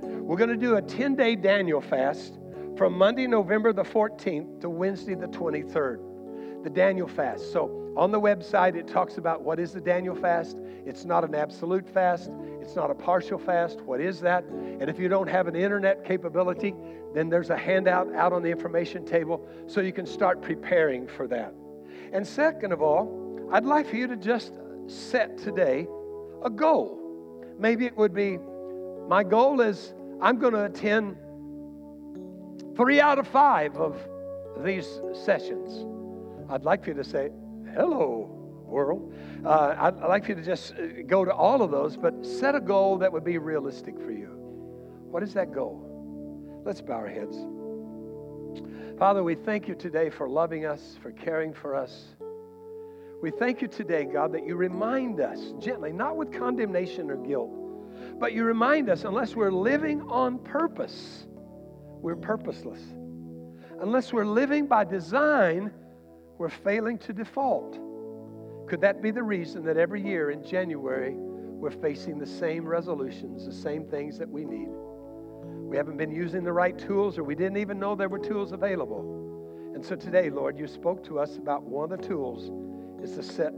We're 0.00 0.36
going 0.36 0.50
to 0.50 0.56
do 0.56 0.76
a 0.76 0.82
10 0.82 1.16
day 1.16 1.34
Daniel 1.36 1.80
fast 1.80 2.38
from 2.76 2.92
Monday, 2.96 3.26
November 3.26 3.72
the 3.72 3.82
14th 3.82 4.60
to 4.60 4.70
Wednesday, 4.70 5.14
the 5.14 5.26
23rd. 5.26 6.62
The 6.62 6.70
Daniel 6.70 7.08
fast. 7.08 7.52
So 7.52 7.87
on 7.98 8.12
the 8.12 8.20
website, 8.20 8.76
it 8.76 8.86
talks 8.86 9.18
about 9.18 9.42
what 9.42 9.58
is 9.58 9.72
the 9.72 9.80
Daniel 9.80 10.14
fast. 10.14 10.56
It's 10.86 11.04
not 11.04 11.24
an 11.24 11.34
absolute 11.34 11.84
fast, 11.88 12.30
it's 12.60 12.76
not 12.76 12.92
a 12.92 12.94
partial 12.94 13.38
fast. 13.38 13.80
What 13.80 14.00
is 14.00 14.20
that? 14.20 14.44
And 14.44 14.88
if 14.88 15.00
you 15.00 15.08
don't 15.08 15.26
have 15.28 15.48
an 15.48 15.56
internet 15.56 16.04
capability, 16.04 16.74
then 17.12 17.28
there's 17.28 17.50
a 17.50 17.56
handout 17.56 18.14
out 18.14 18.32
on 18.32 18.42
the 18.42 18.50
information 18.50 19.04
table 19.04 19.44
so 19.66 19.80
you 19.80 19.92
can 19.92 20.06
start 20.06 20.40
preparing 20.40 21.08
for 21.08 21.26
that. 21.26 21.52
And 22.12 22.24
second 22.24 22.72
of 22.72 22.80
all, 22.82 23.48
I'd 23.52 23.64
like 23.64 23.88
for 23.88 23.96
you 23.96 24.06
to 24.06 24.16
just 24.16 24.52
set 24.86 25.36
today 25.36 25.88
a 26.44 26.50
goal. 26.50 27.44
Maybe 27.58 27.84
it 27.84 27.96
would 27.96 28.14
be 28.14 28.38
my 29.08 29.24
goal 29.24 29.60
is 29.60 29.92
I'm 30.22 30.38
going 30.38 30.52
to 30.52 30.66
attend 30.66 31.16
three 32.76 33.00
out 33.00 33.18
of 33.18 33.26
five 33.26 33.76
of 33.76 33.98
these 34.58 34.86
sessions. 35.24 35.84
I'd 36.48 36.64
like 36.64 36.84
for 36.84 36.90
you 36.90 36.96
to 36.96 37.04
say, 37.04 37.30
hello, 37.74 38.28
world. 38.66 39.14
Uh, 39.44 39.74
I'd, 39.78 39.96
like 39.96 40.24
for 40.24 40.30
you 40.30 40.34
to 40.36 40.42
just 40.42 40.74
uh, 40.74 41.02
go 41.06 41.24
to 41.24 41.32
all 41.32 41.62
of 41.62 41.70
those, 41.70 41.96
but 41.96 42.24
set 42.24 42.54
a 42.54 42.60
goal 42.60 42.98
that 42.98 43.12
would 43.12 43.24
be 43.24 43.38
realistic 43.38 43.98
for 44.00 44.10
you. 44.10 44.28
What 45.10 45.22
is 45.22 45.34
that 45.34 45.52
goal? 45.52 46.62
Let's 46.64 46.80
bow 46.80 46.94
our 46.94 47.08
heads. 47.08 47.36
Father, 48.98 49.22
we 49.22 49.36
thank 49.36 49.68
you 49.68 49.74
today 49.74 50.10
for 50.10 50.28
loving 50.28 50.66
us, 50.66 50.98
for 51.00 51.12
caring 51.12 51.54
for 51.54 51.74
us. 51.74 52.16
We 53.22 53.30
thank 53.30 53.62
you 53.62 53.68
today, 53.68 54.04
God, 54.04 54.32
that 54.32 54.46
you 54.46 54.56
remind 54.56 55.20
us 55.20 55.52
gently, 55.58 55.92
not 55.92 56.16
with 56.16 56.32
condemnation 56.32 57.10
or 57.10 57.16
guilt, 57.16 57.50
but 58.18 58.32
you 58.32 58.44
remind 58.44 58.88
us 58.88 59.04
unless 59.04 59.34
we're 59.34 59.52
living 59.52 60.02
on 60.02 60.38
purpose, 60.38 61.26
we're 62.00 62.16
purposeless. 62.16 62.80
Unless 63.80 64.12
we're 64.12 64.26
living 64.26 64.66
by 64.66 64.84
design, 64.84 65.72
we're 66.38 66.48
failing 66.48 66.98
to 66.98 67.12
default. 67.12 67.78
Could 68.68 68.80
that 68.80 69.02
be 69.02 69.10
the 69.10 69.22
reason 69.22 69.64
that 69.64 69.76
every 69.76 70.02
year 70.02 70.30
in 70.30 70.44
January 70.44 71.14
we're 71.58 71.70
facing 71.70 72.18
the 72.18 72.26
same 72.26 72.64
resolutions, 72.64 73.44
the 73.44 73.52
same 73.52 73.84
things 73.84 74.16
that 74.18 74.28
we 74.28 74.44
need. 74.44 74.68
We 75.68 75.76
haven't 75.76 75.96
been 75.96 76.12
using 76.12 76.44
the 76.44 76.52
right 76.52 76.78
tools, 76.78 77.18
or 77.18 77.24
we 77.24 77.34
didn't 77.34 77.56
even 77.56 77.80
know 77.80 77.96
there 77.96 78.08
were 78.08 78.20
tools 78.20 78.52
available. 78.52 79.72
And 79.74 79.84
so 79.84 79.96
today, 79.96 80.30
Lord, 80.30 80.56
you 80.56 80.68
spoke 80.68 81.04
to 81.06 81.18
us 81.18 81.36
about 81.36 81.64
one 81.64 81.92
of 81.92 82.00
the 82.00 82.06
tools 82.06 82.50
is 83.02 83.16
to 83.16 83.22
set 83.22 83.52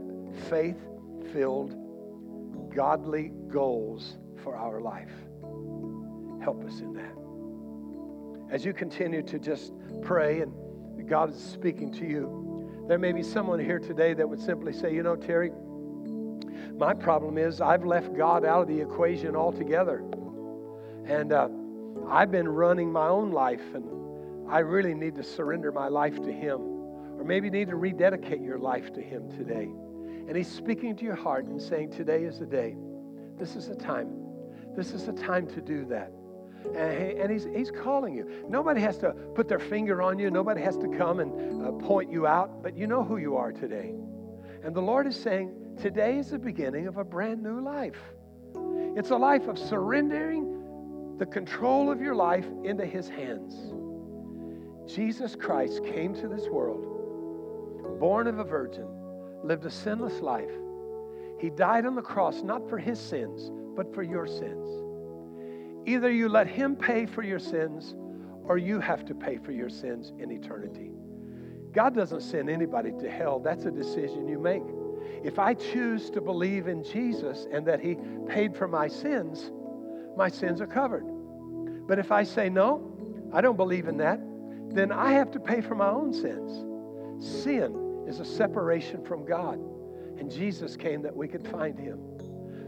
faith 0.49 0.77
filled, 1.31 1.75
godly 2.75 3.31
goals 3.49 4.17
for 4.43 4.55
our 4.55 4.81
life. 4.81 5.11
Help 6.43 6.65
us 6.65 6.79
in 6.79 6.93
that. 6.93 8.53
As 8.53 8.65
you 8.65 8.73
continue 8.73 9.21
to 9.23 9.37
just 9.37 9.73
pray 10.01 10.41
and 10.41 10.51
God 11.07 11.29
is 11.29 11.39
speaking 11.39 11.91
to 11.93 12.05
you, 12.05 12.50
there 12.87 12.97
may 12.97 13.11
be 13.11 13.23
someone 13.23 13.59
here 13.59 13.79
today 13.79 14.13
that 14.13 14.27
would 14.27 14.39
simply 14.39 14.73
say, 14.73 14.93
You 14.93 15.03
know, 15.03 15.15
Terry, 15.15 15.51
my 16.75 16.93
problem 16.93 17.37
is 17.37 17.61
I've 17.61 17.85
left 17.85 18.15
God 18.15 18.43
out 18.45 18.63
of 18.63 18.67
the 18.67 18.79
equation 18.79 19.35
altogether. 19.35 20.03
And 21.05 21.31
uh, 21.31 21.49
I've 22.09 22.31
been 22.31 22.47
running 22.47 22.91
my 22.91 23.07
own 23.07 23.31
life, 23.31 23.61
and 23.73 24.49
I 24.49 24.59
really 24.59 24.93
need 24.93 25.15
to 25.15 25.23
surrender 25.23 25.71
my 25.71 25.87
life 25.87 26.21
to 26.23 26.31
Him. 26.31 26.59
Or 26.59 27.23
maybe 27.23 27.47
you 27.47 27.51
need 27.51 27.69
to 27.69 27.75
rededicate 27.75 28.41
your 28.41 28.57
life 28.57 28.91
to 28.93 29.01
Him 29.01 29.29
today. 29.29 29.69
And 30.27 30.35
He's 30.35 30.51
speaking 30.51 30.95
to 30.97 31.05
your 31.05 31.15
heart 31.15 31.45
and 31.45 31.61
saying, 31.61 31.91
Today 31.91 32.23
is 32.23 32.39
the 32.39 32.45
day. 32.45 32.75
This 33.37 33.55
is 33.55 33.67
the 33.67 33.75
time. 33.75 34.09
This 34.75 34.91
is 34.91 35.05
the 35.05 35.13
time 35.13 35.47
to 35.47 35.61
do 35.61 35.85
that. 35.85 36.11
And, 36.75 37.31
he's, 37.31 37.45
he's 37.45 37.71
calling 37.71 38.13
you. 38.13 38.45
Nobody 38.47 38.81
has 38.81 38.97
to 38.99 39.11
put 39.11 39.47
their 39.47 39.59
finger 39.59 40.01
on 40.01 40.19
you, 40.19 40.31
nobody 40.31 40.61
has 40.61 40.77
to 40.77 40.87
come 40.87 41.19
and 41.19 41.65
uh, 41.65 41.71
point 41.71 42.11
you 42.11 42.27
out, 42.27 42.63
but 42.63 42.77
you 42.77 42.87
know 42.87 43.03
who 43.03 43.17
you 43.17 43.35
are 43.35 43.51
today. 43.51 43.93
And 44.63 44.75
the 44.75 44.81
Lord 44.81 45.07
is 45.07 45.15
saying, 45.15 45.53
Today 45.81 46.19
is 46.19 46.29
the 46.29 46.39
beginning 46.39 46.87
of 46.87 46.97
a 46.97 47.03
brand 47.03 47.41
new 47.41 47.59
life. 47.59 47.97
It's 48.95 49.09
a 49.09 49.17
life 49.17 49.47
of 49.47 49.57
surrendering 49.57 51.17
the 51.17 51.25
control 51.25 51.91
of 51.91 52.01
your 52.01 52.13
life 52.13 52.47
into 52.63 52.85
His 52.85 53.07
hands. 53.09 53.55
Jesus 54.91 55.35
Christ 55.35 55.83
came 55.85 56.13
to 56.15 56.27
this 56.27 56.47
world, 56.49 57.99
born 57.99 58.27
of 58.27 58.39
a 58.39 58.43
virgin, 58.43 58.87
lived 59.43 59.65
a 59.65 59.71
sinless 59.71 60.19
life. 60.19 60.51
He 61.39 61.49
died 61.49 61.85
on 61.85 61.95
the 61.95 62.01
cross 62.01 62.43
not 62.43 62.69
for 62.69 62.77
His 62.77 62.99
sins, 62.99 63.49
but 63.75 63.93
for 63.93 64.03
your 64.03 64.27
sins. 64.27 64.67
Either 65.85 66.11
you 66.11 66.29
let 66.29 66.47
Him 66.47 66.75
pay 66.75 67.05
for 67.05 67.23
your 67.23 67.39
sins 67.39 67.95
or 68.43 68.57
you 68.57 68.79
have 68.79 69.05
to 69.05 69.15
pay 69.15 69.37
for 69.37 69.51
your 69.51 69.69
sins 69.69 70.11
in 70.19 70.31
eternity. 70.31 70.91
God 71.71 71.95
doesn't 71.95 72.21
send 72.21 72.49
anybody 72.49 72.91
to 72.99 73.09
hell. 73.09 73.39
That's 73.39 73.65
a 73.65 73.71
decision 73.71 74.27
you 74.27 74.39
make. 74.39 74.63
If 75.23 75.39
I 75.39 75.53
choose 75.53 76.09
to 76.11 76.21
believe 76.21 76.67
in 76.67 76.83
Jesus 76.83 77.47
and 77.51 77.65
that 77.67 77.79
He 77.79 77.95
paid 78.27 78.55
for 78.55 78.67
my 78.67 78.87
sins, 78.87 79.51
my 80.17 80.29
sins 80.29 80.61
are 80.61 80.67
covered. 80.67 81.05
But 81.87 81.99
if 81.99 82.11
I 82.11 82.23
say, 82.23 82.49
no, 82.49 83.29
I 83.33 83.41
don't 83.41 83.57
believe 83.57 83.87
in 83.87 83.97
that, 83.97 84.19
then 84.69 84.91
I 84.91 85.13
have 85.13 85.31
to 85.31 85.39
pay 85.39 85.61
for 85.61 85.75
my 85.75 85.89
own 85.89 86.13
sins. 86.13 86.65
Sin 87.43 88.05
is 88.07 88.19
a 88.19 88.25
separation 88.25 89.03
from 89.05 89.25
God, 89.25 89.59
and 90.17 90.29
Jesus 90.29 90.75
came 90.75 91.01
that 91.03 91.15
we 91.15 91.27
could 91.27 91.47
find 91.47 91.77
Him. 91.77 91.99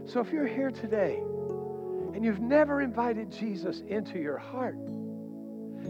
So 0.06 0.20
if 0.20 0.32
you're 0.32 0.46
here 0.46 0.70
today 0.70 1.22
and 2.14 2.24
you've 2.24 2.40
never 2.40 2.80
invited 2.80 3.30
Jesus 3.32 3.80
into 3.88 4.20
your 4.20 4.38
heart, 4.38 4.78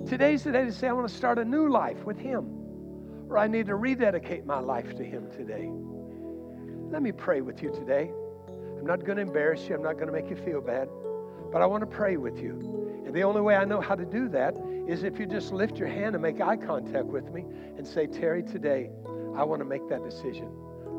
today's 0.09 0.43
the 0.43 0.53
day 0.53 0.64
to 0.64 0.72
say, 0.72 0.89
I 0.89 0.93
want 0.93 1.07
to 1.07 1.14
start 1.14 1.39
a 1.39 1.45
new 1.45 1.68
life 1.68 2.03
with 2.05 2.18
Him, 2.18 2.47
or 3.29 3.37
I 3.37 3.47
need 3.47 3.66
to 3.66 3.77
rededicate 3.77 4.47
my 4.47 4.59
life 4.59 4.97
to 4.97 5.05
Him 5.05 5.31
today. 5.31 5.70
Let 6.91 7.03
me 7.03 7.12
pray 7.12 7.43
with 7.43 7.62
you 7.62 7.70
today. 7.72 8.11
I'm 8.79 8.87
not 8.87 9.05
going 9.05 9.16
to 9.16 9.22
embarrass 9.22 9.68
you, 9.68 9.75
I'm 9.75 9.83
not 9.83 9.95
going 9.95 10.07
to 10.07 10.12
make 10.12 10.31
you 10.31 10.37
feel 10.37 10.62
bad, 10.62 10.89
but 11.53 11.61
I 11.61 11.66
want 11.66 11.83
to 11.83 11.87
pray 11.87 12.16
with 12.16 12.41
you. 12.41 13.03
And 13.05 13.14
the 13.14 13.22
only 13.22 13.43
way 13.43 13.57
I 13.57 13.66
know 13.66 13.83
how 13.83 13.95
to 13.95 14.07
do 14.07 14.31
that 14.31 14.57
is 14.89 15.05
if 15.05 15.18
you 15.18 15.27
just 15.27 15.53
lift 15.53 15.77
your 15.77 15.89
hand 15.89 16.14
and 16.14 16.22
make 16.22 16.41
eye 16.41 16.57
contact 16.57 17.05
with 17.05 17.31
me 17.35 17.45
and 17.77 17.87
say, 17.87 18.07
Terry, 18.07 18.43
today 18.43 18.89
I 19.37 19.45
want 19.45 19.61
to 19.61 19.66
make 19.66 19.87
that 19.91 20.03
decision. 20.03 20.49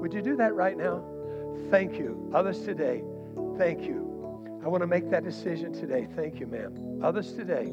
Would 0.02 0.14
you 0.14 0.22
do 0.22 0.36
that 0.36 0.54
right 0.54 0.78
now? 0.78 1.04
Thank 1.72 1.98
you. 1.98 2.30
Others 2.32 2.62
today, 2.62 3.02
thank 3.58 3.82
you. 3.82 4.15
I 4.66 4.68
want 4.68 4.82
to 4.82 4.88
make 4.88 5.12
that 5.12 5.24
decision 5.24 5.74
today. 5.74 6.08
Thank 6.16 6.40
you, 6.40 6.48
ma'am. 6.48 7.00
Others 7.04 7.34
today, 7.34 7.72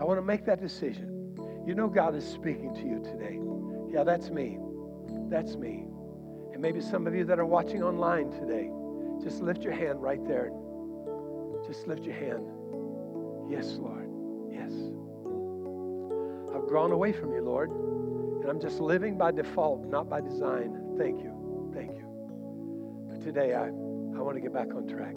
I 0.00 0.04
want 0.04 0.16
to 0.16 0.22
make 0.24 0.46
that 0.46 0.58
decision. 0.58 1.36
You 1.66 1.74
know 1.74 1.86
God 1.86 2.14
is 2.14 2.26
speaking 2.26 2.74
to 2.74 2.80
you 2.80 3.00
today. 3.04 3.38
Yeah, 3.92 4.04
that's 4.04 4.30
me. 4.30 4.58
That's 5.28 5.56
me. 5.56 5.84
And 6.54 6.62
maybe 6.62 6.80
some 6.80 7.06
of 7.06 7.14
you 7.14 7.24
that 7.26 7.38
are 7.38 7.44
watching 7.44 7.82
online 7.82 8.30
today, 8.30 8.70
just 9.22 9.42
lift 9.42 9.62
your 9.62 9.74
hand 9.74 10.00
right 10.00 10.26
there. 10.26 10.50
Just 11.66 11.86
lift 11.86 12.04
your 12.04 12.14
hand. 12.14 12.46
Yes, 13.50 13.76
Lord. 13.78 14.08
Yes. 14.50 14.72
I've 16.56 16.66
grown 16.66 16.92
away 16.92 17.12
from 17.12 17.34
you, 17.34 17.42
Lord, 17.42 17.70
and 17.70 18.48
I'm 18.48 18.60
just 18.60 18.80
living 18.80 19.18
by 19.18 19.30
default, 19.30 19.84
not 19.88 20.08
by 20.08 20.22
design. 20.22 20.96
Thank 20.96 21.20
you. 21.20 21.70
Thank 21.74 21.92
you. 21.92 22.06
But 23.10 23.22
today, 23.22 23.52
I, 23.52 23.66
I 23.66 24.22
want 24.22 24.36
to 24.36 24.40
get 24.40 24.54
back 24.54 24.68
on 24.74 24.88
track. 24.88 25.16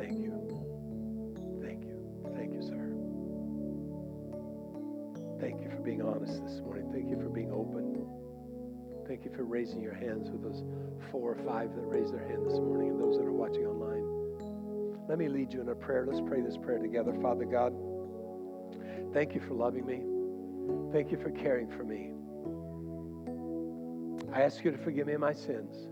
Thank 0.00 0.18
you. 0.18 0.32
Thank 1.62 1.84
you. 1.84 2.32
Thank 2.34 2.54
you, 2.54 2.62
sir. 2.62 2.80
Thank 5.38 5.60
you 5.60 5.70
for 5.70 5.82
being 5.82 6.00
honest 6.00 6.42
this 6.42 6.60
morning. 6.60 6.90
Thank 6.90 7.10
you 7.10 7.16
for 7.20 7.28
being 7.28 7.52
open. 7.52 8.06
Thank 9.06 9.26
you 9.26 9.30
for 9.36 9.44
raising 9.44 9.82
your 9.82 9.92
hands 9.92 10.30
with 10.30 10.42
those 10.42 10.64
four 11.10 11.32
or 11.32 11.44
five 11.44 11.74
that 11.74 11.82
raised 11.82 12.14
their 12.14 12.26
hand 12.26 12.46
this 12.46 12.58
morning 12.58 12.90
and 12.90 13.00
those 13.00 13.18
that 13.18 13.26
are 13.26 13.32
watching 13.32 13.66
online. 13.66 15.06
Let 15.06 15.18
me 15.18 15.28
lead 15.28 15.52
you 15.52 15.60
in 15.60 15.68
a 15.68 15.74
prayer. 15.74 16.06
Let's 16.06 16.22
pray 16.26 16.40
this 16.40 16.56
prayer 16.56 16.78
together. 16.78 17.12
Father 17.20 17.44
God, 17.44 17.74
thank 19.12 19.34
you 19.34 19.40
for 19.40 19.52
loving 19.52 19.84
me. 19.84 20.00
Thank 20.92 21.10
you 21.10 21.18
for 21.18 21.30
caring 21.30 21.68
for 21.68 21.84
me. 21.84 22.12
I 24.32 24.42
ask 24.42 24.64
you 24.64 24.70
to 24.70 24.78
forgive 24.78 25.08
me 25.08 25.16
my 25.16 25.34
sins 25.34 25.88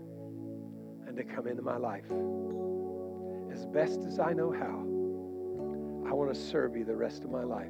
and 1.05 1.15
to 1.15 1.23
come 1.23 1.45
into 1.45 1.61
my 1.61 1.77
life. 1.77 2.09
As 3.59 3.65
best 3.65 3.99
as 4.07 4.19
I 4.19 4.31
know 4.31 4.53
how, 4.53 4.79
I 6.09 6.13
want 6.13 6.33
to 6.33 6.39
serve 6.39 6.77
you 6.77 6.85
the 6.85 6.95
rest 6.95 7.25
of 7.25 7.29
my 7.29 7.43
life. 7.43 7.67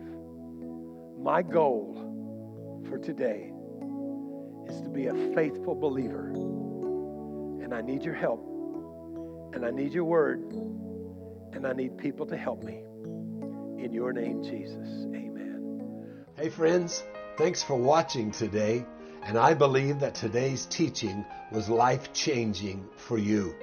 My 1.17 1.41
goal 1.41 2.85
for 2.87 2.99
today 2.99 3.51
is 4.67 4.81
to 4.81 4.89
be 4.89 5.07
a 5.07 5.33
faithful 5.33 5.73
believer. 5.73 6.27
And 7.63 7.73
I 7.73 7.81
need 7.81 8.03
your 8.03 8.13
help. 8.13 8.45
And 9.55 9.65
I 9.65 9.71
need 9.71 9.91
your 9.91 10.03
word. 10.03 10.41
And 11.53 11.65
I 11.65 11.73
need 11.73 11.97
people 11.97 12.27
to 12.27 12.37
help 12.37 12.63
me. 12.63 12.83
In 13.83 13.89
your 13.91 14.13
name, 14.13 14.43
Jesus. 14.43 15.07
Amen. 15.07 16.23
Hey, 16.37 16.49
friends, 16.49 17.03
thanks 17.35 17.63
for 17.63 17.73
watching 17.73 18.29
today. 18.29 18.85
And 19.23 19.39
I 19.39 19.55
believe 19.55 20.01
that 20.01 20.13
today's 20.13 20.67
teaching 20.67 21.25
was 21.51 21.67
life 21.67 22.13
changing 22.13 22.87
for 22.95 23.17
you. 23.17 23.55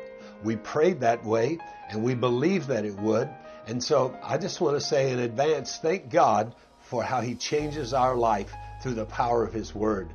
We 0.47 0.55
prayed 0.55 1.01
that 1.01 1.25
way 1.25 1.59
and 1.91 2.05
we 2.05 2.15
believe 2.15 2.69
that 2.69 2.85
it 2.85 2.95
would. 2.95 3.29
And 3.67 3.83
so 3.83 4.17
I 4.23 4.39
just 4.39 4.61
want 4.61 4.77
to 4.77 4.81
say 4.81 5.11
in 5.11 5.19
advance, 5.19 5.79
thank 5.83 6.09
God 6.09 6.55
for 6.83 7.03
how 7.03 7.21
He 7.21 7.35
changes 7.35 7.93
our 7.93 8.15
life 8.15 8.53
through 8.81 8.95
the 8.95 9.07
power 9.07 9.45
of 9.45 9.53
His 9.53 9.75
Word. 9.75 10.09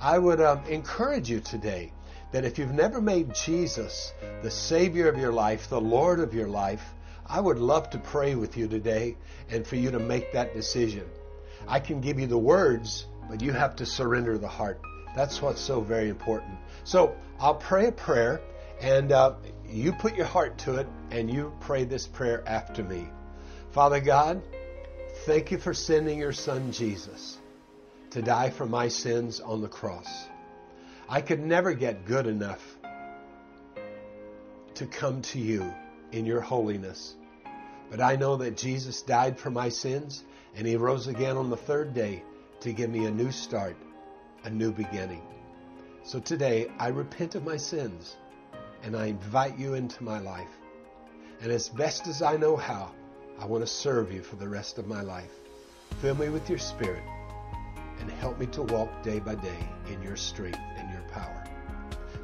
I 0.00 0.18
would 0.18 0.40
um, 0.40 0.64
encourage 0.64 1.30
you 1.30 1.38
today 1.38 1.92
that 2.32 2.44
if 2.44 2.58
you've 2.58 2.72
never 2.72 3.00
made 3.00 3.32
Jesus 3.32 4.12
the 4.42 4.50
Savior 4.50 5.08
of 5.08 5.16
your 5.18 5.32
life, 5.32 5.68
the 5.68 5.80
Lord 5.80 6.18
of 6.18 6.34
your 6.34 6.48
life, 6.48 6.82
I 7.24 7.40
would 7.40 7.58
love 7.58 7.90
to 7.90 7.98
pray 7.98 8.34
with 8.34 8.56
you 8.56 8.66
today 8.66 9.16
and 9.50 9.64
for 9.64 9.76
you 9.76 9.92
to 9.92 10.00
make 10.00 10.32
that 10.32 10.52
decision. 10.52 11.04
I 11.68 11.78
can 11.78 12.00
give 12.00 12.18
you 12.18 12.26
the 12.26 12.38
words, 12.38 13.06
but 13.28 13.40
you 13.40 13.52
have 13.52 13.76
to 13.76 13.86
surrender 13.86 14.36
the 14.36 14.48
heart. 14.48 14.80
That's 15.14 15.40
what's 15.40 15.60
so 15.60 15.80
very 15.80 16.08
important. 16.08 16.58
So 16.82 17.14
I'll 17.38 17.54
pray 17.54 17.86
a 17.86 17.92
prayer, 17.92 18.40
and 18.80 19.12
uh, 19.12 19.34
you 19.68 19.92
put 19.92 20.16
your 20.16 20.26
heart 20.26 20.58
to 20.58 20.76
it, 20.76 20.88
and 21.10 21.30
you 21.30 21.52
pray 21.60 21.84
this 21.84 22.06
prayer 22.06 22.42
after 22.46 22.82
me. 22.82 23.08
Father 23.72 24.00
God, 24.00 24.42
thank 25.26 25.50
you 25.50 25.58
for 25.58 25.74
sending 25.74 26.18
your 26.18 26.32
Son 26.32 26.72
Jesus 26.72 27.38
to 28.10 28.22
die 28.22 28.50
for 28.50 28.66
my 28.66 28.88
sins 28.88 29.40
on 29.40 29.60
the 29.60 29.68
cross. 29.68 30.08
I 31.08 31.20
could 31.20 31.40
never 31.40 31.74
get 31.74 32.04
good 32.04 32.26
enough 32.26 32.60
to 34.74 34.86
come 34.86 35.22
to 35.22 35.38
you 35.38 35.72
in 36.12 36.24
your 36.24 36.40
holiness. 36.40 37.14
But 37.90 38.00
I 38.00 38.16
know 38.16 38.36
that 38.36 38.56
Jesus 38.56 39.02
died 39.02 39.38
for 39.38 39.50
my 39.50 39.68
sins 39.68 40.24
and 40.56 40.66
he 40.66 40.76
rose 40.76 41.06
again 41.06 41.36
on 41.36 41.50
the 41.50 41.56
third 41.56 41.94
day 41.94 42.22
to 42.60 42.72
give 42.72 42.90
me 42.90 43.04
a 43.04 43.10
new 43.10 43.30
start, 43.30 43.76
a 44.44 44.50
new 44.50 44.72
beginning. 44.72 45.22
So 46.02 46.18
today 46.18 46.68
I 46.78 46.88
repent 46.88 47.34
of 47.34 47.44
my 47.44 47.56
sins 47.56 48.16
and 48.82 48.96
I 48.96 49.06
invite 49.06 49.58
you 49.58 49.74
into 49.74 50.02
my 50.02 50.18
life. 50.18 50.48
And 51.40 51.50
as 51.50 51.68
best 51.68 52.06
as 52.06 52.22
I 52.22 52.36
know 52.36 52.56
how, 52.56 52.92
I 53.38 53.46
want 53.46 53.62
to 53.62 53.66
serve 53.66 54.12
you 54.12 54.22
for 54.22 54.36
the 54.36 54.48
rest 54.48 54.78
of 54.78 54.86
my 54.86 55.00
life. 55.00 55.32
Fill 56.00 56.14
me 56.14 56.28
with 56.28 56.48
your 56.48 56.58
spirit 56.58 57.02
and 58.00 58.10
help 58.10 58.38
me 58.38 58.46
to 58.46 58.62
walk 58.62 59.02
day 59.02 59.18
by 59.18 59.34
day 59.34 59.68
in 59.90 60.02
your 60.02 60.16
strength 60.16 60.60
and 60.76 60.90
your 60.90 61.02
power. 61.10 61.44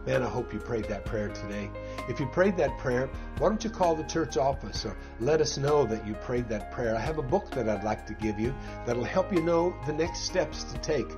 Man, 0.07 0.23
I 0.23 0.29
hope 0.29 0.53
you 0.53 0.61
prayed 0.61 0.85
that 0.85 1.05
prayer 1.05 1.29
today. 1.31 1.69
If 2.09 2.21
you 2.21 2.27
prayed 2.27 2.57
that 2.59 2.79
prayer, 2.79 3.11
why 3.39 3.49
don't 3.49 3.65
you 3.65 3.71
call 3.71 3.97
the 3.97 4.05
church 4.05 4.37
office 4.37 4.85
or 4.85 4.97
let 5.19 5.41
us 5.41 5.59
know 5.59 5.85
that 5.85 6.07
you 6.07 6.15
prayed 6.15 6.49
that 6.49 6.71
prayer? 6.71 6.95
I 6.95 7.01
have 7.01 7.19
a 7.19 7.23
book 7.23 7.51
that 7.51 7.69
I'd 7.69 7.83
like 7.83 8.07
to 8.07 8.15
give 8.15 8.39
you 8.39 8.55
that'll 8.87 9.03
help 9.03 9.33
you 9.33 9.43
know 9.43 9.75
the 9.85 9.93
next 9.93 10.21
steps 10.21 10.63
to 10.65 10.79
take. 10.79 11.11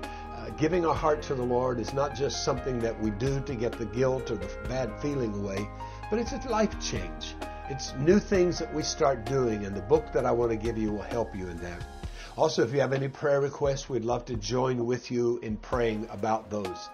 Giving 0.57 0.86
our 0.86 0.94
heart 0.94 1.22
to 1.22 1.34
the 1.34 1.42
Lord 1.42 1.78
is 1.78 1.92
not 1.92 2.14
just 2.16 2.44
something 2.44 2.80
that 2.80 2.99
we 3.01 3.11
do 3.11 3.40
to 3.40 3.55
get 3.55 3.72
the 3.72 3.86
guilt 3.86 4.30
or 4.30 4.36
the 4.36 4.49
bad 4.68 4.90
feeling 5.01 5.34
away, 5.34 5.68
but 6.11 6.18
it's 6.18 6.32
a 6.32 6.49
life 6.49 6.80
change. 6.80 7.34
It's 7.68 7.92
new 7.99 8.18
things 8.18 8.59
that 8.59 8.72
we 8.74 8.82
start 8.82 9.24
doing, 9.26 9.66
and 9.66 9.76
the 9.76 9.82
book 9.82 10.11
that 10.12 10.24
I 10.24 10.32
want 10.32 10.51
to 10.51 10.57
give 10.57 10.78
you 10.78 10.92
will 10.92 11.03
help 11.03 11.36
you 11.36 11.49
in 11.49 11.59
that. 11.59 11.86
Also, 12.36 12.62
if 12.62 12.72
you 12.72 12.80
have 12.80 12.92
any 12.92 13.09
prayer 13.09 13.40
requests, 13.40 13.88
we'd 13.88 14.05
love 14.05 14.24
to 14.24 14.36
join 14.36 14.86
with 14.86 15.11
you 15.11 15.38
in 15.42 15.57
praying 15.59 16.09
about 16.11 16.51
those. 16.51 16.88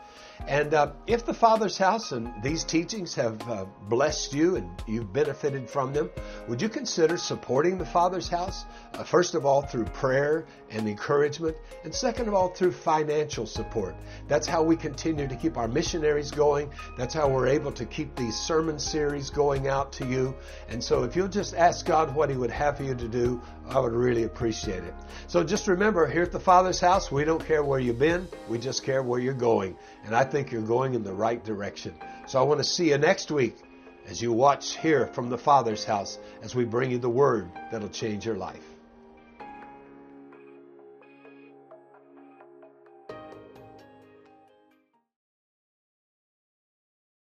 And 0.47 0.75
uh, 0.75 0.93
if 1.07 1.25
the 1.25 1.33
Father's 1.33 1.79
house 1.79 2.13
and 2.13 2.31
these 2.43 2.65
teachings 2.65 3.15
have 3.15 3.41
uh, 3.49 3.65
blessed 3.89 4.35
you 4.35 4.57
and 4.57 4.69
you've 4.87 5.13
benefited 5.13 5.71
from 5.71 5.93
them, 5.93 6.11
would 6.49 6.61
you 6.61 6.69
consider 6.69 7.17
supporting 7.17 7.79
the 7.79 7.87
Father's 7.87 8.29
house? 8.29 8.65
Uh, 8.93 9.05
first 9.05 9.35
of 9.35 9.47
all, 9.47 9.63
through 9.63 9.85
prayer 9.87 10.47
and 10.71 10.89
encouragement, 10.89 11.57
and 11.85 11.95
second 11.95 12.29
of 12.29 12.35
all, 12.35 12.49
through 12.49 12.73
financial 12.73 13.47
support. 13.47 13.95
That's 14.29 14.47
how 14.47 14.63
we 14.63 14.77
continue 14.77 15.27
to 15.29 15.37
keep 15.37 15.57
our 15.57 15.69
missionaries 15.69 16.31
going. 16.31 16.71
That's 16.99 17.15
how 17.15 17.29
we're 17.29 17.49
able 17.49 17.73
to 17.73 17.87
keep 17.87 18.15
these 18.17 18.37
sermon 18.37 18.79
series 18.79 19.31
going 19.31 19.69
out 19.69 19.93
to 19.95 20.07
you. 20.07 20.35
And 20.69 20.83
so 20.83 21.05
if 21.05 21.17
you'll 21.17 21.29
just 21.29 21.55
ask 21.55 21.87
God 21.87 22.15
what 22.15 22.29
He 22.29 22.37
would 22.37 22.51
have 22.51 22.77
for 22.77 22.83
you 22.83 22.95
to 22.95 23.09
do, 23.09 23.41
I 23.69 23.81
would 23.81 23.93
really 23.93 24.25
appreciate 24.25 24.85
it. 24.85 24.95
So 25.27 25.43
just 25.43 25.69
remember, 25.69 26.07
here 26.07 26.23
at 26.23 26.33
the 26.33 26.41
Father's 26.41 26.81
house, 26.81 27.11
we 27.11 27.25
don't 27.25 27.45
care 27.45 27.65
where 27.65 27.81
you've 27.81 27.99
been, 27.99 28.29
we 28.49 28.59
just 28.59 28.85
care 28.85 29.03
where 29.03 29.21
you're 29.21 29.33
going. 29.33 29.77
And 30.05 30.15
I 30.25 30.27
think 30.27 30.51
you're 30.51 30.63
going 30.63 30.95
in 30.95 31.05
the 31.05 31.13
right 31.13 31.45
direction. 31.45 31.93
So 32.27 32.41
I 32.41 32.45
want 32.45 32.59
to 32.59 32.65
see 32.65 32.89
you 32.89 32.97
next 32.97 33.31
week 33.31 33.59
as 34.07 34.23
you 34.23 34.33
watch 34.33 34.75
here 34.79 35.07
from 35.09 35.29
the 35.29 35.37
Father's 35.37 35.85
house 35.85 36.19
as 36.43 36.55
we 36.55 36.65
bring 36.65 36.91
you 36.91 36.97
the 36.97 37.11
word 37.11 37.51
that'll 37.71 37.91
change 37.91 38.25
your 38.25 38.37
life. 38.37 38.74